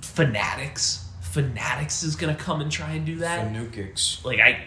Fanatics, 0.00 1.05
Fanatics 1.36 2.02
is 2.02 2.16
gonna 2.16 2.34
come 2.34 2.62
and 2.62 2.72
try 2.72 2.92
and 2.92 3.04
do 3.04 3.16
that. 3.16 3.46
Fanatics. 3.46 4.24
Like 4.24 4.40
I, 4.40 4.66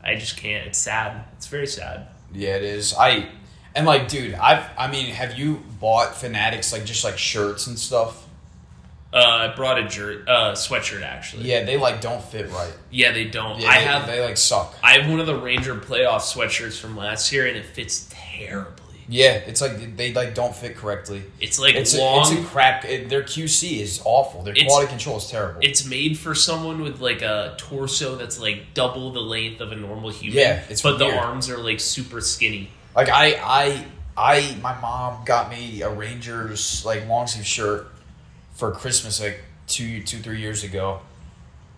I 0.00 0.14
just 0.14 0.36
can't. 0.36 0.64
It's 0.68 0.78
sad. 0.78 1.24
It's 1.32 1.48
very 1.48 1.66
sad. 1.66 2.06
Yeah, 2.32 2.54
it 2.54 2.62
is. 2.62 2.94
I 2.94 3.28
and 3.74 3.84
like, 3.84 4.06
dude, 4.06 4.34
I've 4.34 4.64
I 4.78 4.88
mean, 4.88 5.12
have 5.12 5.36
you 5.36 5.60
bought 5.80 6.14
Fanatics 6.14 6.72
like 6.72 6.84
just 6.84 7.02
like 7.02 7.18
shirts 7.18 7.66
and 7.66 7.76
stuff? 7.76 8.28
Uh, 9.12 9.16
I 9.50 9.56
brought 9.56 9.80
a 9.80 9.88
jer- 9.88 10.24
uh, 10.28 10.52
sweatshirt 10.52 11.02
actually. 11.02 11.50
Yeah, 11.50 11.64
they 11.64 11.76
like 11.76 12.00
don't 12.00 12.22
fit 12.22 12.48
right. 12.52 12.72
Yeah, 12.92 13.10
they 13.10 13.24
don't. 13.24 13.58
Yeah, 13.58 13.68
I 13.68 13.80
they, 13.80 13.84
have 13.84 14.06
they 14.06 14.24
like 14.24 14.36
suck. 14.36 14.76
I 14.84 14.98
have 14.98 15.10
one 15.10 15.18
of 15.18 15.26
the 15.26 15.34
Ranger 15.34 15.74
playoff 15.74 16.20
sweatshirts 16.20 16.78
from 16.78 16.96
last 16.96 17.32
year, 17.32 17.48
and 17.48 17.56
it 17.56 17.66
fits 17.66 18.06
terribly. 18.08 18.87
Yeah, 19.10 19.32
it's 19.32 19.62
like 19.62 19.96
they 19.96 20.12
like 20.12 20.34
don't 20.34 20.54
fit 20.54 20.76
correctly. 20.76 21.22
It's 21.40 21.58
like 21.58 21.74
It's 21.74 21.96
long. 21.96 22.18
a, 22.18 22.20
it's 22.32 22.40
a 22.40 22.44
crap. 22.44 22.84
It, 22.84 23.08
their 23.08 23.22
QC 23.22 23.80
is 23.80 24.02
awful. 24.04 24.42
Their 24.42 24.54
quality 24.54 24.88
control 24.88 25.16
is 25.16 25.30
terrible. 25.30 25.60
it's 25.62 25.86
made 25.86 26.18
for 26.18 26.34
someone 26.34 26.82
with 26.82 27.00
like 27.00 27.22
a 27.22 27.54
torso 27.56 28.16
that's 28.16 28.38
like 28.38 28.74
double 28.74 29.10
the 29.12 29.20
length 29.20 29.60
of 29.62 29.72
a 29.72 29.76
normal 29.76 30.10
human. 30.10 30.38
Yeah, 30.38 30.62
it's 30.68 30.82
but 30.82 30.98
weird. 31.00 31.12
the 31.12 31.16
arms 31.18 31.48
are 31.48 31.56
like 31.56 31.80
super 31.80 32.20
skinny. 32.20 32.70
Like 32.94 33.08
I, 33.08 33.34
I, 33.42 33.86
I, 34.16 34.56
my 34.60 34.78
mom 34.80 35.24
got 35.24 35.48
me 35.50 35.80
a 35.80 35.88
Rangers 35.90 36.84
like 36.84 37.06
long 37.08 37.26
sleeve 37.26 37.46
shirt 37.46 37.88
for 38.54 38.72
Christmas 38.72 39.22
like 39.22 39.42
two, 39.68 40.02
two, 40.02 40.18
three 40.18 40.40
years 40.40 40.64
ago, 40.64 41.00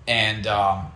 and 0.08 0.46
um, 0.48 0.86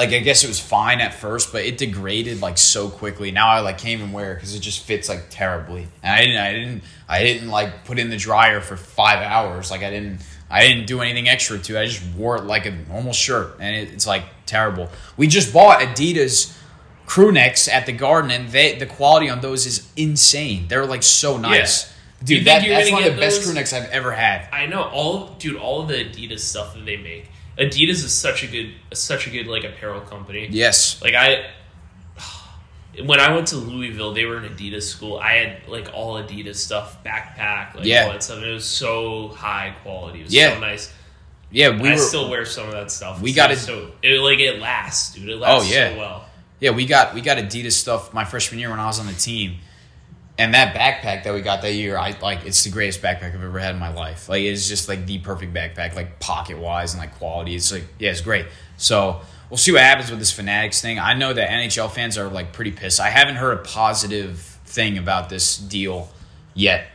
like 0.00 0.14
I 0.14 0.20
guess 0.20 0.44
it 0.44 0.48
was 0.48 0.58
fine 0.58 1.02
at 1.02 1.12
first, 1.12 1.52
but 1.52 1.62
it 1.62 1.76
degraded 1.76 2.40
like 2.40 2.56
so 2.56 2.88
quickly. 2.88 3.30
Now 3.32 3.48
I 3.48 3.60
like 3.60 3.76
can't 3.76 4.00
even 4.00 4.12
wear 4.12 4.32
it 4.32 4.36
because 4.36 4.54
it 4.54 4.60
just 4.60 4.82
fits 4.82 5.10
like 5.10 5.26
terribly. 5.28 5.88
And 6.02 6.10
I 6.10 6.24
didn't, 6.24 6.40
I 6.40 6.52
didn't, 6.52 6.82
I 7.06 7.22
didn't 7.22 7.48
like 7.50 7.84
put 7.84 7.98
in 7.98 8.08
the 8.08 8.16
dryer 8.16 8.62
for 8.62 8.78
five 8.78 9.18
hours. 9.18 9.70
Like 9.70 9.82
I 9.82 9.90
didn't. 9.90 10.20
I 10.52 10.66
didn't 10.66 10.86
do 10.86 11.00
anything 11.00 11.28
extra 11.28 11.60
to 11.60 11.76
it. 11.76 11.80
I 11.80 11.86
just 11.86 12.02
wore 12.16 12.34
it 12.34 12.42
like 12.42 12.66
a 12.66 12.72
normal 12.72 13.12
shirt, 13.12 13.58
and 13.60 13.76
it, 13.76 13.92
it's 13.92 14.04
like 14.04 14.24
terrible. 14.46 14.88
We 15.16 15.28
just 15.28 15.52
bought 15.52 15.78
Adidas 15.78 16.58
crew 17.06 17.30
necks 17.30 17.68
at 17.68 17.86
the 17.86 17.92
garden, 17.92 18.32
and 18.32 18.48
they 18.48 18.76
the 18.76 18.86
quality 18.86 19.30
on 19.30 19.42
those 19.42 19.64
is 19.66 19.88
insane. 19.96 20.66
They're 20.66 20.86
like 20.86 21.04
so 21.04 21.36
nice, 21.36 21.94
you 22.20 22.38
dude. 22.38 22.46
That, 22.46 22.66
that's 22.66 22.90
one 22.90 23.04
of 23.04 23.04
the 23.04 23.10
get 23.10 23.20
best 23.20 23.44
crew 23.44 23.54
necks 23.54 23.72
I've 23.72 23.90
ever 23.90 24.10
had. 24.10 24.48
I 24.52 24.66
know 24.66 24.82
all, 24.82 25.36
dude. 25.38 25.56
All 25.56 25.82
of 25.82 25.88
the 25.88 26.04
Adidas 26.04 26.40
stuff 26.40 26.74
that 26.74 26.84
they 26.84 26.96
make. 26.96 27.28
Adidas 27.60 27.90
is 28.04 28.12
such 28.12 28.42
a 28.42 28.46
good, 28.46 28.72
such 28.94 29.26
a 29.26 29.30
good 29.30 29.46
like 29.46 29.64
apparel 29.64 30.00
company. 30.00 30.48
Yes, 30.50 31.00
Like 31.02 31.14
I, 31.14 31.50
when 33.04 33.20
I 33.20 33.34
went 33.34 33.48
to 33.48 33.56
Louisville, 33.56 34.12
they 34.12 34.24
were 34.24 34.38
an 34.38 34.52
Adidas 34.54 34.82
school. 34.84 35.18
I 35.18 35.32
had 35.34 35.68
like 35.68 35.90
all 35.94 36.14
Adidas 36.22 36.56
stuff, 36.56 37.02
backpack, 37.04 37.74
like 37.76 37.84
Yeah. 37.84 38.04
all 38.06 38.12
that 38.12 38.22
stuff. 38.22 38.42
It 38.42 38.52
was 38.52 38.64
so 38.64 39.28
high 39.28 39.74
quality. 39.82 40.20
It 40.20 40.24
was 40.24 40.34
Yeah. 40.34 40.54
so 40.54 40.60
nice. 40.60 40.92
yeah, 41.52 41.80
we 41.80 41.88
I 41.88 41.92
were. 41.92 41.98
still 41.98 42.30
wear 42.30 42.44
some 42.44 42.66
of 42.66 42.72
that 42.72 42.90
stuff. 42.90 43.20
We 43.20 43.30
It's 43.30 43.36
got 43.36 43.50
it- 43.50 43.58
So 43.58 43.90
it 44.02 44.18
like 44.20 44.38
it 44.38 44.58
lasts, 44.60 45.14
dude. 45.14 45.28
It 45.28 45.34
oh, 45.34 45.38
lasts 45.38 45.70
Oh, 45.70 45.74
yeah. 45.74 45.92
so 45.92 45.98
well. 45.98 46.26
Yeah, 46.60 46.70
we 46.70 46.84
got 46.86 47.14
we 47.14 47.20
got 47.22 47.38
Adidas 47.38 47.72
stuff 47.72 48.12
my 48.12 48.24
freshman 48.24 48.58
year 48.60 48.70
when 48.70 48.80
I 48.80 48.86
was 48.86 48.98
on 49.00 49.06
the 49.06 49.12
team, 49.14 49.58
and 50.40 50.54
that 50.54 50.74
backpack 50.74 51.24
that 51.24 51.34
we 51.34 51.42
got 51.42 51.60
that 51.60 51.74
year, 51.74 51.98
I 51.98 52.16
like 52.22 52.46
it's 52.46 52.64
the 52.64 52.70
greatest 52.70 53.02
backpack 53.02 53.34
I've 53.34 53.44
ever 53.44 53.58
had 53.58 53.74
in 53.74 53.78
my 53.78 53.92
life. 53.92 54.26
Like 54.26 54.42
it's 54.42 54.66
just 54.66 54.88
like 54.88 55.04
the 55.04 55.18
perfect 55.18 55.52
backpack, 55.52 55.94
like 55.94 56.18
pocket 56.18 56.56
wise 56.56 56.94
and 56.94 57.00
like 57.00 57.14
quality. 57.18 57.54
It's 57.54 57.70
like 57.70 57.84
yeah, 57.98 58.10
it's 58.10 58.22
great. 58.22 58.46
So 58.78 59.20
we'll 59.50 59.58
see 59.58 59.72
what 59.72 59.82
happens 59.82 60.08
with 60.08 60.18
this 60.18 60.32
Fanatics 60.32 60.80
thing. 60.80 60.98
I 60.98 61.12
know 61.12 61.34
that 61.34 61.50
NHL 61.50 61.90
fans 61.90 62.16
are 62.16 62.28
like 62.30 62.54
pretty 62.54 62.72
pissed. 62.72 63.00
I 63.00 63.10
haven't 63.10 63.34
heard 63.34 63.58
a 63.58 63.62
positive 63.62 64.38
thing 64.64 64.96
about 64.96 65.28
this 65.28 65.58
deal 65.58 66.08
yet. 66.54 66.86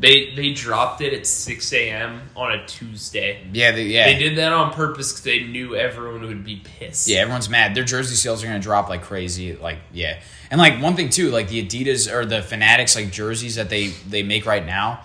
They 0.00 0.34
they 0.34 0.52
dropped 0.52 1.00
it 1.00 1.12
at 1.12 1.28
six 1.28 1.72
a.m. 1.72 2.22
on 2.34 2.50
a 2.50 2.66
Tuesday. 2.66 3.46
Yeah, 3.52 3.70
they, 3.70 3.84
yeah, 3.84 4.06
They 4.06 4.18
did 4.18 4.38
that 4.38 4.52
on 4.52 4.72
purpose 4.72 5.12
because 5.12 5.22
they 5.24 5.44
knew 5.44 5.76
everyone 5.76 6.22
would 6.22 6.44
be 6.44 6.56
pissed. 6.56 7.06
Yeah, 7.06 7.20
everyone's 7.20 7.48
mad. 7.48 7.76
Their 7.76 7.84
jersey 7.84 8.16
sales 8.16 8.42
are 8.42 8.48
gonna 8.48 8.58
drop 8.58 8.88
like 8.88 9.02
crazy. 9.02 9.54
Like, 9.54 9.78
yeah, 9.92 10.20
and 10.50 10.58
like 10.60 10.80
one 10.82 10.96
thing 10.96 11.10
too, 11.10 11.30
like 11.30 11.48
the 11.48 11.64
Adidas 11.66 12.12
or 12.12 12.24
the 12.26 12.42
Fanatics 12.42 12.96
like 12.96 13.10
jerseys 13.10 13.56
that 13.56 13.68
they 13.70 13.88
they 14.08 14.22
make 14.22 14.46
right 14.46 14.64
now, 14.64 15.00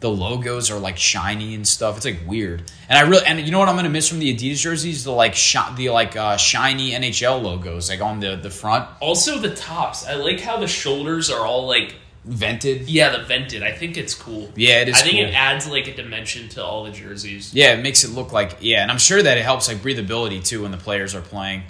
the 0.00 0.10
logos 0.10 0.70
are 0.70 0.78
like 0.78 0.96
shiny 0.96 1.54
and 1.54 1.66
stuff. 1.66 1.96
It's 1.96 2.06
like 2.06 2.20
weird. 2.26 2.62
And 2.88 2.98
I 2.98 3.02
really 3.08 3.24
and 3.26 3.40
you 3.40 3.50
know 3.52 3.58
what 3.58 3.68
I'm 3.68 3.76
gonna 3.76 3.88
miss 3.88 4.08
from 4.08 4.18
the 4.18 4.34
Adidas 4.36 4.60
jerseys? 4.60 5.04
The 5.04 5.12
like 5.12 5.34
shi- 5.34 5.74
the 5.76 5.90
like 5.90 6.16
uh, 6.16 6.36
shiny 6.36 6.92
NHL 6.92 7.42
logos 7.42 7.88
like 7.90 8.00
on 8.00 8.20
the 8.20 8.36
the 8.36 8.50
front, 8.50 8.88
Also 9.00 9.38
the 9.38 9.54
tops. 9.54 10.06
I 10.06 10.14
like 10.14 10.40
how 10.40 10.56
the 10.58 10.68
shoulders 10.68 11.30
are 11.30 11.44
all 11.46 11.66
like 11.66 11.94
vented. 12.24 12.88
yeah, 12.90 13.16
the 13.16 13.24
vented. 13.24 13.62
I 13.62 13.72
think 13.72 13.96
it's 13.96 14.14
cool. 14.14 14.50
Yeah, 14.54 14.82
it 14.82 14.88
is 14.88 14.96
I 14.96 15.02
think 15.02 15.14
cool. 15.16 15.26
it 15.28 15.34
adds 15.34 15.66
like 15.68 15.88
a 15.88 15.94
dimension 15.94 16.48
to 16.50 16.64
all 16.64 16.84
the 16.84 16.90
jerseys. 16.90 17.54
Yeah, 17.54 17.72
it 17.74 17.82
makes 17.82 18.04
it 18.04 18.10
look 18.10 18.32
like 18.32 18.58
yeah, 18.60 18.82
and 18.82 18.90
I'm 18.90 18.98
sure 18.98 19.22
that 19.22 19.38
it 19.38 19.44
helps 19.44 19.66
like 19.68 19.78
breathability 19.78 20.44
too 20.44 20.62
when 20.62 20.70
the 20.72 20.76
players 20.76 21.14
are 21.14 21.22
playing. 21.22 21.62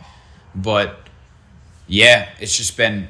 But 0.54 0.98
yeah, 1.86 2.28
it's 2.40 2.56
just 2.56 2.76
been 2.76 3.08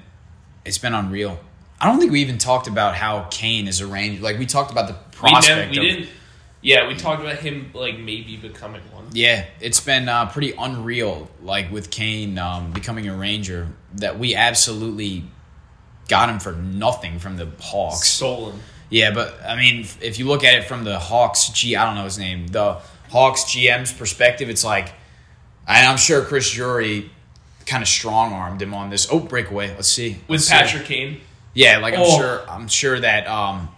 it's 0.68 0.78
been 0.78 0.94
unreal. 0.94 1.38
I 1.80 1.86
don't 1.86 1.98
think 1.98 2.12
we 2.12 2.20
even 2.20 2.38
talked 2.38 2.66
about 2.66 2.94
how 2.94 3.26
Kane 3.30 3.68
is 3.68 3.80
arranged. 3.80 4.22
Like 4.22 4.38
we 4.38 4.46
talked 4.46 4.70
about 4.70 4.88
the 4.88 4.94
We, 4.94 5.30
prospect. 5.30 5.56
never, 5.56 5.70
we 5.70 5.76
of, 5.90 5.96
didn't. 5.96 6.10
Yeah, 6.60 6.88
we 6.88 6.96
talked 6.96 7.22
about 7.22 7.36
him 7.36 7.70
like 7.72 7.98
maybe 7.98 8.36
becoming 8.36 8.82
one. 8.92 9.06
Yeah, 9.12 9.46
it's 9.60 9.80
been 9.80 10.08
uh, 10.08 10.26
pretty 10.26 10.52
unreal. 10.58 11.30
Like 11.42 11.70
with 11.70 11.90
Kane 11.90 12.38
um, 12.38 12.72
becoming 12.72 13.08
a 13.08 13.16
Ranger, 13.16 13.68
that 13.94 14.18
we 14.18 14.34
absolutely 14.34 15.24
got 16.08 16.28
him 16.28 16.40
for 16.40 16.52
nothing 16.52 17.18
from 17.18 17.36
the 17.36 17.48
Hawks. 17.60 18.08
Stolen. 18.08 18.58
Yeah, 18.90 19.12
but 19.12 19.38
I 19.46 19.56
mean, 19.56 19.86
if 20.00 20.18
you 20.18 20.26
look 20.26 20.42
at 20.44 20.58
it 20.58 20.64
from 20.64 20.82
the 20.84 20.98
Hawks 20.98 21.48
G, 21.50 21.76
I 21.76 21.84
don't 21.84 21.94
know 21.94 22.04
his 22.04 22.18
name, 22.18 22.48
the 22.48 22.80
Hawks 23.10 23.44
GM's 23.44 23.92
perspective, 23.92 24.48
it's 24.48 24.64
like, 24.64 24.92
and 25.66 25.86
I'm 25.86 25.98
sure 25.98 26.24
Chris 26.24 26.50
Drury 26.50 27.10
kind 27.68 27.82
of 27.82 27.88
strong 27.88 28.32
armed 28.32 28.60
him 28.62 28.74
on 28.74 28.90
this. 28.90 29.06
Oh, 29.10 29.20
breakaway. 29.20 29.68
Let's 29.74 29.88
see. 29.88 30.12
With 30.26 30.40
Let's 30.40 30.44
see. 30.46 30.54
Patrick 30.54 30.84
Kane. 30.86 31.20
Yeah, 31.54 31.78
like 31.78 31.94
I'm 31.94 32.00
Oh. 32.02 32.16
sure. 32.18 32.50
I'm 32.50 32.68
sure 32.68 32.98
that 33.00 33.26
um, 33.28 33.68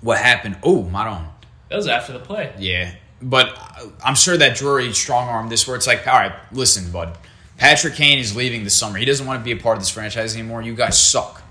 what 0.00 0.18
happened. 0.18 0.56
Oh, 0.62 0.82
Maron. 0.84 1.26
That 1.70 1.76
was 1.76 1.88
after 1.88 2.12
the 2.12 2.18
play. 2.18 2.52
Yeah, 2.58 2.92
but 3.22 3.58
I'm 4.04 4.14
sure 4.14 4.36
that 4.36 4.56
Drury 4.56 4.92
strong 4.92 5.28
arm 5.28 5.48
this 5.48 5.66
where 5.66 5.76
it's 5.76 5.86
like, 5.86 6.06
all 6.06 6.14
right, 6.18 6.32
listen, 6.52 6.90
bud. 6.92 7.16
Patrick 7.56 7.94
Kane 7.94 8.18
is 8.18 8.34
leaving 8.36 8.64
this 8.64 8.74
summer. 8.74 8.98
He 8.98 9.04
doesn't 9.04 9.26
want 9.26 9.40
to 9.40 9.44
be 9.44 9.52
a 9.52 9.56
part 9.56 9.76
of 9.76 9.82
this 9.82 9.90
franchise 9.90 10.34
anymore. 10.34 10.60
You 10.62 10.74
guys 10.74 11.00
suck. 11.00 11.42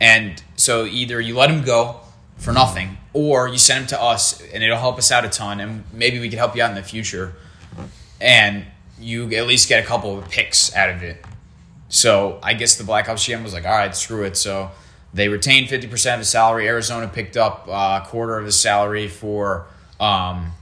And 0.00 0.42
so 0.56 0.86
either 0.86 1.20
you 1.20 1.36
let 1.36 1.50
him 1.50 1.62
go 1.64 2.00
for 2.36 2.52
nothing, 2.52 2.98
or 3.12 3.48
you 3.48 3.58
send 3.58 3.80
him 3.82 3.86
to 3.88 4.00
us, 4.00 4.40
and 4.54 4.62
it'll 4.62 4.78
help 4.78 4.96
us 4.98 5.10
out 5.10 5.24
a 5.24 5.28
ton, 5.28 5.60
and 5.60 5.84
maybe 5.92 6.18
we 6.20 6.28
can 6.28 6.38
help 6.38 6.54
you 6.56 6.62
out 6.62 6.70
in 6.70 6.76
the 6.76 6.82
future. 6.82 7.34
And 8.20 8.64
you 9.00 9.32
at 9.34 9.46
least 9.46 9.68
get 9.68 9.82
a 9.82 9.86
couple 9.86 10.18
of 10.18 10.28
picks 10.28 10.74
out 10.74 10.90
of 10.90 11.02
it. 11.02 11.24
So 11.88 12.38
I 12.42 12.54
guess 12.54 12.76
the 12.76 12.84
Blackhawks 12.84 13.26
GM 13.28 13.42
was 13.42 13.52
like, 13.54 13.64
all 13.64 13.72
right, 13.72 13.94
screw 13.94 14.24
it. 14.24 14.36
So 14.36 14.70
they 15.14 15.28
retained 15.28 15.68
50% 15.68 16.12
of 16.14 16.18
his 16.20 16.28
salary. 16.28 16.66
Arizona 16.68 17.08
picked 17.08 17.36
up 17.36 17.66
uh, 17.68 18.00
a 18.02 18.06
quarter 18.06 18.38
of 18.38 18.44
his 18.44 18.58
salary 18.60 19.08
for 19.08 19.66
um, 19.98 20.52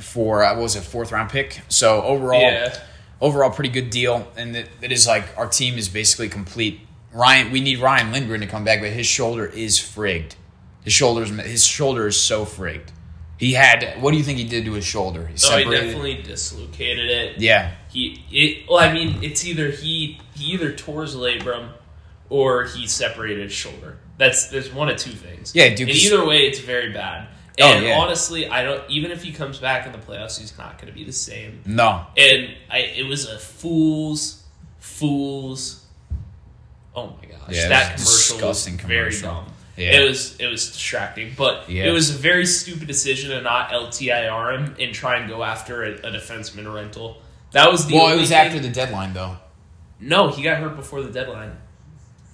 for 0.00 0.42
uh, 0.44 0.54
what 0.54 0.62
was 0.62 0.76
it, 0.76 0.82
fourth 0.82 1.12
round 1.12 1.30
pick. 1.30 1.60
So 1.68 2.02
overall, 2.02 2.40
Yeah. 2.40 2.76
overall 3.20 3.50
pretty 3.50 3.70
good 3.70 3.90
deal. 3.90 4.28
And 4.36 4.56
it, 4.56 4.68
it 4.82 4.92
is 4.92 5.06
like 5.06 5.24
our 5.36 5.46
team 5.48 5.78
is 5.78 5.88
basically 5.88 6.28
complete. 6.28 6.80
Ryan, 7.12 7.50
we 7.50 7.60
need 7.60 7.78
Ryan 7.80 8.12
Lindgren 8.12 8.40
to 8.40 8.46
come 8.46 8.64
back, 8.64 8.80
but 8.80 8.90
his 8.90 9.06
shoulder 9.06 9.46
is 9.46 9.78
frigged. 9.78 10.32
His 10.84 10.92
shoulders, 10.92 11.30
his 11.30 11.66
shoulder 11.66 12.06
is 12.06 12.18
so 12.18 12.44
frigged. 12.44 12.88
He 13.38 13.52
had. 13.52 14.00
What 14.00 14.12
do 14.12 14.16
you 14.16 14.22
think 14.24 14.38
he 14.38 14.44
did 14.44 14.64
to 14.64 14.72
his 14.72 14.84
shoulder? 14.86 15.26
He 15.26 15.34
No, 15.50 15.58
he 15.58 15.64
definitely 15.70 16.22
dislocated 16.22 17.10
it. 17.10 17.38
Yeah, 17.38 17.72
He 17.90 18.24
it 18.30 18.68
well, 18.68 18.78
I 18.78 18.92
mean, 18.92 19.22
it's 19.22 19.44
either 19.46 19.70
he 19.70 20.18
he 20.34 20.52
either 20.52 20.72
tore 20.72 21.02
his 21.02 21.14
labrum 21.14 21.70
or 22.30 22.64
he 22.64 22.86
separated 22.86 23.42
his 23.44 23.52
shoulder. 23.52 23.98
That's 24.18 24.48
there's 24.48 24.72
one 24.72 24.88
of 24.88 24.96
two 24.96 25.10
things. 25.10 25.54
Yeah, 25.54 25.68
dude, 25.74 25.88
And 25.88 25.96
either 25.98 26.24
way, 26.26 26.46
it's 26.46 26.60
very 26.60 26.92
bad. 26.92 27.28
Oh, 27.60 27.72
And 27.74 27.84
yeah. 27.86 27.98
honestly, 27.98 28.48
I 28.48 28.62
don't. 28.62 28.82
Even 28.90 29.10
if 29.10 29.22
he 29.22 29.32
comes 29.32 29.58
back 29.58 29.86
in 29.86 29.92
the 29.92 29.98
playoffs, 29.98 30.38
he's 30.38 30.56
not 30.58 30.78
going 30.78 30.88
to 30.88 30.94
be 30.98 31.04
the 31.04 31.12
same. 31.12 31.60
no, 31.66 32.06
And 32.16 32.54
I, 32.70 32.78
it 32.78 33.06
was 33.06 33.26
a 33.26 33.38
fools, 33.38 34.42
fools. 34.78 35.84
Oh 36.94 37.08
my 37.20 37.26
gosh, 37.28 37.50
Yeah, 37.50 37.68
that 37.68 37.84
commercial 37.96 38.36
disgusting 38.38 38.76
was 38.76 38.84
very 38.86 38.98
commercial. 39.10 39.28
dumb. 39.30 39.52
Yeah. 39.76 40.00
It 40.00 40.08
was 40.08 40.38
it 40.40 40.46
was 40.46 40.66
distracting, 40.72 41.34
but 41.36 41.68
Yeah. 41.68 41.84
it 41.84 41.90
was 41.90 42.10
a 42.10 42.14
very 42.18 42.46
stupid 42.46 42.86
decision 42.88 43.30
to 43.30 43.40
not 43.42 43.70
LTIR 43.70 44.56
him 44.58 44.76
and 44.80 44.94
try 44.94 45.16
and 45.18 45.28
go 45.28 45.42
after 45.44 45.84
a, 45.84 45.92
a 45.96 46.10
defenseman 46.12 46.72
rental. 46.72 47.20
That 47.52 47.70
was 47.70 47.86
the 47.86 47.94
well, 47.94 48.08
it 48.08 48.18
was 48.20 48.30
thing- 48.30 48.38
after 48.38 48.58
the 48.58 48.68
deadline 48.70 49.12
though. 49.12 49.36
no. 50.00 50.28
He 50.28 50.42
got 50.42 50.58
hurt 50.58 50.76
before 50.76 51.02
the 51.02 51.10
deadline. 51.12 51.56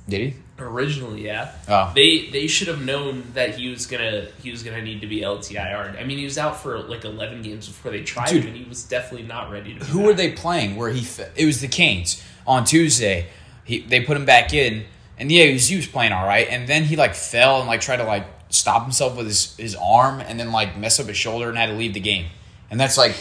Did 0.09 0.21
he? 0.21 0.35
Originally, 0.59 1.25
yeah. 1.25 1.53
Oh. 1.69 1.91
They 1.95 2.29
they 2.31 2.47
should 2.47 2.69
have 2.69 2.85
known 2.85 3.25
that 3.35 3.57
he 3.57 3.69
was 3.69 3.87
gonna 3.87 4.27
he 4.43 4.51
was 4.53 4.63
gonna 4.63 4.83
need 4.83 5.01
to 5.01 5.07
be 5.09 5.21
LTIR'd. 5.23 5.97
I 5.97 6.05
mean, 6.05 6.19
he 6.19 6.25
was 6.25 6.39
out 6.39 6.61
for 6.61 6.79
like 6.79 7.05
eleven 7.05 7.43
games 7.43 7.67
before 7.67 7.91
they 7.91 8.03
tried 8.03 8.29
Dude. 8.29 8.43
him, 8.45 8.49
and 8.51 8.57
he 8.57 8.69
was 8.69 8.85
definitely 8.85 9.27
not 9.27 9.51
ready 9.51 9.77
to. 9.77 9.85
Who 9.87 9.99
back. 9.99 10.07
were 10.07 10.15
they 10.15 10.33
playing? 10.33 10.77
Where 10.77 10.91
he? 10.91 11.05
It 11.37 11.47
was 11.47 11.61
the 11.61 11.69
Canes 11.69 12.23
on 12.47 12.65
Tuesday. 12.65 13.27
He 13.65 13.81
they 13.81 14.01
put 14.01 14.17
him 14.17 14.25
back 14.25 14.53
in, 14.53 14.85
and 15.23 15.31
yeah, 15.33 15.45
he 15.45 15.53
was, 15.55 15.69
he 15.69 15.77
was 15.77 15.87
playing 15.87 16.13
all 16.13 16.27
right. 16.27 16.49
And 16.51 16.69
then 16.69 16.83
he 16.85 16.97
like 16.97 17.15
fell 17.15 17.61
and 17.61 17.69
like 17.69 17.81
tried 17.81 17.99
to 17.99 18.05
like 18.05 18.27
stop 18.51 18.83
himself 18.83 19.17
with 19.17 19.27
his 19.27 19.57
his 19.57 19.75
arm, 19.77 20.21
and 20.21 20.39
then 20.39 20.51
like 20.53 20.77
mess 20.77 20.99
up 21.01 21.07
his 21.07 21.17
shoulder 21.17 21.49
and 21.49 21.57
had 21.57 21.67
to 21.67 21.75
leave 21.75 21.95
the 21.95 22.01
game. 22.01 22.27
And 22.71 22.79
that's 22.81 22.99
like 22.99 23.15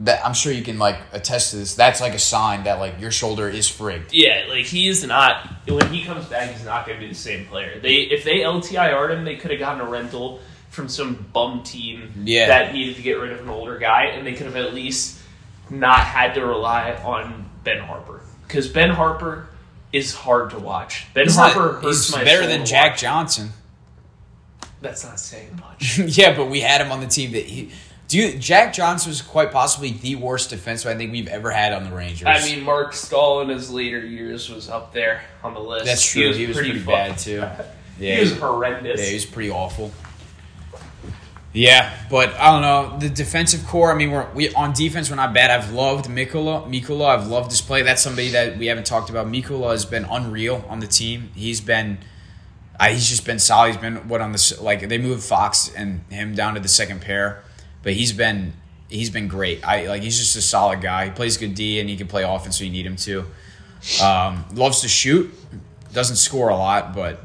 that. 0.00 0.24
I'm 0.26 0.34
sure 0.34 0.52
you 0.52 0.62
can 0.62 0.78
like 0.78 0.96
attest 1.12 1.50
to 1.52 1.56
this. 1.58 1.74
That's 1.76 2.00
like 2.00 2.14
a 2.14 2.18
sign 2.18 2.64
that 2.64 2.78
like 2.80 3.00
your 3.00 3.10
shoulder 3.10 3.48
is 3.48 3.66
frigged. 3.68 4.08
Yeah, 4.10 4.46
like 4.48 4.64
he 4.66 4.88
is 4.88 5.04
not. 5.06 5.46
When 5.68 5.86
he 5.92 6.04
comes 6.04 6.26
back, 6.26 6.50
he's 6.50 6.64
not 6.64 6.86
going 6.86 6.98
to 6.98 7.04
be 7.04 7.08
the 7.10 7.18
same 7.18 7.46
player. 7.46 7.78
They 7.80 7.94
if 8.02 8.24
they 8.24 8.38
LTIR'd 8.40 9.12
him, 9.12 9.24
they 9.24 9.36
could 9.36 9.50
have 9.52 9.60
gotten 9.60 9.80
a 9.80 9.88
rental 9.88 10.40
from 10.70 10.88
some 10.88 11.26
bum 11.32 11.62
team 11.62 12.10
Yeah. 12.24 12.48
that 12.48 12.72
needed 12.72 12.96
to 12.96 13.02
get 13.02 13.12
rid 13.18 13.30
of 13.32 13.40
an 13.40 13.48
older 13.50 13.78
guy, 13.78 14.06
and 14.06 14.26
they 14.26 14.32
could 14.32 14.46
have 14.46 14.56
at 14.56 14.74
least 14.74 15.20
not 15.70 16.00
had 16.00 16.34
to 16.34 16.44
rely 16.44 16.92
on 17.04 17.48
Ben 17.62 17.78
Harpur 17.80 18.20
because 18.48 18.68
Ben 18.68 18.90
Harpur 18.90 19.46
is 19.92 20.14
hard 20.14 20.50
to 20.50 20.58
watch. 20.58 21.06
Ben 21.14 21.24
He's, 21.24 21.36
Harpur 21.36 21.74
not, 21.74 21.82
hurts 21.82 22.06
he's 22.06 22.16
my 22.16 22.24
better 22.24 22.46
than 22.46 22.64
Jack 22.66 22.92
watch. 22.92 23.00
Johnson. 23.00 23.50
That's 24.80 25.04
not 25.04 25.20
saying 25.20 25.60
much. 25.60 25.98
yeah, 26.18 26.36
but 26.36 26.46
we 26.46 26.60
had 26.60 26.80
him 26.80 26.90
on 26.90 27.00
the 27.00 27.06
team 27.06 27.32
that 27.32 27.44
he. 27.44 27.70
Do 28.08 28.18
you, 28.18 28.38
Jack 28.38 28.74
Johnson 28.74 29.08
was 29.10 29.22
quite 29.22 29.52
possibly 29.52 29.92
the 29.92 30.16
worst 30.16 30.50
defenseman 30.50 30.90
I 30.94 30.96
think 30.98 31.12
we've 31.12 31.28
ever 31.28 31.50
had 31.50 31.72
on 31.72 31.84
the 31.84 31.90
Rangers. 31.96 32.26
I 32.26 32.44
mean, 32.44 32.62
Marc 32.62 32.92
Staal 32.92 33.40
in 33.40 33.48
his 33.48 33.70
later 33.70 34.04
years 34.04 34.50
was 34.50 34.68
up 34.68 34.92
there 34.92 35.22
on 35.42 35.54
the 35.54 35.60
list. 35.60 35.86
that's 35.86 36.04
true. 36.04 36.32
He 36.34 36.46
was, 36.46 36.56
pretty, 36.56 36.78
fu- 36.78 36.90
bad 36.90 37.16
too. 37.18 37.42
Yeah, 37.98 38.14
He 38.16 38.20
was 38.22 38.38
horrendous. 38.38 39.00
Yeah, 39.00 39.06
he 39.06 39.14
was 39.14 39.26
pretty 39.26 39.50
awful. 39.50 39.92
Yeah, 41.54 41.94
but 42.08 42.34
I 42.34 42.50
don't 42.50 42.62
know 42.62 42.98
the 42.98 43.10
defensive 43.10 43.66
core. 43.66 43.92
I 43.92 43.94
mean, 43.94 44.10
we're 44.10 44.26
we 44.32 44.54
on 44.54 44.72
defense. 44.72 45.10
We're 45.10 45.16
not 45.16 45.34
bad. 45.34 45.50
I've 45.50 45.70
loved 45.72 46.06
Mikkola. 46.06 46.66
Mikkola, 46.66 47.08
I've 47.08 47.26
loved 47.26 47.50
his 47.50 47.60
play. 47.60 47.82
That's 47.82 48.00
somebody 48.00 48.30
that 48.30 48.56
we 48.56 48.66
haven't 48.66 48.86
talked 48.86 49.10
about. 49.10 49.26
Mikkola 49.26 49.72
has 49.72 49.84
been 49.84 50.04
unreal 50.04 50.64
on 50.68 50.80
the 50.80 50.86
team. 50.86 51.30
He's 51.34 51.60
been, 51.60 51.98
uh, 52.80 52.88
he's 52.88 53.06
just 53.06 53.26
been 53.26 53.38
solid. 53.38 53.72
He's 53.72 53.76
been 53.76 54.08
what 54.08 54.22
on 54.22 54.32
the 54.32 54.58
like 54.62 54.88
they 54.88 54.96
moved 54.96 55.22
Fox 55.22 55.70
and 55.74 56.00
him 56.08 56.34
down 56.34 56.54
to 56.54 56.60
the 56.60 56.68
second 56.68 57.02
pair, 57.02 57.42
but 57.82 57.92
he's 57.92 58.14
been 58.14 58.54
he's 58.88 59.10
been 59.10 59.28
great. 59.28 59.62
I 59.66 59.88
like 59.88 60.02
he's 60.02 60.18
just 60.18 60.34
a 60.36 60.42
solid 60.42 60.80
guy. 60.80 61.06
He 61.06 61.10
plays 61.10 61.36
good 61.36 61.54
D 61.54 61.80
and 61.80 61.88
he 61.90 61.96
can 61.96 62.06
play 62.06 62.22
offense 62.22 62.60
when 62.60 62.68
you 62.68 62.72
need 62.72 62.86
him 62.86 62.96
to. 62.96 63.26
Um, 64.02 64.46
loves 64.54 64.80
to 64.80 64.88
shoot. 64.88 65.34
Doesn't 65.92 66.16
score 66.16 66.48
a 66.48 66.56
lot, 66.56 66.94
but 66.94 67.22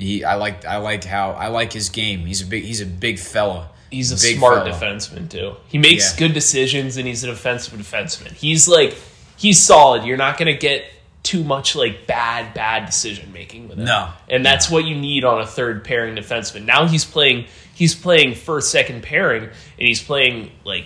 he 0.00 0.24
I 0.24 0.34
like 0.36 0.64
I 0.64 0.78
like 0.78 1.04
how 1.04 1.30
I 1.32 1.48
like 1.48 1.72
his 1.72 1.88
game. 1.88 2.20
He's 2.26 2.42
a 2.42 2.46
big 2.46 2.64
he's 2.64 2.80
a 2.80 2.86
big 2.86 3.18
fella. 3.18 3.68
He's 3.90 4.12
a 4.12 4.14
Big 4.24 4.36
smart 4.38 4.64
fella. 4.66 4.70
defenseman 4.70 5.28
too. 5.28 5.56
He 5.68 5.78
makes 5.78 6.12
Yeah. 6.12 6.18
good 6.26 6.34
decisions 6.34 6.96
and 6.96 7.06
he's 7.08 7.24
a 7.24 7.26
defensive 7.28 7.74
defenseman. 7.78 8.32
He's 8.32 8.68
like 8.68 8.96
he's 9.36 9.60
solid. 9.60 10.04
You're 10.04 10.16
not 10.16 10.38
gonna 10.38 10.56
get 10.56 10.84
too 11.22 11.42
much 11.44 11.74
like 11.76 12.06
bad 12.06 12.54
bad 12.54 12.86
decision 12.86 13.32
making 13.32 13.68
with 13.68 13.78
him. 13.78 13.84
No. 13.84 14.08
and 14.28 14.46
that's 14.46 14.70
what 14.70 14.84
you 14.84 14.94
need 14.94 15.24
on 15.24 15.40
a 15.40 15.46
third 15.46 15.84
pairing 15.84 16.14
defenseman. 16.16 16.64
Now 16.64 16.86
he's 16.86 17.04
playing 17.04 17.46
he's 17.74 17.94
playing 17.94 18.34
first 18.36 18.70
second 18.70 19.02
pairing 19.02 19.42
and 19.44 19.52
he's 19.88 20.02
playing 20.02 20.50
like 20.64 20.84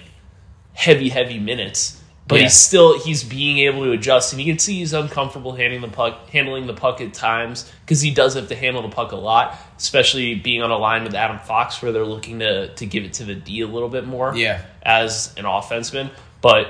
heavy 0.72 1.09
heavy 1.11 1.38
minutes. 1.38 2.00
But 2.26 2.37
Yeah. 2.37 2.42
he's 2.44 2.54
still 2.54 2.98
he's 2.98 3.22
being 3.22 3.58
able 3.58 3.84
to 3.84 3.92
adjust, 3.92 4.32
and 4.32 4.40
you 4.40 4.50
can 4.50 4.58
see 4.58 4.78
he's 4.78 4.94
uncomfortable 4.94 5.52
handling 5.52 5.82
the 5.82 5.88
puck, 5.94 6.30
handling 6.30 6.66
the 6.66 6.72
puck 6.72 7.02
at 7.02 7.12
times 7.12 7.70
because 7.84 8.00
he 8.00 8.10
does 8.12 8.32
have 8.34 8.48
to 8.48 8.56
handle 8.56 8.80
the 8.80 8.88
puck 8.88 9.12
a 9.12 9.16
lot, 9.16 9.58
especially 9.76 10.34
being 10.34 10.62
on 10.62 10.70
a 10.70 10.78
line 10.78 11.04
with 11.04 11.14
Adam 11.14 11.38
Fox 11.38 11.82
where 11.82 11.92
they're 11.92 12.06
looking 12.06 12.38
to 12.38 12.68
to 12.76 12.87
give 12.87 13.04
it 13.04 13.12
to 13.14 13.24
the 13.24 13.34
D 13.34 13.60
a 13.60 13.66
little 13.66 13.90
bit 13.90 14.06
more. 14.06 14.34
Yeah. 14.34 14.62
as 14.82 15.34
an 15.37 15.44
offenseman, 15.44 16.10
but 16.40 16.68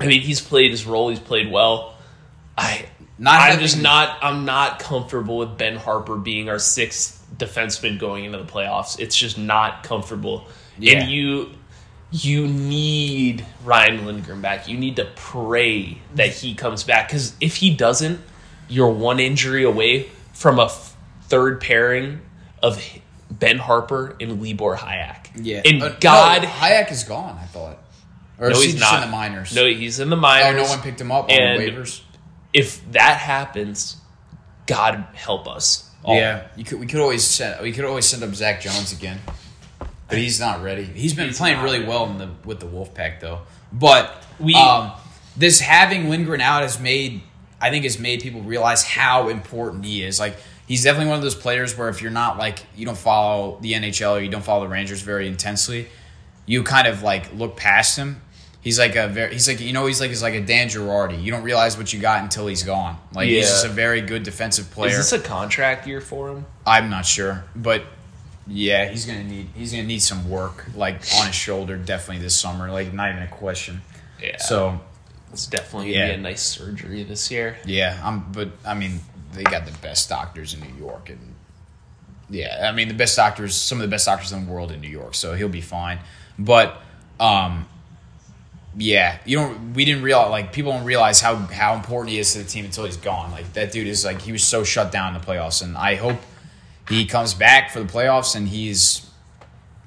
I 0.00 0.06
mean 0.06 0.22
he's 0.22 0.40
played 0.40 0.70
his 0.70 0.86
role, 0.86 1.10
he's 1.10 1.20
played 1.20 1.50
well. 1.52 1.94
I 2.56 2.86
Not 3.18 3.40
I'm 3.52 3.58
just 3.60 3.80
not 3.82 4.16
I'm 4.22 4.46
not 4.46 4.78
comfortable 4.78 5.36
with 5.38 5.58
Ben 5.58 5.76
Harpur 5.76 6.16
being 6.16 6.48
our 6.48 6.58
sixth 6.58 7.20
defenseman 7.36 7.98
going 7.98 8.24
into 8.24 8.38
the 8.38 8.44
playoffs. 8.44 8.98
It's 8.98 9.14
just 9.16 9.36
not 9.36 9.82
comfortable. 9.82 10.46
Yeah. 10.78 11.00
And 11.00 11.10
you 11.10 11.50
you 12.14 12.46
need 12.46 13.44
Ryan 13.64 14.06
Lindgren 14.06 14.40
back. 14.40 14.68
You 14.68 14.78
need 14.78 14.96
to 14.96 15.04
pray 15.16 15.98
that 16.14 16.28
he 16.28 16.54
comes 16.54 16.84
back 16.84 17.08
because 17.08 17.34
if 17.40 17.56
he 17.56 17.74
doesn't, 17.74 18.20
you're 18.68 18.88
one 18.90 19.18
injury 19.18 19.64
away 19.64 20.08
from 20.32 20.60
a 20.60 20.66
f- 20.66 20.96
third 21.24 21.60
pairing 21.60 22.20
of 22.62 22.80
Ben 23.30 23.58
Harpur 23.58 24.14
and 24.22 24.40
Libor 24.40 24.76
Hajek. 24.76 25.26
Yeah. 25.42 25.62
And 25.64 25.82
Uh, 25.82 25.88
no, 25.88 25.96
God, 26.00 26.42
Hayek 26.42 26.92
is 26.92 27.02
gone. 27.02 27.36
I 27.42 27.46
thought. 27.46 27.78
Or 28.38 28.50
no, 28.50 28.60
he's 28.60 28.78
not 28.78 29.02
in 29.02 29.10
the 29.10 29.16
minors. 29.16 29.54
No, 29.54 29.66
he's 29.66 29.98
in 29.98 30.08
the 30.08 30.16
minors. 30.16 30.60
oh, 30.60 30.62
no 30.64 30.68
one 30.68 30.80
picked 30.82 31.00
him 31.00 31.10
up 31.10 31.24
on 31.24 31.28
the 31.28 31.34
waivers. 31.34 32.00
If 32.52 32.88
that 32.92 33.16
happens, 33.18 33.96
God 34.66 35.04
help 35.14 35.48
us. 35.48 35.90
all. 36.04 36.14
Yeah, 36.16 36.46
you 36.56 36.62
could. 36.64 36.78
We 36.78 36.86
could 36.86 37.00
always 37.00 37.24
send. 37.24 37.60
We 37.60 37.72
could 37.72 37.84
always 37.84 38.06
send 38.06 38.22
up 38.22 38.32
Zach 38.34 38.60
Jones 38.60 38.92
again, 38.92 39.18
but 40.08 40.18
he's 40.18 40.38
not 40.40 40.62
ready. 40.62 40.84
He's 40.84 41.14
been 41.14 41.28
He's 41.28 41.38
playing 41.38 41.60
really 41.62 41.78
ready. 41.78 41.88
well 41.90 42.06
in 42.10 42.18
the 42.18 42.30
with 42.44 42.60
the 42.60 42.66
Wolfpack 42.66 43.20
though. 43.20 43.40
But 43.72 44.22
We- 44.38 44.54
um, 44.54 44.92
this 45.36 45.60
having 45.60 46.08
Lindgren 46.10 46.40
out 46.40 46.62
has 46.62 46.78
made. 46.80 47.22
I 47.60 47.70
think 47.70 47.84
has 47.84 47.98
made 47.98 48.20
people 48.20 48.42
realize 48.42 48.84
how 48.84 49.28
important 49.30 49.84
he 49.86 50.02
is. 50.04 50.20
Like 50.20 50.36
he's 50.68 50.84
definitely 50.84 51.08
one 51.08 51.16
of 51.16 51.22
those 51.22 51.34
players 51.34 51.76
where 51.78 51.88
if 51.88 52.02
you're 52.02 52.10
not 52.10 52.36
like 52.36 52.58
you 52.76 52.84
don't 52.84 52.98
follow 52.98 53.58
the 53.62 53.72
NHL 53.72 54.18
or 54.18 54.20
you 54.20 54.28
don't 54.28 54.44
follow 54.44 54.64
the 54.64 54.68
Rangers 54.68 55.00
very 55.00 55.26
intensely, 55.26 55.88
you 56.44 56.62
kind 56.62 56.86
of 56.86 57.02
like 57.02 57.32
look 57.32 57.56
past 57.56 57.96
him. 57.96 58.20
He's 58.60 58.78
like 58.78 58.96
a 58.96 59.08
very 59.08 59.32
he's 59.32 59.48
like 59.48 59.60
you 59.60 59.72
know 59.72 59.86
he's 59.86 59.98
like 60.00 60.10
he's 60.10 60.22
like 60.22 60.34
a 60.34 60.40
Dan 60.42 60.68
Girardi. 60.68 61.22
You 61.22 61.30
don't 61.32 61.42
realize 61.42 61.78
what 61.78 61.90
you 61.92 62.00
got 62.00 62.22
until 62.22 62.46
he's 62.46 62.62
gone. 62.64 62.98
Like 63.14 63.28
he's 63.28 63.48
just 63.48 63.64
a 63.64 63.68
very 63.70 64.02
good 64.02 64.24
defensive 64.24 64.70
player. 64.70 64.90
Is 64.90 64.96
this 65.10 65.12
a 65.12 65.18
contract 65.20 65.86
year 65.86 66.00
for 66.02 66.28
him? 66.28 66.44
I'm 66.66 66.90
not 66.90 67.06
sure, 67.06 67.44
but 67.56 67.84
yeah, 68.46 68.88
he's 68.90 69.06
gonna 69.06 69.24
need 69.24 69.48
he's 69.54 69.72
gonna 69.72 69.84
need 69.84 70.02
some 70.02 70.28
work 70.28 70.66
like 70.74 70.96
on 71.18 71.26
his 71.26 71.34
shoulder 71.34 71.76
definitely 71.76 72.22
this 72.22 72.34
summer. 72.38 72.70
Like 72.70 72.92
not 72.92 73.10
even 73.10 73.22
a 73.22 73.28
question. 73.28 73.80
Yeah. 74.22 74.36
So 74.38 74.80
it's 75.32 75.46
definitely 75.46 75.92
gonna 75.92 76.06
Yeah. 76.06 76.12
be 76.12 76.20
a 76.20 76.22
nice 76.22 76.42
surgery 76.42 77.02
this 77.04 77.30
year. 77.30 77.56
yeah, 77.64 78.00
I'm. 78.04 78.30
But 78.32 78.50
I 78.64 78.74
mean, 78.74 79.00
they 79.32 79.42
got 79.44 79.66
the 79.66 79.72
best 79.78 80.08
doctors 80.08 80.54
in 80.54 80.60
New 80.60 80.74
York, 80.78 81.08
and 81.10 81.34
Yeah, 82.30 82.68
I 82.68 82.72
mean 82.72 82.88
the 82.88 82.94
best 82.94 83.16
doctors, 83.16 83.54
some 83.54 83.78
of 83.78 83.82
the 83.82 83.88
best 83.88 84.06
doctors 84.06 84.32
in 84.32 84.46
the 84.46 84.52
world 84.52 84.70
in 84.72 84.80
New 84.80 84.88
York, 84.90 85.14
so 85.14 85.34
he'll 85.34 85.48
be 85.48 85.60
fine. 85.60 85.98
But 86.38 86.80
um, 87.20 87.66
yeah, 88.76 89.18
you 89.24 89.38
don't. 89.38 89.72
We 89.74 89.84
didn't 89.84 90.02
realize 90.02 90.30
like 90.30 90.52
people 90.52 90.72
don't 90.72 90.84
realize 90.84 91.20
how 91.20 91.36
how 91.36 91.74
important 91.74 92.10
he 92.12 92.18
is 92.18 92.32
to 92.32 92.38
the 92.38 92.44
team 92.44 92.64
until 92.64 92.84
he's 92.84 92.96
gone. 92.96 93.30
Like 93.30 93.52
that 93.54 93.72
dude 93.72 93.86
is 93.86 94.04
like 94.04 94.20
he 94.22 94.32
was 94.32 94.42
so 94.44 94.64
shut 94.64 94.90
down 94.92 95.14
in 95.14 95.20
the 95.20 95.26
playoffs, 95.26 95.62
and 95.62 95.76
I 95.76 95.94
hope 95.96 96.18
he 96.88 97.06
comes 97.06 97.34
back 97.34 97.70
for 97.70 97.80
the 97.80 97.90
playoffs 97.90 98.36
and 98.36 98.48
he's 98.48 99.08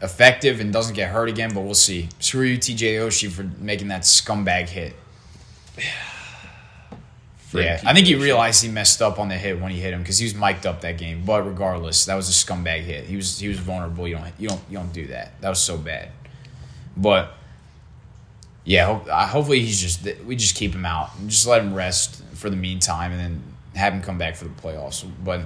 effective 0.01 0.59
and 0.59 0.71
doesn't 0.73 0.95
get 0.95 1.11
hurt 1.11 1.29
again. 1.29 1.53
But 1.53 1.61
we'll 1.61 1.73
see. 1.73 2.09
Screw 2.19 2.43
you, 2.43 2.57
TJ 2.57 2.99
Oshie, 2.99 3.31
for 3.31 3.43
making 3.59 3.89
that 3.89 4.01
scumbag 4.01 4.69
hit. 4.69 4.95
Yeah, 7.53 7.81
I 7.85 7.93
think 7.93 8.07
he 8.07 8.15
realized 8.15 8.61
he 8.61 8.69
messed 8.69 9.01
up 9.01 9.19
on 9.19 9.29
the 9.29 9.35
hit 9.35 9.59
when 9.61 9.71
he 9.71 9.79
hit 9.79 9.93
him 9.93 10.01
because 10.01 10.17
he 10.17 10.25
was 10.25 10.35
mic'd 10.35 10.65
up 10.65 10.81
that 10.81 10.97
game. 10.97 11.23
But 11.25 11.47
regardless, 11.47 12.05
that 12.05 12.15
was 12.15 12.27
a 12.29 12.33
scumbag 12.33 12.81
hit. 12.81 13.05
He 13.05 13.15
was 13.15 13.39
he 13.39 13.47
was 13.47 13.57
vulnerable. 13.57 14.05
You 14.05 14.15
don't 14.17 14.33
you 14.37 14.49
don't 14.49 14.61
you 14.69 14.77
don't 14.77 14.91
do 14.91 15.07
that. 15.07 15.39
That 15.39 15.49
was 15.49 15.61
so 15.61 15.77
bad. 15.77 16.09
But 16.97 17.31
yeah, 18.65 18.99
hopefully 19.27 19.61
he's 19.61 19.79
just 19.79 20.05
we 20.25 20.35
just 20.35 20.55
keep 20.55 20.75
him 20.75 20.85
out 20.85 21.11
and 21.17 21.29
just 21.29 21.47
let 21.47 21.61
him 21.61 21.73
rest 21.73 22.21
for 22.33 22.49
the 22.49 22.57
meantime, 22.57 23.13
and 23.13 23.19
then 23.19 23.43
have 23.75 23.93
him 23.93 24.01
come 24.01 24.17
back 24.17 24.35
for 24.35 24.43
the 24.43 24.61
playoffs. 24.61 25.09
But 25.23 25.43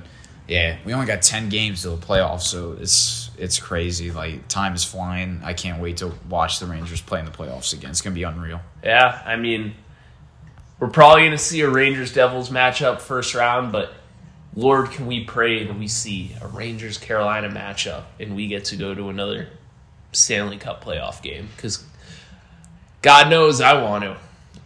yeah, 0.48 0.78
we 0.86 0.94
only 0.94 1.06
got 1.06 1.22
ten 1.22 1.50
games 1.50 1.84
till 1.84 1.96
the 1.96 2.06
playoffs, 2.06 2.42
so 2.42 2.74
it's 2.80 3.30
it's 3.38 3.60
crazy. 3.60 4.12
Like 4.12 4.48
time 4.48 4.74
is 4.74 4.84
flying. 4.84 5.42
I 5.44 5.54
can't 5.54 5.82
wait 5.82 5.98
to 5.98 6.14
watch 6.30 6.60
the 6.60 6.66
Rangers 6.66 7.02
play 7.02 7.20
in 7.20 7.26
the 7.26 7.32
playoffs 7.32 7.74
again. 7.74 7.92
It's 7.92 8.02
gonna 8.02 8.14
be 8.14 8.24
unreal. 8.24 8.62
Yeah, 8.84 9.22
I 9.26 9.36
mean, 9.36 9.76
we're 10.80 10.89
probably 10.89 11.30
to 11.30 11.38
see 11.38 11.62
a 11.62 11.70
Rangers 11.70 12.14
Devils 12.14 12.50
matchup 12.50 13.00
first 13.00 13.36
round, 13.36 13.72
but 13.72 13.94
Lord, 14.56 14.92
can 14.92 15.08
we 15.08 15.24
pray 15.24 15.64
that 15.66 15.78
we 15.78 15.88
see 15.88 16.36
a 16.42 16.48
Rangers 16.48 16.98
Carolina 16.98 17.50
matchup 17.50 18.04
and 18.20 18.36
we 18.36 18.48
get 18.48 18.66
to 18.66 18.76
go 18.76 18.94
to 18.94 19.10
another 19.10 19.48
Stanley 20.12 20.58
Cup 20.58 20.84
playoff 20.84 21.22
game? 21.22 21.48
Because 21.56 21.86
God 23.02 23.30
knows 23.30 23.62
I 23.62 23.82
want 23.82 24.04
to. 24.04 24.18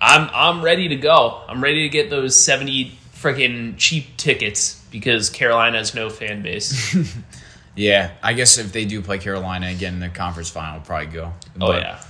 I'm 0.01 0.29
I'm 0.33 0.63
ready 0.63 0.87
to 0.89 0.95
go. 0.95 1.43
I'm 1.47 1.61
ready 1.63 1.83
to 1.83 1.89
get 1.89 2.09
those 2.09 2.35
seventy 2.35 2.97
freaking 3.13 3.75
cheap 3.77 4.17
tickets 4.17 4.84
because 4.99 5.29
Carolina 5.29 5.77
has 5.77 5.93
no 5.95 6.09
fan 6.09 6.41
base. 6.41 6.95
Yeah, 7.77 8.11
I 8.23 8.31
guess 8.31 8.57
if 8.57 8.71
they 8.71 8.85
do 8.85 9.01
play 9.01 9.17
Carolina 9.17 9.67
again 9.67 9.95
in 9.95 9.99
the 9.99 10.07
conference 10.07 10.49
final, 10.49 10.75
I'll 10.75 10.85
probably 10.85 11.07
go. 11.07 11.33
oh 11.59 11.67
But, 11.67 11.81
yeah, 11.81 12.01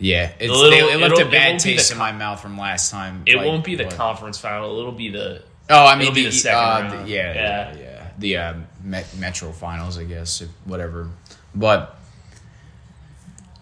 yeah. 0.00 0.32
It's, 0.40 0.50
little- 0.52 0.68
they, 0.70 0.78
it 0.80 0.98
left 1.00 1.20
a 1.20 1.24
bad 1.30 1.50
won't 1.50 1.62
the 1.62 1.74
taste 1.76 1.92
in 1.92 1.98
my 1.98 2.10
mouth 2.10 2.40
from 2.40 2.58
last 2.58 2.90
time. 2.90 3.22
it 3.24 3.36
like, 3.36 3.46
won't 3.46 3.64
be 3.64 3.76
the 3.76 3.84
conference 3.84 4.36
final. 4.36 4.76
It'll 4.80 4.90
be 4.90 5.10
the 5.10 5.44
Oh, 5.70 5.86
I 5.86 5.96
mean, 5.96 6.12
the, 6.12 6.24
the 6.24 6.32
second 6.32 6.58
uh, 6.58 6.90
round. 6.90 7.06
the- 7.06 7.12
yeah, 7.12 7.34
yeah, 7.34 7.74
Yeah. 7.74 7.80
yeah, 7.80 8.08
The 8.18 8.36
uh, 8.36 8.54
Met- 8.82 9.16
Metro 9.16 9.52
finals, 9.52 9.96
I 9.96 10.02
guess, 10.02 10.40
if, 10.40 10.48
whatever. 10.64 11.08
But 11.54 11.96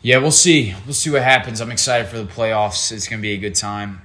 yeah, 0.00 0.16
we'll 0.18 0.30
see. 0.30 0.74
We'll 0.86 0.94
see 0.94 1.10
what 1.10 1.22
happens. 1.22 1.60
I'm 1.60 1.70
excited 1.70 2.08
for 2.08 2.16
the 2.16 2.24
playoffs. 2.24 2.90
It's 2.90 3.06
gonna 3.06 3.20
be 3.20 3.32
a 3.32 3.38
good 3.38 3.54
time. 3.54 4.00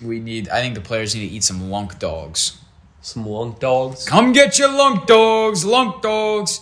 We 0.00 0.18
need. 0.20 0.48
I 0.48 0.60
think 0.62 0.74
the 0.74 0.80
players 0.80 1.14
need 1.14 1.28
to 1.28 1.34
eat 1.34 1.44
some 1.44 1.70
lunk 1.70 1.98
dogs. 1.98 2.58
Some 3.00 3.26
lunk 3.26 3.60
dogs. 3.60 4.06
Come 4.06 4.32
get 4.32 4.58
your 4.58 4.70
lunk 4.70 5.06
dogs, 5.06 5.64
lunk 5.64 6.02
dogs. 6.02 6.60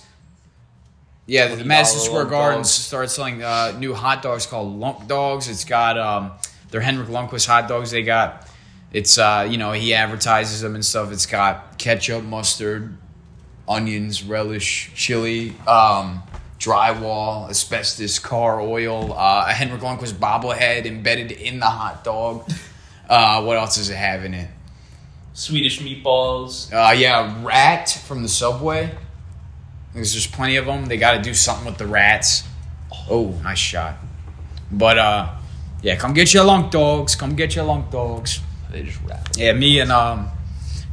Yeah, 1.27 1.55
the 1.55 1.63
$20 1.63 1.67
Madison 1.67 2.01
Square 2.01 2.27
Gardens 2.27 2.69
dogs. 2.69 2.71
started 2.71 3.09
selling 3.09 3.43
uh, 3.43 3.77
new 3.79 3.95
hot 3.95 4.23
dogs 4.23 4.47
called 4.47 4.79
lunk 4.79 5.09
dogs. 5.09 5.49
It's 5.49 5.65
got 5.65 5.99
um, 5.99 6.33
their 6.71 6.81
Henrik 6.81 7.09
Lundqvist 7.09 7.47
hot 7.47 7.69
dogs. 7.69 7.91
They 7.91 8.03
got 8.03 8.49
it's 8.93 9.19
uh, 9.19 9.47
you 9.51 9.59
know 9.59 9.73
he 9.73 9.93
advertises 9.93 10.61
them 10.61 10.75
and 10.75 10.85
stuff. 10.85 11.11
It's 11.13 11.27
got 11.27 11.79
ketchup, 11.79 12.23
mustard, 12.23 12.97
onions, 13.69 14.23
relish, 14.23 14.93
chili, 14.95 15.51
um, 15.67 16.23
drywall, 16.61 17.51
asbestos, 17.51 18.19
car 18.21 18.61
oil, 18.61 19.13
uh, 19.13 19.47
a 19.49 19.53
Henrik 19.53 19.81
Lundqvist 19.81 20.15
bobblehead 20.15 20.87
embedded 20.87 21.33
in 21.33 21.59
the 21.59 21.67
hot 21.67 22.05
dog. 22.05 22.49
Uh, 23.09 23.43
what 23.43 23.57
else 23.57 23.77
does 23.77 23.91
it 23.91 23.97
have 23.97 24.25
in 24.25 24.35
it? 24.35 24.51
Swedish 25.37 25.81
meatballs. 25.81 26.73
Uh, 26.73 26.93
yeah, 26.93 27.45
rat 27.45 27.91
from 28.07 28.23
the 28.23 28.29
subway. 28.29 28.91
There's 29.93 30.15
just 30.15 30.33
plenty 30.33 30.57
of 30.57 30.65
them. 30.65 30.87
They 30.87 30.97
got 30.97 31.13
to 31.13 31.23
do 31.23 31.35
something 31.35 31.67
with 31.67 31.77
the 31.77 31.87
rats. 31.87 32.45
Oh, 33.11 33.39
nice 33.43 33.59
shot. 33.59 33.97
But 34.73 34.97
uh, 34.97 35.35
yeah, 35.83 35.97
come 35.97 36.15
get 36.15 36.33
your 36.33 36.45
lunk 36.45 36.71
dogs. 36.71 37.15
Come 37.15 37.37
get 37.37 37.55
your 37.55 37.67
lunk 37.67 37.91
dogs. 37.91 38.41
They 38.71 38.85
just 38.85 38.99
rattle. 39.03 39.37
Yeah, 39.37 39.53
me 39.53 39.79
and 39.79 39.93
um, 39.93 40.31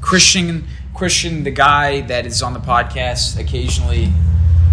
Christian, 0.02 0.68
Christian, 0.94 1.46
the 1.46 1.52
guy 1.52 2.02
that 2.02 2.26
is 2.26 2.44
on 2.44 2.52
the 2.54 2.60
podcast 2.60 3.40
occasionally, 3.40 4.12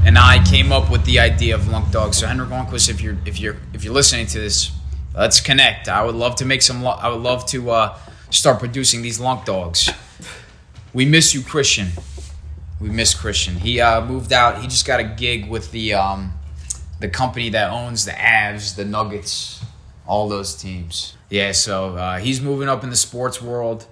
and 0.04 0.18
I 0.18 0.44
came 0.44 0.72
up 0.72 0.90
with 0.90 1.04
the 1.04 1.20
idea 1.20 1.54
of 1.54 1.68
lunk 1.68 1.92
dogs. 1.92 2.18
So 2.18 2.26
Henrik 2.26 2.48
Lundqvist, 2.48 2.90
if 2.90 3.00
you're 3.00 3.18
if 3.24 3.38
you're 3.38 3.56
if 3.72 3.84
you're 3.84 3.94
listening 3.94 4.26
to 4.26 4.40
this, 4.40 4.72
let's 5.14 5.40
connect. 5.40 5.88
I 5.88 6.04
would 6.04 6.16
love 6.16 6.34
to 6.36 6.44
make 6.44 6.62
some. 6.62 6.84
I 6.84 7.08
would 7.08 7.22
love 7.22 7.46
to 7.46 7.70
uh, 7.70 7.98
start 8.30 8.58
producing 8.58 9.02
these 9.02 9.20
lunk 9.20 9.44
dogs. 9.44 9.90
We 10.92 11.04
miss 11.04 11.34
you, 11.34 11.42
Christian. 11.42 11.88
We 12.80 12.88
miss 12.88 13.14
Christian. 13.14 13.56
He 13.56 13.80
uh, 13.80 14.04
moved 14.04 14.32
out. 14.32 14.60
He 14.60 14.66
just 14.66 14.86
got 14.86 15.00
a 15.00 15.04
gig 15.04 15.48
with 15.48 15.70
the 15.70 15.94
um, 15.94 16.32
the 16.98 17.08
company 17.08 17.50
that 17.50 17.70
owns 17.70 18.04
the 18.04 18.12
Avs, 18.12 18.74
the 18.74 18.84
Nuggets, 18.84 19.62
all 20.06 20.28
those 20.28 20.54
teams. 20.54 21.16
Yeah, 21.28 21.52
so 21.52 21.96
uh, 21.96 22.18
he's 22.18 22.40
moving 22.40 22.68
up 22.68 22.82
in 22.82 22.90
the 22.90 22.96
sports 22.96 23.40
world. 23.40 23.86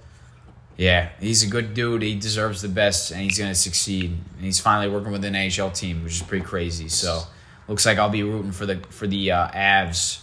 Yeah, 0.76 1.11
he's 1.20 1.43
a 1.43 1.47
good 1.47 1.74
dude. 1.74 2.03
He 2.03 2.14
deserves 2.14 2.62
the 2.62 2.68
best, 2.68 3.11
and 3.11 3.20
he's 3.20 3.39
gonna 3.39 3.55
succeed. 3.55 4.16
And 4.36 4.45
he's 4.45 4.61
finally 4.61 4.89
working 4.93 5.12
with 5.12 5.24
an 5.24 5.34
NHL 5.34 5.74
team, 5.74 6.03
which 6.05 6.14
is 6.14 6.22
pretty 6.22 6.45
crazy. 6.45 6.89
So, 6.89 7.22
looks 7.68 7.84
like 7.84 7.99
I'll 7.99 8.09
be 8.09 8.22
rooting 8.22 8.53
for 8.53 8.64
the 8.66 8.78
for 8.91 9.07
the 9.07 9.32
uh, 9.32 9.49
Avs 9.51 10.20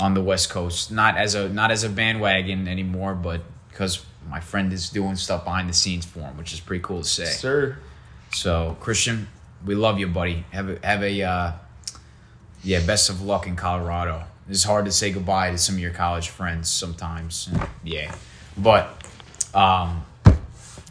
on 0.00 0.14
the 0.14 0.22
West 0.22 0.50
Coast. 0.50 0.90
Not 0.90 1.16
as 1.16 1.34
a 1.34 1.48
not 1.48 1.70
as 1.70 1.84
a 1.84 1.88
bandwagon 1.88 2.66
anymore, 2.68 3.14
but 3.14 3.42
because 3.70 4.04
my 4.28 4.40
friend 4.40 4.72
is 4.72 4.90
doing 4.90 5.16
stuff 5.16 5.44
behind 5.44 5.68
the 5.68 5.72
scenes 5.72 6.04
for 6.04 6.20
him, 6.20 6.36
which 6.36 6.52
is 6.52 6.60
pretty 6.60 6.82
cool 6.82 7.02
to 7.02 7.08
say. 7.08 7.24
Sir. 7.24 7.78
So 8.32 8.76
Christian, 8.80 9.28
we 9.64 9.74
love 9.74 9.98
you, 9.98 10.06
buddy. 10.08 10.44
Have 10.52 10.68
a 10.70 10.78
have 10.86 11.02
a 11.02 11.22
uh, 11.22 11.52
yeah, 12.62 12.84
best 12.86 13.10
of 13.10 13.22
luck 13.22 13.46
in 13.46 13.56
Colorado. 13.56 14.24
It's 14.48 14.64
hard 14.64 14.84
to 14.86 14.92
say 14.92 15.12
goodbye 15.12 15.50
to 15.52 15.58
some 15.58 15.76
of 15.76 15.80
your 15.80 15.92
college 15.92 16.28
friends 16.28 16.68
sometimes. 16.68 17.48
Yeah, 17.84 18.14
but 18.56 19.00
um, 19.54 20.04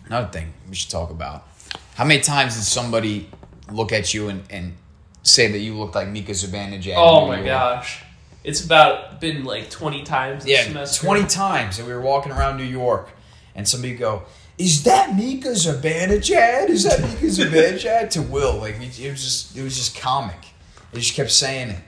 another 0.05 0.29
thing 0.29 0.53
we 0.69 0.75
should 0.75 0.89
talk 0.91 1.09
about: 1.11 1.47
how 1.95 2.05
many 2.05 2.21
times 2.21 2.55
did 2.55 2.63
somebody 2.63 3.29
look 3.71 3.91
at 3.91 4.13
you 4.13 4.29
and, 4.29 4.43
and 4.49 4.73
say 5.23 5.51
that 5.51 5.59
you 5.59 5.75
looked 5.77 5.95
like 5.95 6.07
Mika 6.07 6.31
Zibanejad? 6.31 6.93
Oh 6.95 7.27
my 7.27 7.37
you 7.37 7.41
were- 7.43 7.47
gosh. 7.47 8.03
It's 8.43 8.63
about 8.63 9.19
been 9.19 9.43
like 9.43 9.69
20 9.69 10.03
times 10.03 10.43
this 10.45 10.51
Yeah, 10.51 10.63
semester. 10.63 11.05
twenty 11.05 11.25
times, 11.25 11.77
and 11.79 11.87
we 11.87 11.93
were 11.93 12.01
walking 12.01 12.31
around 12.31 12.57
New 12.57 12.63
York, 12.63 13.09
and 13.55 13.67
somebody 13.67 13.95
go, 13.95 14.23
"Is 14.57 14.83
that 14.83 15.15
Mika 15.15 15.49
Zibanejad? 15.49 16.69
Is 16.69 16.83
that 16.85 17.01
Mika 17.01 17.25
Zibanejad?" 17.25 18.09
to 18.11 18.21
Will, 18.21 18.55
like 18.57 18.75
it 18.79 19.11
was 19.11 19.23
just 19.23 19.57
it 19.57 19.63
was 19.63 19.75
just 19.75 19.99
comic. 19.99 20.37
They 20.93 20.99
just 20.99 21.15
kept 21.15 21.31
saying 21.31 21.69
it. 21.71 21.79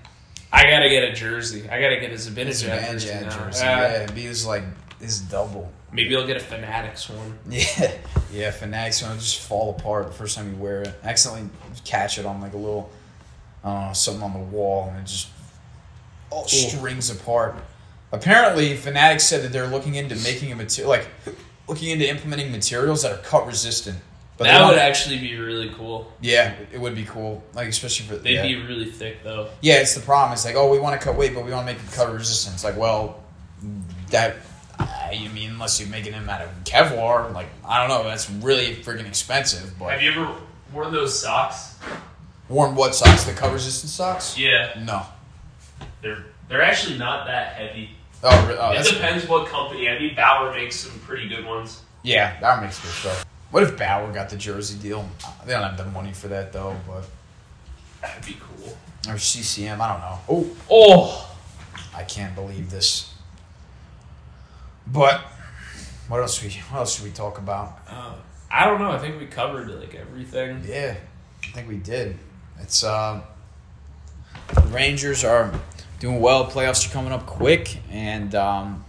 I 0.52 0.70
gotta 0.70 0.89
get 0.89 1.04
a 1.06 1.14
jersey. 1.14 1.70
I 1.70 1.80
gotta 1.82 1.99
get 1.99 2.12
a 2.12 2.16
Zibanejad 2.16 2.91
jersey. 2.99 3.08
Jersey. 3.30 3.66
Uh, 3.66 3.80
Yeah, 3.82 4.12
be 4.12 4.22
his 4.24 4.45
like 4.45 4.64
his 4.99 5.22
double. 5.22 5.72
Maybe 5.93 6.16
I'll 6.16 6.28
get 6.28 6.38
a 6.38 6.41
Fanatics 6.41 7.10
one. 7.10 7.38
Yeah, 7.49 7.91
yeah. 8.34 8.52
Fanatics 8.52 9.02
gonna 9.02 9.16
just 9.18 9.39
fall 9.39 9.72
apart 9.80 10.08
the 10.08 10.14
first 10.14 10.36
time 10.38 10.52
you 10.54 10.58
wear 10.58 10.82
it. 10.82 10.93
Accidentally 11.04 11.49
catch 11.86 12.18
it 12.18 12.26
on 12.26 12.41
like 12.41 12.54
a 12.54 12.58
little, 12.58 12.89
I 13.64 13.74
don't 13.74 13.88
know, 13.88 13.93
something 13.93 14.24
on 14.24 14.34
the 14.34 14.39
wall, 14.39 14.89
and 14.89 14.99
it 14.99 15.06
just 15.10 15.30
all 16.32 16.47
strings 16.47 17.09
apart. 17.09 17.55
Apparently, 18.11 18.75
Fanatics 18.75 19.25
said 19.25 19.43
that 19.43 19.53
they're 19.53 19.67
looking 19.67 19.95
into 19.95 20.15
making 20.17 20.51
a 20.51 20.55
material, 20.55 20.89
like 20.89 21.07
looking 21.67 21.89
into 21.91 22.09
implementing 22.09 22.51
materials 22.51 23.03
that 23.03 23.11
are 23.11 23.21
cut 23.21 23.45
resistant. 23.45 23.99
But 24.38 24.45
that 24.45 24.67
would 24.67 24.79
actually 24.79 25.19
be 25.19 25.38
really 25.38 25.69
cool. 25.69 26.11
yeah, 26.19 26.55
it 26.73 26.82
would 26.82 26.95
be 26.95 27.05
cool, 27.05 27.43
like 27.53 27.67
especially 27.67 28.07
for 28.07 28.15
They'd 28.15 28.34
yeah. 28.34 28.41
be 28.41 28.55
really 28.63 28.89
thick 28.89 29.23
though. 29.23 29.49
Yeah, 29.61 29.75
it's 29.75 29.93
the 29.93 30.01
problem. 30.01 30.34
It's 30.34 30.43
like, 30.45 30.55
oh, 30.55 30.71
we 30.71 30.79
want 30.79 30.99
to 30.99 31.05
cut 31.05 31.15
weight, 31.15 31.36
but 31.36 31.45
we 31.45 31.51
want 31.51 31.67
to 31.67 31.73
make 31.73 31.84
it 31.84 31.91
cut 31.91 32.11
resistant. 32.11 32.55
It's 32.55 32.63
like, 32.63 32.75
well, 32.75 33.23
that. 34.09 34.38
I 34.79 35.29
mean, 35.36 35.51
unless 35.51 35.79
you're 35.79 35.89
making 35.89 36.13
them 36.13 36.27
out 36.27 36.41
of 36.41 36.49
Kevlar, 36.63 37.32
like 37.34 37.47
I 37.63 37.79
don't 37.79 37.89
know, 37.95 38.09
that's 38.09 38.32
really 38.32 38.75
freaking 38.77 39.05
expensive. 39.07 39.77
But 39.77 39.91
Have 39.91 40.01
you 40.01 40.11
ever 40.11 40.34
worn 40.73 40.91
those 40.91 41.21
socks? 41.21 41.77
worn 42.49 42.75
what 42.75 42.95
socks? 42.95 43.25
The 43.25 43.34
cut 43.34 43.53
resistant 43.53 43.91
socks? 43.91 44.38
Yeah. 44.38 44.82
No. 44.84 45.05
They're 46.02 46.24
they're 46.49 46.62
actually 46.62 46.97
not 46.97 47.28
that 47.28 47.54
heavy. 47.54 47.91
Oh, 48.24 48.47
re- 48.47 48.56
oh 48.60 48.72
it 48.72 48.76
that's 48.76 48.91
depends 48.91 49.28
what 49.28 49.47
company. 49.47 49.89
I 49.89 49.97
mean, 49.99 50.16
Bauer 50.16 50.54
makes 50.54 50.76
some 50.76 50.99
pretty 51.02 51.28
good 51.30 51.45
ones. 51.45 51.82
yeah, 52.04 52.39
that 52.39 52.62
makes 52.62 52.80
good 52.80 52.91
stuff. 52.91 53.26
What 53.52 53.64
if 53.64 53.78
Bauer 53.78 54.12
got 54.14 54.30
the 54.30 54.38
jersey 54.38 54.78
deal? 54.80 55.08
They 55.45 55.54
don't 55.54 55.64
have 55.64 55.78
the 55.78 55.86
money 55.86 56.14
for 56.14 56.28
that 56.30 56.54
though, 56.54 56.76
but 56.88 57.06
That'd 58.02 58.26
be 58.26 58.38
cool. 58.39 58.78
or 59.12 59.18
CCM, 59.18 59.82
I 59.82 59.88
don't 59.89 59.99
know. 59.99 60.20
Oh, 60.30 60.56
Oh, 60.70 61.36
I 61.95 62.04
can't 62.04 62.34
believe 62.36 62.70
this. 62.72 63.14
But 64.88 65.22
what 66.08 66.20
else 66.22 66.41
we 66.43 66.49
what 66.70 66.80
else 66.80 66.95
should 66.95 67.06
we 67.06 67.12
talk 67.12 67.38
about? 67.38 67.80
uh, 67.89 68.14
I 68.49 68.66
don't 68.66 68.80
know. 68.80 68.91
I 68.91 68.97
think 68.99 69.20
we 69.20 69.28
covered 69.28 69.70
like 69.70 69.95
everything. 69.95 70.64
Yeah, 70.68 70.95
I 71.43 71.47
think 71.47 71.70
we 71.70 71.78
did. 71.78 72.18
It's 72.60 72.84
uh, 72.84 73.22
the 74.54 74.62
Rangers 74.68 75.24
are 75.24 75.54
doing 76.02 76.20
well. 76.20 76.45
Playoffs 76.49 76.86
are 76.89 76.91
coming 76.91 77.14
up 77.14 77.26
quick, 77.26 77.78
and 77.89 78.34
um, 78.36 78.84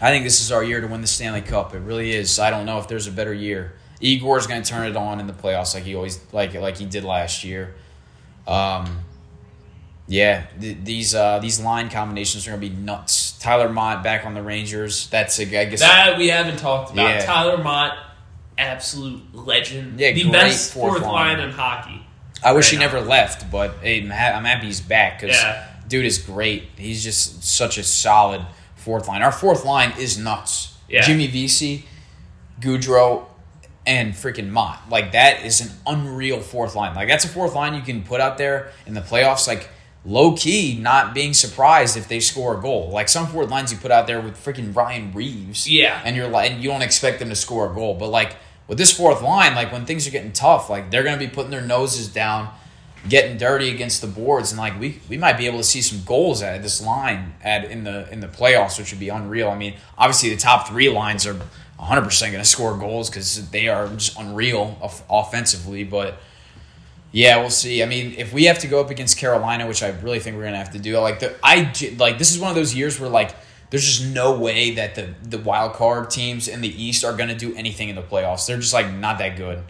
I 0.00 0.08
think 0.10 0.24
this 0.24 0.40
is 0.40 0.50
our 0.50 0.62
year 0.64 0.80
to 0.80 0.86
win 0.86 1.02
the 1.02 1.06
Stanley 1.06 1.42
Cup. 1.42 1.74
It 1.74 1.80
really 1.80 2.12
is. 2.12 2.38
I 2.38 2.48
don't 2.48 2.64
know 2.64 2.78
if 2.78 2.88
there's 2.88 3.06
a 3.08 3.12
better 3.12 3.34
year. 3.34 3.74
Igor's 4.00 4.46
going 4.46 4.62
to 4.62 4.68
turn 4.70 4.86
it 4.86 4.96
on 4.96 5.18
in 5.18 5.26
the 5.26 5.32
playoffs 5.32 5.74
like 5.74 5.82
he 5.82 5.96
always 5.96 6.20
like 6.32 6.54
like 6.54 6.78
he 6.78 6.86
did 6.86 7.02
last 7.04 7.42
year. 7.42 7.74
Um, 8.46 9.00
yeah, 10.06 10.46
th- 10.60 10.78
these 10.84 11.14
uh, 11.14 11.40
these 11.40 11.60
line 11.60 11.90
combinations 11.90 12.46
are 12.46 12.52
going 12.52 12.60
to 12.62 12.68
be 12.68 12.74
nuts. 12.74 13.36
Tyler 13.40 13.68
Motte 13.68 14.02
back 14.04 14.24
on 14.24 14.34
the 14.34 14.42
Rangers. 14.42 15.08
That's 15.10 15.38
a 15.40 15.42
I 15.42 15.64
guess 15.64 15.80
That 15.80 16.16
we 16.16 16.28
haven't 16.28 16.58
talked 16.58 16.92
about. 16.92 17.08
Yeah. 17.08 17.24
Tyler 17.24 17.58
Motte, 17.58 17.98
absolute 18.56 19.34
legend. 19.34 19.98
Yeah, 19.98 20.12
the 20.12 20.22
great 20.22 20.32
best 20.32 20.72
fourth 20.72 20.92
fourth, 20.92 21.02
line. 21.02 21.38
line 21.38 21.48
in 21.48 21.52
hockey. 21.52 22.06
I 22.44 22.52
wish 22.52 22.66
right 22.66 22.70
he 22.70 22.76
now. 22.76 22.92
never 22.92 23.00
left, 23.00 23.50
but 23.50 23.74
hey, 23.82 24.00
I'm, 24.02 24.10
happy 24.44 24.66
he's 24.66 24.80
back 24.80 25.20
because 25.20 25.36
Yeah. 25.36 25.66
Dude 25.88 26.06
is 26.06 26.18
great. 26.18 26.64
He's 26.76 27.02
just 27.02 27.42
such 27.42 27.78
a 27.78 27.82
solid 27.82 28.44
fourth 28.76 29.08
line. 29.08 29.22
Our 29.22 29.32
fourth 29.32 29.64
line 29.64 29.92
is 29.98 30.18
nuts. 30.18 30.76
Yeah. 30.88 31.02
Jimmy 31.02 31.26
Vesey, 31.26 31.86
Goodrow, 32.60 33.26
and 33.86 34.12
freaking 34.12 34.50
Motte. 34.50 34.80
Like 34.90 35.12
that 35.12 35.44
is 35.44 35.60
an 35.60 35.70
unreal 35.86 36.40
fourth 36.40 36.74
line. 36.74 36.94
Like 36.94 37.08
that's 37.08 37.24
a 37.24 37.28
fourth 37.28 37.54
line 37.54 37.74
you 37.74 37.80
can 37.82 38.02
put 38.02 38.20
out 38.20 38.38
there 38.38 38.70
in 38.86 38.94
the 38.94 39.00
playoffs. 39.00 39.48
Like 39.48 39.70
low 40.04 40.36
key, 40.36 40.78
not 40.78 41.14
being 41.14 41.34
surprised 41.34 41.96
if 41.96 42.06
they 42.08 42.20
score 42.20 42.58
a 42.58 42.60
goal. 42.60 42.90
Like 42.90 43.08
some 43.08 43.26
fourth 43.26 43.50
lines 43.50 43.72
you 43.72 43.78
put 43.78 43.90
out 43.90 44.06
there 44.06 44.20
with 44.20 44.42
freaking 44.42 44.74
Ryan 44.74 45.12
Reaves. 45.12 45.68
Yeah. 45.68 46.00
and 46.04 46.16
you're 46.16 46.28
like, 46.28 46.50
and 46.50 46.62
you 46.62 46.68
don't 46.70 46.82
expect 46.82 47.18
them 47.18 47.30
to 47.30 47.36
score 47.36 47.70
a 47.70 47.74
goal. 47.74 47.94
But 47.94 48.08
like 48.08 48.36
with 48.66 48.78
this 48.78 48.92
fourth 48.94 49.22
line, 49.22 49.54
like 49.54 49.72
when 49.72 49.86
things 49.86 50.06
are 50.06 50.10
getting 50.10 50.32
tough, 50.32 50.68
like 50.68 50.90
they're 50.90 51.02
gonna 51.02 51.16
be 51.16 51.28
putting 51.28 51.50
their 51.50 51.62
noses 51.62 52.08
down, 52.08 52.52
getting 53.08 53.36
dirty 53.36 53.70
against 53.70 54.00
the 54.00 54.06
boards, 54.06 54.50
and 54.50 54.58
like 54.58 54.78
we 54.80 55.00
we 55.08 55.18
might 55.18 55.36
be 55.38 55.46
able 55.46 55.58
to 55.58 55.64
see 55.64 55.82
some 55.82 56.02
goals 56.04 56.42
of 56.42 56.62
this 56.62 56.84
line 56.84 57.34
at 57.42 57.64
in 57.66 57.84
the 57.84 58.10
in 58.10 58.20
the 58.20 58.28
playoffs, 58.28 58.78
which 58.78 58.90
would 58.90 59.00
be 59.00 59.08
unreal. 59.08 59.48
I 59.50 59.56
mean, 59.56 59.74
obviously 59.96 60.30
the 60.30 60.36
top 60.36 60.68
three 60.68 60.88
lines 60.88 61.26
are 61.26 61.34
100 61.34 62.02
percent 62.02 62.32
gonna 62.32 62.44
score 62.44 62.76
goals 62.76 63.10
because 63.10 63.50
they 63.50 63.68
are 63.68 63.88
just 63.88 64.18
unreal 64.18 64.78
off- 64.80 65.02
offensively, 65.10 65.84
but. 65.84 66.18
Yeah, 67.10 67.38
we'll 67.38 67.48
see. 67.48 67.82
I 67.82 67.86
mean, 67.86 68.16
if 68.18 68.34
we 68.34 68.44
have 68.44 68.58
to 68.58 68.66
go 68.66 68.82
up 68.82 68.90
against 68.90 69.16
Carolina, 69.16 69.66
which 69.66 69.82
I 69.82 69.88
really 70.02 70.18
think 70.18 70.36
we're 70.36 70.44
gonna 70.44 70.58
have 70.58 70.72
to 70.72 70.78
do, 70.78 70.98
like 70.98 71.20
the 71.20 71.34
I 71.42 71.72
like 71.96 72.18
this 72.18 72.34
is 72.34 72.38
one 72.38 72.50
of 72.50 72.54
those 72.54 72.74
years 72.74 73.00
where 73.00 73.08
like 73.08 73.34
there's 73.70 73.84
just 73.84 74.12
no 74.12 74.38
way 74.38 74.72
that 74.72 74.94
the 74.94 75.14
the 75.22 75.38
wild 75.38 75.72
card 75.72 76.10
teams 76.10 76.48
in 76.48 76.60
the 76.60 76.68
East 76.68 77.04
are 77.04 77.16
gonna 77.16 77.34
do 77.34 77.54
anything 77.54 77.88
in 77.88 77.96
the 77.96 78.02
playoffs. 78.02 78.46
They're 78.46 78.58
just 78.58 78.74
like 78.74 78.92
not 78.92 79.18
that 79.20 79.38
good. 79.38 79.62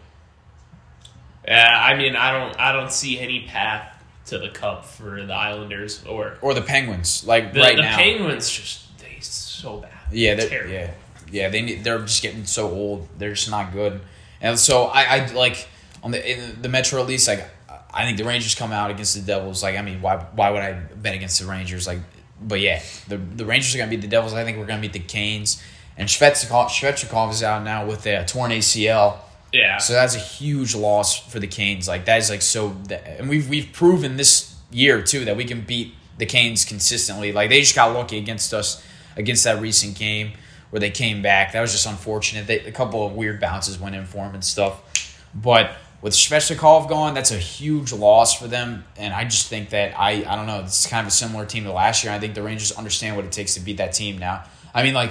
Yeah, 1.48 1.68
I 1.82 1.96
mean, 1.96 2.14
I 2.14 2.32
don't, 2.32 2.60
I 2.60 2.72
don't 2.72 2.92
see 2.92 3.18
any 3.18 3.46
path 3.46 3.90
to 4.26 4.38
the 4.38 4.50
cup 4.50 4.84
for 4.84 5.24
the 5.24 5.32
Islanders 5.32 6.04
or 6.04 6.36
Or 6.42 6.52
the 6.52 6.60
Penguins, 6.62 7.24
like 7.26 7.52
the, 7.54 7.60
right 7.60 7.76
the 7.76 7.82
now. 7.82 7.96
Penguins. 7.96 8.50
Just 8.50 8.98
they 8.98 9.16
so 9.20 9.78
bad. 9.78 9.90
yeah, 10.12 10.34
they're 10.34 10.48
Terrible. 10.48 10.72
yeah, 10.72 10.90
yeah. 11.32 11.48
They 11.48 11.62
need, 11.62 11.84
they're 11.84 12.00
just 12.00 12.22
getting 12.22 12.44
so 12.44 12.68
old. 12.70 13.08
They're 13.18 13.32
just 13.32 13.50
not 13.50 13.72
good. 13.72 14.00
And 14.40 14.58
so 14.58 14.84
I, 14.84 15.02
I 15.04 15.26
like 15.32 15.66
on 16.02 16.10
the 16.10 16.30
in 16.30 16.60
the 16.62 16.68
Metro 16.68 17.08
East, 17.08 17.26
like 17.26 17.44
I 17.92 18.04
think 18.04 18.18
the 18.18 18.24
Rangers 18.24 18.54
come 18.54 18.70
out 18.70 18.90
against 18.90 19.14
the 19.14 19.22
Devils. 19.22 19.62
Like 19.62 19.76
I 19.76 19.82
mean, 19.82 20.02
why 20.02 20.16
why 20.34 20.50
would 20.50 20.60
I 20.62 20.72
bet 20.72 21.14
against 21.14 21.40
the 21.40 21.46
Rangers? 21.46 21.86
Like, 21.86 22.00
but 22.42 22.60
yeah, 22.60 22.82
the 23.08 23.16
the 23.16 23.46
Rangers 23.46 23.74
are 23.74 23.78
gonna 23.78 23.90
beat 23.90 24.02
the 24.02 24.06
Devils. 24.08 24.34
I 24.34 24.44
think 24.44 24.58
we're 24.58 24.66
gonna 24.66 24.82
beat 24.82 24.92
the 24.92 24.98
Canes. 25.00 25.62
And 25.96 26.08
Svechnikov, 26.08 26.68
Svechnikov 26.68 27.32
is 27.32 27.42
out 27.42 27.64
now 27.64 27.86
with 27.86 28.06
a 28.06 28.24
torn 28.26 28.50
ACL. 28.52 29.16
Yeah. 29.58 29.78
So 29.78 29.92
that's 29.92 30.14
a 30.14 30.20
huge 30.20 30.74
loss 30.74 31.18
for 31.18 31.40
the 31.40 31.46
Canes. 31.46 31.88
Like 31.88 32.04
that 32.04 32.18
is 32.18 32.30
like 32.30 32.42
so, 32.42 32.76
and 32.90 33.28
we've 33.28 33.48
we've 33.48 33.72
proven 33.72 34.16
this 34.16 34.56
year 34.70 35.02
too 35.02 35.24
that 35.24 35.36
we 35.36 35.44
can 35.44 35.62
beat 35.62 35.94
the 36.18 36.26
Canes 36.26 36.64
consistently. 36.64 37.32
Like 37.32 37.50
they 37.50 37.60
just 37.60 37.74
got 37.74 37.92
lucky 37.92 38.18
against 38.18 38.54
us 38.54 38.84
against 39.16 39.44
that 39.44 39.60
recent 39.60 39.96
game 39.98 40.32
where 40.70 40.80
they 40.80 40.90
came 40.90 41.22
back. 41.22 41.52
That 41.52 41.60
was 41.60 41.72
just 41.72 41.86
unfortunate. 41.86 42.46
They, 42.46 42.60
a 42.60 42.72
couple 42.72 43.04
of 43.04 43.14
weird 43.14 43.40
bounces 43.40 43.78
went 43.80 43.96
in 43.96 44.04
for 44.04 44.18
them 44.18 44.34
and 44.34 44.44
stuff. 44.44 45.18
But 45.34 45.72
with 46.02 46.12
Svechnikov 46.12 46.88
gone, 46.88 47.14
that's 47.14 47.32
a 47.32 47.38
huge 47.38 47.92
loss 47.92 48.38
for 48.38 48.46
them. 48.46 48.84
And 48.96 49.12
I 49.12 49.24
just 49.24 49.48
think 49.48 49.70
that 49.70 49.98
I 49.98 50.24
I 50.24 50.36
don't 50.36 50.46
know. 50.46 50.60
It's 50.60 50.86
kind 50.86 51.04
of 51.04 51.08
a 51.08 51.14
similar 51.14 51.46
team 51.46 51.64
to 51.64 51.72
last 51.72 52.04
year. 52.04 52.12
I 52.12 52.20
think 52.20 52.34
the 52.34 52.42
Rangers 52.42 52.70
understand 52.72 53.16
what 53.16 53.24
it 53.24 53.32
takes 53.32 53.54
to 53.54 53.60
beat 53.60 53.78
that 53.78 53.92
team 53.92 54.18
now. 54.18 54.44
I 54.72 54.84
mean, 54.84 54.94
like 54.94 55.10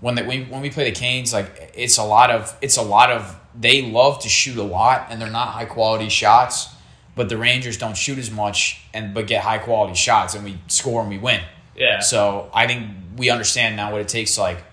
when 0.00 0.16
when 0.26 0.48
when 0.48 0.62
we 0.62 0.70
play 0.70 0.84
the 0.84 0.92
Canes, 0.92 1.32
like 1.32 1.72
it's 1.74 1.98
a 1.98 2.04
lot 2.04 2.30
of 2.30 2.56
it's 2.62 2.76
a 2.76 2.82
lot 2.82 3.10
of 3.10 3.38
they 3.58 3.82
love 3.82 4.20
to 4.22 4.28
shoot 4.28 4.56
a 4.58 4.62
lot 4.62 5.06
and 5.10 5.20
they're 5.20 5.30
not 5.30 5.48
high 5.48 5.64
quality 5.66 6.08
shots, 6.08 6.68
but 7.16 7.28
the 7.28 7.36
Rangers 7.36 7.76
don't 7.76 7.96
shoot 7.96 8.18
as 8.18 8.30
much 8.30 8.80
and 8.92 9.14
but 9.14 9.26
get 9.26 9.42
high 9.44 9.58
quality 9.58 9.94
shots 9.94 10.34
and 10.34 10.44
we 10.44 10.58
score 10.68 11.00
and 11.00 11.08
we 11.10 11.18
win. 11.18 11.40
yeah. 11.76 12.00
So 12.00 12.50
I 12.52 12.66
think 12.66 12.90
we 13.16 13.30
understand 13.30 13.76
now 13.76 13.92
what 13.92 14.00
it 14.00 14.08
takes 14.08 14.34
to 14.34 14.40
like 14.40 14.64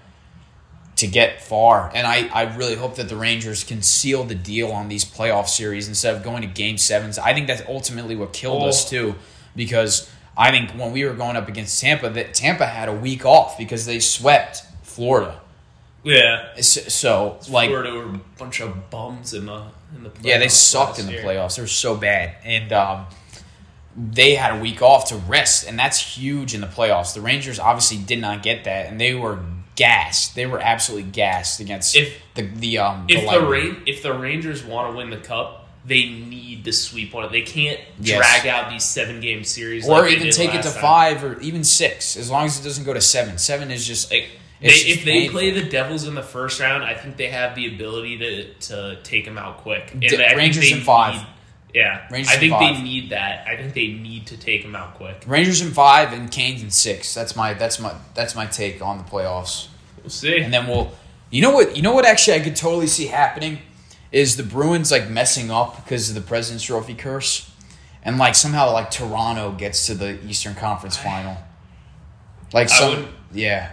to 0.98 1.08
get 1.08 1.42
far. 1.42 1.92
And 1.94 2.06
I, 2.06 2.28
I 2.28 2.56
really 2.56 2.76
hope 2.76 2.96
that 2.96 3.10
the 3.10 3.16
Rangers 3.16 3.64
can 3.64 3.82
seal 3.82 4.24
the 4.24 4.36
deal 4.36 4.72
on 4.72 4.88
these 4.88 5.04
playoff 5.06 5.48
series 5.48 5.88
instead 5.88 6.16
of 6.16 6.24
going 6.24 6.42
to 6.42 6.48
game 6.48 6.78
sevens. 6.78 7.18
I 7.18 7.34
think 7.34 7.48
that's 7.48 7.64
ultimately 7.68 8.16
what 8.16 8.34
killed 8.34 8.62
Oh. 8.64 8.68
us 8.68 8.88
too, 8.90 9.16
because 9.56 10.10
I 10.38 10.52
think 10.52 10.72
when 10.72 10.92
we 10.92 11.04
were 11.06 11.14
going 11.14 11.36
up 11.38 11.48
against 11.48 11.80
Tampa, 11.82 12.10
that 12.12 12.34
Tampa 12.34 12.66
had 12.66 12.88
a 12.90 12.94
week 12.94 13.26
off 13.26 13.58
because 13.58 13.86
they 13.86 14.00
swept 14.00 14.64
Florida. 14.84 15.40
Yeah. 16.04 16.56
So, 16.62 16.82
so 16.82 17.40
like 17.50 17.70
Florida 17.70 17.94
were 17.94 18.04
a 18.16 18.20
bunch 18.38 18.60
of 18.62 18.90
bums 18.90 19.34
in 19.34 19.46
the 19.46 19.64
in 19.96 20.04
the 20.04 20.12
yeah, 20.22 20.38
they 20.38 20.48
sucked 20.48 21.00
in 21.00 21.06
the 21.08 21.14
year. 21.14 21.24
playoffs. 21.24 21.56
They 21.58 21.62
were 21.64 21.68
so 21.68 21.96
bad, 21.96 22.36
and 22.44 22.72
um, 22.74 23.06
they 23.96 24.36
had 24.36 24.58
a 24.58 24.62
week 24.62 24.82
off 24.82 25.10
to 25.10 25.16
rest, 25.18 25.68
and 25.68 25.78
that's 25.78 26.00
huge 26.18 26.54
in 26.54 26.62
the 26.62 26.68
playoffs. 26.68 27.14
The 27.14 27.22
Rangers 27.22 27.60
obviously 27.60 27.98
did 27.98 28.20
not 28.20 28.42
get 28.44 28.64
that, 28.64 28.88
and 28.88 29.00
they 29.00 29.14
were 29.14 29.40
gassed. 29.76 30.36
They 30.36 30.46
were 30.46 30.60
absolutely 30.60 31.10
gassed 31.12 31.60
against 31.60 31.96
If- 31.96 32.14
the 32.36 32.44
the 32.44 32.78
um 32.80 33.06
If 33.10 33.22
the 33.22 33.26
Lightning. 33.28 33.74
Ra- 33.76 33.82
if 33.86 34.04
the 34.04 34.14
Rangers 34.14 34.64
want 34.64 34.92
to 34.92 34.98
win 34.98 35.10
the 35.10 35.18
cup, 35.18 35.68
they 35.86 36.06
need 36.06 36.64
to 36.66 36.72
sweep 36.72 37.14
one. 37.14 37.30
They 37.32 37.42
can't 37.42 37.80
Yes. 38.00 38.18
drag 38.18 38.48
out 38.48 38.70
these 38.72 38.84
seven 38.86 39.20
game 39.20 39.44
series, 39.44 39.88
or 39.88 40.02
like 40.02 40.12
even 40.14 40.32
take 40.32 40.54
it 40.54 40.62
to 40.64 40.72
time. 40.72 40.82
five 40.82 41.24
or 41.24 41.40
even 41.42 41.64
six, 41.64 42.16
as 42.16 42.30
long 42.30 42.46
as 42.46 42.60
it 42.60 42.64
doesn't 42.64 42.86
go 42.86 42.94
to 42.94 43.02
seven. 43.02 43.38
Seven 43.38 43.72
is 43.72 43.86
just 43.86 44.12
Like 44.12 44.30
they, 44.62 44.68
if 44.92 45.04
they 45.06 45.12
painful. 45.22 45.40
play 45.40 45.52
the 45.52 45.64
Devils 45.64 46.08
in 46.08 46.14
the 46.16 46.22
first 46.24 46.60
round, 46.60 46.84
I 46.84 46.94
think 46.94 47.18
they 47.18 47.28
have 47.28 47.56
the 47.56 47.68
ability 47.74 48.18
to 48.20 48.54
to 48.54 49.02
take 49.04 49.26
them 49.26 49.38
out 49.38 49.58
quick. 49.58 49.92
And 49.92 50.02
D- 50.02 50.08
I 50.16 50.28
think 50.28 50.38
Rangers 50.38 50.70
they 50.70 50.78
in 50.78 50.82
five. 50.84 51.16
need- 51.16 51.26
yeah, 51.74 52.06
Rangers 52.12 52.34
I 52.34 52.38
think 52.38 52.60
they 52.60 52.82
need 52.82 53.10
that. 53.12 53.48
I 53.48 53.56
think 53.56 53.74
they 53.74 53.88
need 53.88 54.28
to 54.28 54.38
take 54.38 54.62
them 54.64 54.76
out 54.76 54.96
quick. 54.96 55.24
Rangers 55.26 55.62
in 55.62 55.72
five 55.72 56.12
and 56.14 56.30
Canes 56.30 56.62
in 56.62 56.70
six. 56.70 57.14
That's 57.14 57.36
my 57.36 57.54
that's 57.54 57.80
my 57.80 57.94
that's 58.14 58.36
my 58.36 58.46
take 58.46 58.82
on 58.82 58.98
the 58.98 59.04
playoffs. 59.06 59.68
We'll 60.04 60.10
see. 60.10 60.40
And 60.40 60.54
then 60.54 60.68
we'll, 60.68 60.92
you 61.30 61.42
know 61.42 61.52
what, 61.52 61.76
you 61.78 61.82
know 61.82 61.94
what? 61.94 62.06
Actually, 62.06 62.38
I 62.38 62.40
could 62.42 62.56
totally 62.58 62.88
see 62.88 63.06
happening 63.08 63.60
is 64.12 64.36
the 64.36 64.44
Bruins 64.44 64.92
like 64.92 65.10
messing 65.10 65.50
up 65.50 65.78
because 65.78 66.10
of 66.10 66.16
the 66.16 66.22
President's 66.22 66.66
Trophy 66.66 66.94
curse, 66.94 67.50
and 68.04 68.18
like 68.18 68.36
somehow 68.36 68.74
like 68.74 68.92
Toronto 68.92 69.52
gets 69.54 69.86
to 69.88 69.94
the 69.96 70.20
Eastern 70.28 70.56
Conference 70.56 70.98
Final. 71.08 71.38
Like 72.54 72.68
some, 72.68 72.90
would- 73.04 73.08
yeah, 73.32 73.72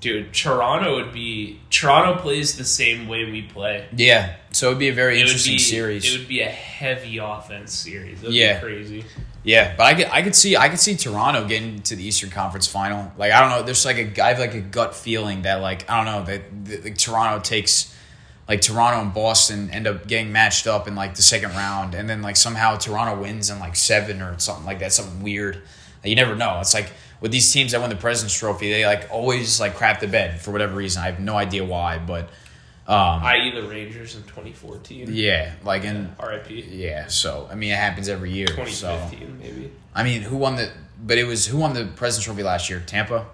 Dude, 0.00 0.32
Toronto 0.32 0.94
would 0.94 1.12
be 1.12 1.60
Toronto 1.70 2.20
plays 2.20 2.56
the 2.56 2.64
same 2.64 3.08
way 3.08 3.30
we 3.30 3.42
play. 3.42 3.88
yeah. 3.96 4.36
So 4.50 4.68
it'd 4.68 4.78
be 4.78 4.88
a 4.88 4.94
very 4.94 5.18
It 5.18 5.22
interesting 5.22 5.54
be 5.54 5.58
series. 5.58 6.04
It 6.04 6.18
would 6.18 6.28
be 6.28 6.40
a 6.40 6.46
heavy 6.48 7.18
offense 7.18 7.72
series. 7.72 8.22
Yeah. 8.22 8.54
be 8.54 8.66
crazy. 8.66 9.04
Yeah, 9.44 9.74
but 9.76 9.84
I 9.84 9.94
could 9.94 10.06
I 10.10 10.22
could 10.22 10.34
see 10.34 10.56
I 10.56 10.68
could 10.68 10.80
see 10.80 10.96
Toronto 10.96 11.46
getting 11.46 11.82
to 11.82 11.96
the 11.96 12.04
Eastern 12.04 12.30
Conference 12.30 12.66
Final. 12.66 13.12
Like 13.16 13.32
I 13.32 13.40
don't 13.40 13.50
know, 13.50 13.62
there's 13.62 13.84
like 13.84 13.96
a 13.96 14.22
I 14.22 14.28
have 14.28 14.38
like 14.38 14.54
a 14.54 14.60
gut 14.60 14.94
feeling 14.94 15.42
that 15.42 15.56
like 15.56 15.88
I 15.90 15.96
don't 15.96 16.06
know 16.06 16.24
that, 16.24 16.64
that 16.66 16.84
like, 16.84 16.98
Toronto 16.98 17.40
takes 17.40 17.94
like 18.48 18.60
Toronto 18.62 19.00
and 19.02 19.12
Boston 19.12 19.70
end 19.70 19.86
up 19.86 20.06
getting 20.06 20.32
matched 20.32 20.66
up 20.66 20.88
in 20.88 20.94
like 20.94 21.14
the 21.14 21.22
second 21.22 21.50
round, 21.50 21.94
and 21.94 22.08
then 22.08 22.22
like 22.22 22.36
somehow 22.36 22.76
Toronto 22.76 23.20
wins 23.20 23.50
in 23.50 23.58
like 23.58 23.76
seven 23.76 24.22
or 24.22 24.38
something 24.38 24.64
like 24.64 24.78
that, 24.80 24.92
something 24.92 25.22
weird. 25.22 25.62
You 26.04 26.14
never 26.14 26.34
know. 26.34 26.58
It's 26.60 26.74
like 26.74 26.90
with 27.20 27.32
these 27.32 27.50
teams 27.52 27.72
that 27.72 27.80
win 27.80 27.90
the 27.90 27.96
President's 27.96 28.36
Trophy, 28.38 28.70
they 28.70 28.86
like 28.86 29.08
always 29.10 29.60
like 29.60 29.74
crap 29.76 30.00
the 30.00 30.06
bed 30.08 30.40
for 30.40 30.50
whatever 30.52 30.76
reason. 30.76 31.02
I 31.02 31.06
have 31.06 31.20
no 31.20 31.36
idea 31.36 31.64
why, 31.64 31.98
but 31.98 32.24
um, 32.86 33.22
I.e. 33.22 33.50
the 33.54 33.66
Rangers 33.68 34.14
in 34.16 34.22
2014. 34.22 35.08
yeah, 35.10 35.52
like 35.64 35.84
in 35.84 36.14
R.I.P. 36.18 36.68
yeah. 36.70 37.06
So 37.08 37.48
I 37.50 37.54
mean, 37.54 37.72
it 37.72 37.76
happens 37.76 38.08
every 38.08 38.30
year. 38.30 38.46
So 38.48 38.64
2015 38.64 39.38
maybe. 39.38 39.72
I 39.94 40.04
mean, 40.04 40.22
who 40.22 40.36
won 40.36 40.56
the? 40.56 40.70
But 41.04 41.18
it 41.18 41.24
was 41.24 41.46
who 41.46 41.58
won 41.58 41.74
the 41.74 41.84
President's 41.84 42.24
Trophy 42.24 42.42
last 42.42 42.70
year? 42.70 42.82
Tampa. 42.86 43.26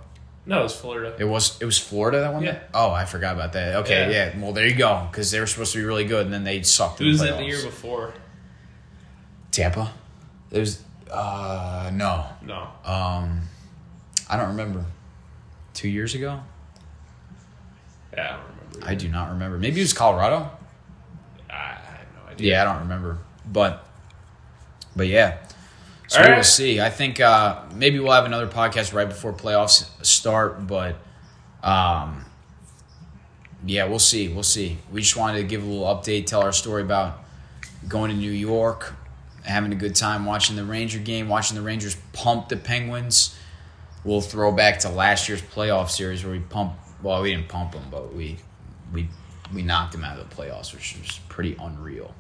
No, 0.47 0.61
it 0.61 0.65
was 0.65 0.77
Florida. 0.77 1.15
It 1.19 1.25
was 1.25 1.59
it 1.63 1.65
was 1.65 1.79
Florida 1.79 2.21
that 2.21 2.33
won. 2.33 2.43
Yeah. 2.43 2.53
that? 2.53 2.69
Oh, 2.75 2.91
I 2.91 3.05
forgot 3.07 3.35
about 3.35 3.53
that. 3.55 3.77
Okay, 3.77 4.11
Yeah. 4.13 4.33
yeah. 4.35 4.39
Well, 4.43 4.53
there 4.53 4.67
you 4.67 4.75
go. 4.75 5.07
Because 5.11 5.31
they 5.31 5.41
were 5.41 5.47
supposed 5.47 5.73
to 5.73 5.79
be 5.79 5.85
really 5.85 6.05
good, 6.05 6.25
and 6.27 6.35
then 6.35 6.45
they 6.45 6.61
sucked. 6.63 6.99
Who 6.99 7.07
was 7.07 7.23
it 7.23 7.37
the 7.37 7.45
year 7.45 7.63
before? 7.63 8.13
Tampa. 9.51 9.93
It 10.51 10.59
was 10.59 10.83
uh 11.11 11.91
no. 11.95 12.27
No. 12.43 12.69
Um, 12.85 13.43
I 14.29 14.37
don't 14.37 14.49
remember. 14.49 14.85
Two 15.75 15.89
years 15.89 16.15
ago. 16.15 16.41
Yeah, 18.13 18.23
I 18.23 18.37
don't 18.37 18.47
remember. 18.47 18.89
I 18.89 18.95
do 18.95 19.09
not 19.09 19.31
remember. 19.31 19.59
Maybe 19.59 19.81
it 19.81 19.85
was 19.85 19.93
Colorado. 19.93 20.51
I, 21.51 21.55
have 21.55 22.07
no 22.15 22.33
idea. 22.33 22.53
Yeah, 22.53 22.63
I 22.63 22.73
don't 22.73 22.83
remember. 22.83 23.19
But 23.51 23.87
But 24.97 25.09
yeah, 25.09 25.39
so 26.09 26.23
All 26.23 26.31
we'll 26.31 26.43
see. 26.45 26.81
I 26.81 26.91
think 26.91 27.21
uh, 27.21 27.63
maybe 27.75 27.99
we'll 27.99 28.13
have 28.13 28.25
another 28.25 28.47
podcast 28.47 28.93
right 28.93 29.09
before 29.09 29.33
playoffs 29.33 29.89
start, 30.05 30.67
but 30.67 30.97
um, 31.63 32.25
yeah, 33.67 33.87
we'll 33.87 33.99
see. 33.99 34.29
We'll 34.29 34.43
see. 34.43 34.79
We 34.93 35.01
just 35.01 35.17
wanted 35.17 35.39
to 35.39 35.45
give 35.45 35.63
a 35.63 35.67
little 35.67 35.87
update, 35.87 36.27
tell 36.27 36.43
our 36.43 36.53
story 36.53 36.83
about 36.83 37.25
going 37.89 38.11
to 38.11 38.17
New 38.17 38.31
York, 38.31 38.95
having 39.45 39.73
a 39.73 39.77
good 39.77 39.95
time 39.95 40.25
watching 40.25 40.57
the 40.57 40.65
Ranger 40.65 40.99
game, 40.99 41.29
watching 41.29 41.57
the 41.57 41.63
Rangers 41.63 41.97
pump 42.13 42.49
the 42.49 42.57
Penguins. 42.57 43.37
We'll 44.05 44.21
throw 44.21 44.53
back 44.53 44.81
to 44.81 44.89
last 44.91 45.29
year's 45.29 45.41
playoff 45.43 45.91
series 45.91 46.25
where 46.25 46.33
we 46.33 46.41
pumped. 46.41 46.77
Well, 47.03 47.23
we 47.23 47.35
didn't 47.35 47.49
pump 47.49 47.73
them, 47.73 47.85
but 47.91 48.15
we 48.15 48.37
we 48.93 49.09
we 49.53 49.63
knocked 49.63 49.93
them 49.93 50.05
out 50.05 50.19
of 50.19 50.29
the 50.29 50.35
playoffs, 50.35 50.73
which 50.75 50.97
was 51.01 51.19
pretty 51.29 51.57
unreal. 51.61 52.15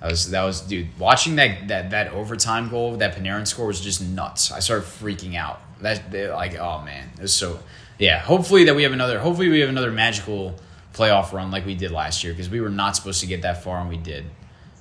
That 0.00 0.10
was 0.10 0.30
that 0.30 0.44
was 0.44 0.60
dude. 0.62 0.88
Watching 0.98 1.36
that 1.36 1.68
that 1.68 1.90
that 1.90 2.12
overtime 2.12 2.68
goal 2.68 2.96
that 2.96 3.14
Panarin 3.16 3.46
score 3.46 3.66
was 3.66 3.80
just 3.80 4.00
nuts. 4.02 4.50
I 4.52 4.60
started 4.60 4.84
freaking 4.86 5.36
out. 5.36 5.60
That 5.80 6.12
like 6.30 6.56
oh 6.58 6.82
man, 6.84 7.10
it 7.16 7.22
was 7.22 7.32
so 7.32 7.60
yeah. 7.98 8.18
Hopefully 8.20 8.64
that 8.64 8.74
we 8.74 8.82
have 8.84 8.92
another. 8.92 9.18
Hopefully 9.18 9.48
we 9.48 9.60
have 9.60 9.68
another 9.68 9.90
magical 9.92 10.54
playoff 10.94 11.32
run 11.32 11.50
like 11.50 11.64
we 11.66 11.74
did 11.74 11.90
last 11.90 12.24
year 12.24 12.32
because 12.32 12.48
we 12.50 12.60
were 12.60 12.70
not 12.70 12.96
supposed 12.96 13.20
to 13.20 13.26
get 13.26 13.42
that 13.42 13.62
far 13.62 13.78
and 13.80 13.88
we 13.88 13.96
did. 13.96 14.24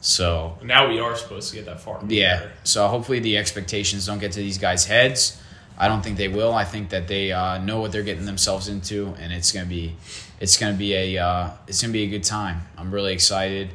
So 0.02 0.58
Now 0.64 0.88
we 0.88 1.00
are 1.00 1.16
supposed 1.16 1.50
to 1.50 1.56
get 1.56 1.66
that 1.66 1.82
far. 1.82 2.00
yeah. 2.08 2.48
So 2.64 2.88
hopefully 2.88 3.20
the 3.20 3.38
expectations 3.38 4.06
don't 4.06 4.20
get 4.20 4.32
to 4.34 4.40
these 4.40 4.58
guys' 4.58 4.86
heads. 4.86 5.42
I 5.78 5.88
don't 5.88 6.02
think 6.02 6.18
they 6.18 6.28
will. 6.28 6.54
I 6.54 6.64
think 6.64 6.90
that 6.90 7.08
they 7.08 7.32
uh, 7.32 7.60
know 7.60 7.80
what 7.80 7.92
they're 7.92 8.04
getting 8.04 8.26
themselves 8.26 8.68
into, 8.68 9.16
and 9.20 9.32
it's 9.32 9.52
gonna 9.52 9.68
be, 9.68 9.96
it's 10.40 10.58
gonna 10.58 10.78
be 10.78 10.94
a, 10.94 11.18
uh, 11.24 11.52
it's 11.68 11.82
gonna 11.82 11.94
be 11.94 12.04
a 12.04 12.10
good 12.10 12.24
time. 12.24 12.62
I'm 12.78 12.92
really 12.92 13.14
excited, 13.14 13.70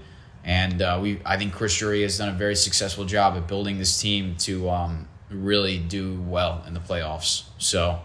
and 0.44 0.82
uh, 0.82 0.98
we, 1.00 1.20
I 1.24 1.36
think 1.36 1.52
Chris 1.52 1.76
Drury 1.76 2.02
has 2.02 2.18
done 2.18 2.28
a 2.28 2.32
very 2.32 2.56
successful 2.56 3.04
job 3.04 3.36
at 3.36 3.46
building 3.46 3.78
this 3.78 4.00
team 4.00 4.36
to 4.40 4.68
um, 4.70 5.08
really 5.30 5.78
do 5.78 6.20
well 6.22 6.64
in 6.66 6.74
the 6.74 6.80
playoffs. 6.80 7.44
So. 7.58 8.00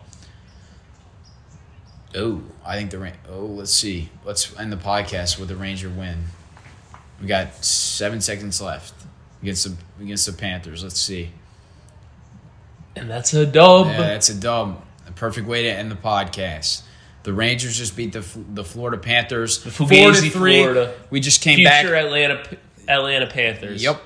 Oh, 2.15 2.41
I 2.65 2.77
think 2.77 2.89
the 2.89 3.13
oh, 3.29 3.45
let's 3.45 3.71
see. 3.71 4.09
Let's 4.25 4.57
end 4.57 4.71
the 4.71 4.77
podcast 4.77 5.37
with 5.37 5.49
the 5.49 5.57
Ranger 5.57 5.89
win. 5.89 6.23
We 7.21 7.27
got 7.27 7.63
seven 7.63 8.21
seconds 8.21 8.61
left 8.61 8.93
against 9.41 9.65
the 9.65 10.03
against 10.03 10.25
the 10.25 10.33
Panthers. 10.33 10.83
Let's 10.83 10.99
see. 10.99 11.31
And 12.97 13.09
that's 13.09 13.33
a 13.33 13.45
dub. 13.45 13.87
Yeah, 13.87 13.97
that's 14.01 14.29
a 14.29 14.35
dub. 14.35 14.83
A 15.07 15.11
perfect 15.11 15.47
way 15.47 15.63
to 15.63 15.69
end 15.69 15.89
the 15.91 15.95
podcast. 15.95 16.81
The 17.23 17.33
Rangers 17.33 17.77
just 17.77 17.95
beat 17.95 18.13
the 18.13 18.25
the 18.53 18.63
Florida 18.63 18.97
Panthers 18.97 19.63
The 19.63 19.71
four 19.71 19.87
to 19.87 20.13
three. 20.13 20.61
Florida. 20.61 20.93
We 21.09 21.19
just 21.19 21.41
came 21.41 21.57
Future 21.57 21.69
back. 21.69 21.85
Atlanta 21.85 22.43
Atlanta 22.87 23.27
Panthers. 23.27 23.83
Yep. 23.83 24.01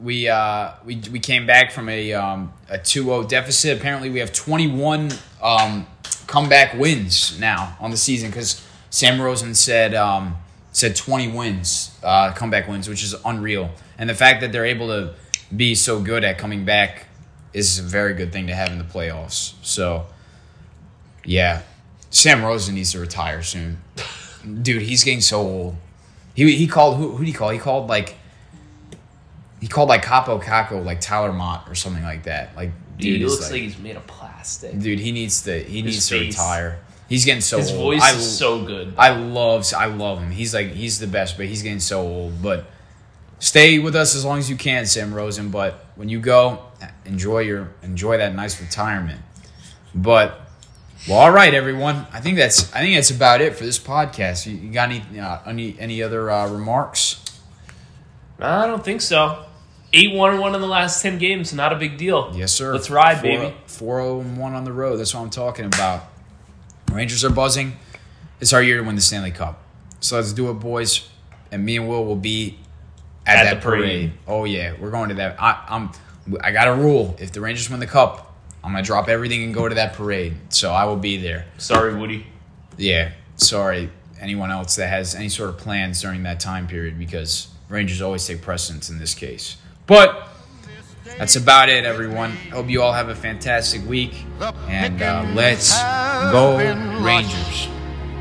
We 0.00 0.28
uh 0.28 0.72
we 0.84 0.96
we 1.10 1.20
came 1.20 1.46
back 1.46 1.70
from 1.72 1.88
a 1.88 2.12
um 2.12 2.52
a 2.68 2.78
2-0 2.78 3.28
deficit. 3.28 3.78
Apparently 3.78 4.10
we 4.10 4.18
have 4.18 4.32
21 4.32 5.10
um 5.42 5.86
comeback 6.26 6.74
wins 6.74 7.38
now 7.40 7.76
on 7.80 7.90
the 7.90 7.96
season 7.96 8.30
cuz 8.32 8.66
Sam 8.90 9.20
Rosen 9.20 9.54
said 9.54 9.94
um 9.94 10.36
said 10.72 10.96
20 10.96 11.28
wins, 11.28 11.92
uh 12.02 12.32
comeback 12.32 12.68
wins, 12.68 12.88
which 12.88 13.02
is 13.02 13.14
unreal. 13.24 13.70
And 13.96 14.10
the 14.10 14.14
fact 14.14 14.40
that 14.40 14.52
they're 14.52 14.66
able 14.66 14.88
to 14.88 15.14
be 15.56 15.74
so 15.74 16.00
good 16.00 16.24
at 16.24 16.36
coming 16.38 16.64
back 16.64 17.06
is 17.52 17.78
a 17.78 17.82
very 17.82 18.14
good 18.14 18.32
thing 18.32 18.46
to 18.46 18.54
have 18.54 18.70
in 18.70 18.78
the 18.78 18.84
playoffs. 18.84 19.54
So 19.62 20.06
yeah. 21.24 21.62
Sam 22.10 22.44
Rosen 22.44 22.74
needs 22.74 22.92
to 22.92 23.00
retire 23.00 23.42
soon. 23.42 23.78
Dude, 24.62 24.82
he's 24.82 25.02
getting 25.04 25.20
so 25.20 25.40
old. 25.40 25.76
He 26.34 26.54
he 26.56 26.66
called 26.66 26.96
who 26.96 27.12
who 27.12 27.24
did 27.24 27.28
he 27.28 27.32
call? 27.32 27.50
He 27.50 27.58
called 27.58 27.88
like 27.88 28.16
he 29.60 29.68
called 29.68 29.88
like 29.88 30.02
Capo 30.02 30.40
Caco 30.40 30.84
like 30.84 31.00
Tyler 31.00 31.32
Motte 31.32 31.68
or 31.68 31.74
something 31.74 32.02
like 32.02 32.24
that. 32.24 32.54
Like 32.56 32.70
Dude, 32.98 33.00
dude, 33.00 33.20
he 33.20 33.26
looks 33.26 33.42
like, 33.42 33.52
like, 33.52 33.62
he's 33.62 33.78
made 33.78 33.96
of 33.96 34.06
plastic. 34.06 34.78
dude 34.78 34.98
he 34.98 35.12
needs 35.12 35.42
to 35.42 35.58
he 35.62 35.82
needs 35.82 36.08
to 36.08 36.18
retire. 36.20 36.80
He's 37.08 37.24
getting 37.24 37.42
so 37.42 37.58
His 37.58 37.70
old. 37.70 37.80
voice 37.80 38.02
I, 38.02 38.14
is 38.16 38.38
so 38.38 38.64
good. 38.64 38.94
I 38.96 39.10
love 39.14 39.70
I 39.76 39.86
love 39.86 40.20
him. 40.20 40.30
He's 40.30 40.54
like 40.54 40.72
he's 40.72 40.98
the 40.98 41.06
best, 41.06 41.36
but 41.36 41.46
he's 41.46 41.62
getting 41.62 41.80
so 41.80 42.00
old. 42.00 42.42
But 42.42 42.66
stay 43.38 43.78
with 43.78 43.94
us 43.94 44.14
as 44.14 44.24
long 44.24 44.38
as 44.38 44.48
you 44.50 44.56
can, 44.56 44.86
Sam 44.86 45.14
Rosen. 45.14 45.50
But 45.50 45.84
when 45.94 46.08
you 46.08 46.20
go, 46.20 46.62
enjoy 47.04 47.40
your 47.40 47.72
enjoy 47.82 48.18
that 48.18 48.34
nice 48.34 48.60
retirement. 48.60 49.20
But 49.94 50.40
well, 51.08 51.18
all 51.18 51.30
right, 51.32 51.52
everyone. 51.52 52.06
I 52.12 52.20
think 52.20 52.36
that's 52.38 52.72
I 52.74 52.80
think 52.80 52.94
that's 52.96 53.10
about 53.10 53.40
it 53.40 53.56
for 53.56 53.64
this 53.64 53.78
podcast. 53.78 54.46
You, 54.46 54.56
you 54.56 54.72
got 54.72 54.90
any 54.90 55.20
uh, 55.20 55.38
any 55.46 55.76
any 55.78 56.02
other 56.02 56.30
uh, 56.30 56.48
remarks? 56.48 57.18
I 58.38 58.66
don't 58.66 58.84
think 58.84 59.00
so. 59.00 59.44
Eight 59.92 60.14
one 60.14 60.38
one 60.38 60.54
in 60.54 60.60
the 60.60 60.66
last 60.66 61.02
ten 61.02 61.18
games, 61.18 61.52
not 61.52 61.72
a 61.72 61.76
big 61.76 61.98
deal. 61.98 62.32
Yes, 62.34 62.52
sir. 62.52 62.72
Let's 62.72 62.90
ride, 62.90 63.20
Four- 63.20 63.22
baby. 63.30 63.54
401 63.66 64.54
on 64.54 64.64
the 64.64 64.72
road. 64.72 64.96
That's 64.96 65.14
what 65.14 65.20
I'm 65.20 65.30
talking 65.30 65.66
about. 65.66 66.04
Rangers 66.90 67.24
are 67.24 67.30
buzzing. 67.30 67.76
It's 68.40 68.52
our 68.52 68.62
year 68.62 68.78
to 68.78 68.82
win 68.84 68.94
the 68.96 69.00
Stanley 69.02 69.30
Cup. 69.30 69.62
So 70.00 70.16
let's 70.16 70.32
do 70.32 70.50
it, 70.50 70.54
boys. 70.54 71.08
And 71.50 71.64
me 71.64 71.76
and 71.76 71.88
Will 71.88 72.04
will 72.04 72.16
be 72.16 72.58
at, 73.26 73.36
At 73.38 73.44
that 73.44 73.54
the 73.56 73.60
parade. 73.60 73.82
parade. 73.82 74.12
Oh 74.26 74.44
yeah, 74.44 74.74
we're 74.80 74.90
going 74.90 75.10
to 75.10 75.14
that. 75.16 75.36
I, 75.40 75.64
I'm. 75.68 75.90
I 76.40 76.52
got 76.52 76.68
a 76.68 76.74
rule. 76.74 77.16
If 77.18 77.32
the 77.32 77.40
Rangers 77.40 77.68
win 77.70 77.80
the 77.80 77.86
cup, 77.86 78.34
I'm 78.64 78.72
gonna 78.72 78.82
drop 78.82 79.08
everything 79.08 79.42
and 79.42 79.52
go 79.52 79.68
to 79.68 79.74
that 79.74 79.94
parade. 79.94 80.34
So 80.50 80.72
I 80.72 80.84
will 80.84 80.96
be 80.96 81.16
there. 81.16 81.46
Sorry, 81.58 81.94
Woody. 81.94 82.26
Yeah. 82.76 83.12
Sorry, 83.36 83.90
anyone 84.20 84.50
else 84.50 84.76
that 84.76 84.88
has 84.88 85.14
any 85.14 85.28
sort 85.28 85.50
of 85.50 85.58
plans 85.58 86.00
during 86.00 86.22
that 86.22 86.38
time 86.40 86.66
period 86.68 86.98
because 86.98 87.48
Rangers 87.68 88.00
always 88.00 88.26
take 88.26 88.40
precedence 88.42 88.88
in 88.88 88.98
this 88.98 89.14
case. 89.14 89.56
But 89.86 90.28
that's 91.18 91.36
about 91.36 91.68
it, 91.68 91.84
everyone. 91.84 92.32
Hope 92.52 92.68
you 92.68 92.82
all 92.82 92.92
have 92.92 93.08
a 93.08 93.14
fantastic 93.14 93.86
week. 93.86 94.24
And 94.68 95.02
uh, 95.02 95.26
let's 95.34 95.76
go, 96.30 96.56
Rangers. 97.02 97.68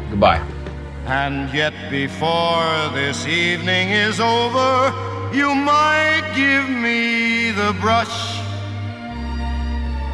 Goodbye. 0.10 0.46
And 1.06 1.54
yet, 1.54 1.74
before 1.90 2.90
this 2.94 3.26
evening 3.26 3.90
is 3.90 4.20
over, 4.20 5.11
you 5.34 5.56
might 5.56 6.30
give 6.36 6.70
me 6.70 7.52
the 7.52 7.74
brush. 7.80 8.40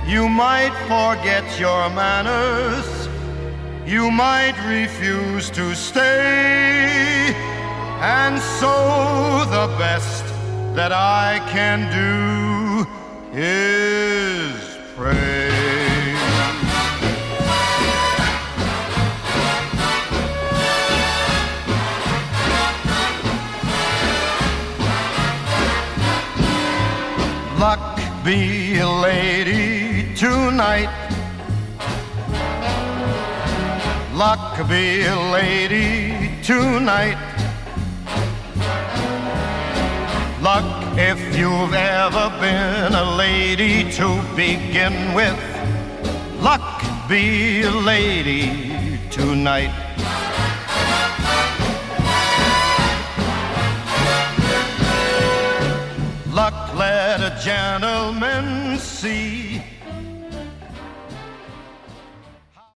You 0.07 0.29
might 0.29 0.73
forget 0.87 1.59
your 1.59 1.89
manners. 1.89 2.85
You 3.85 4.11
might 4.11 4.55
refuse 4.67 5.49
to 5.51 5.73
stay. 5.73 7.33
And 7.99 8.39
so, 8.59 9.45
the 9.49 9.67
best 9.77 10.23
that 10.75 10.91
I 10.91 11.39
can 11.49 11.89
do 11.91 12.87
is 13.33 14.77
pray. 14.95 15.56
Luck 27.67 27.99
be 28.23 28.79
a 28.79 28.87
lady 28.87 30.15
tonight. 30.15 30.93
Luck 34.13 34.55
be 34.69 35.03
a 35.03 35.19
lady 35.37 36.31
tonight. 36.43 37.19
Luck 40.39 40.69
if 41.09 41.19
you've 41.37 41.73
ever 41.73 42.27
been 42.39 42.93
a 43.05 43.07
lady 43.23 43.91
to 43.99 44.07
begin 44.33 45.13
with. 45.13 45.39
Luck 46.39 46.81
be 47.09 47.63
a 47.63 47.71
lady 47.91 48.97
tonight. 49.09 49.73
A 57.27 57.39
gentleman 57.41 58.79
see 58.79 59.46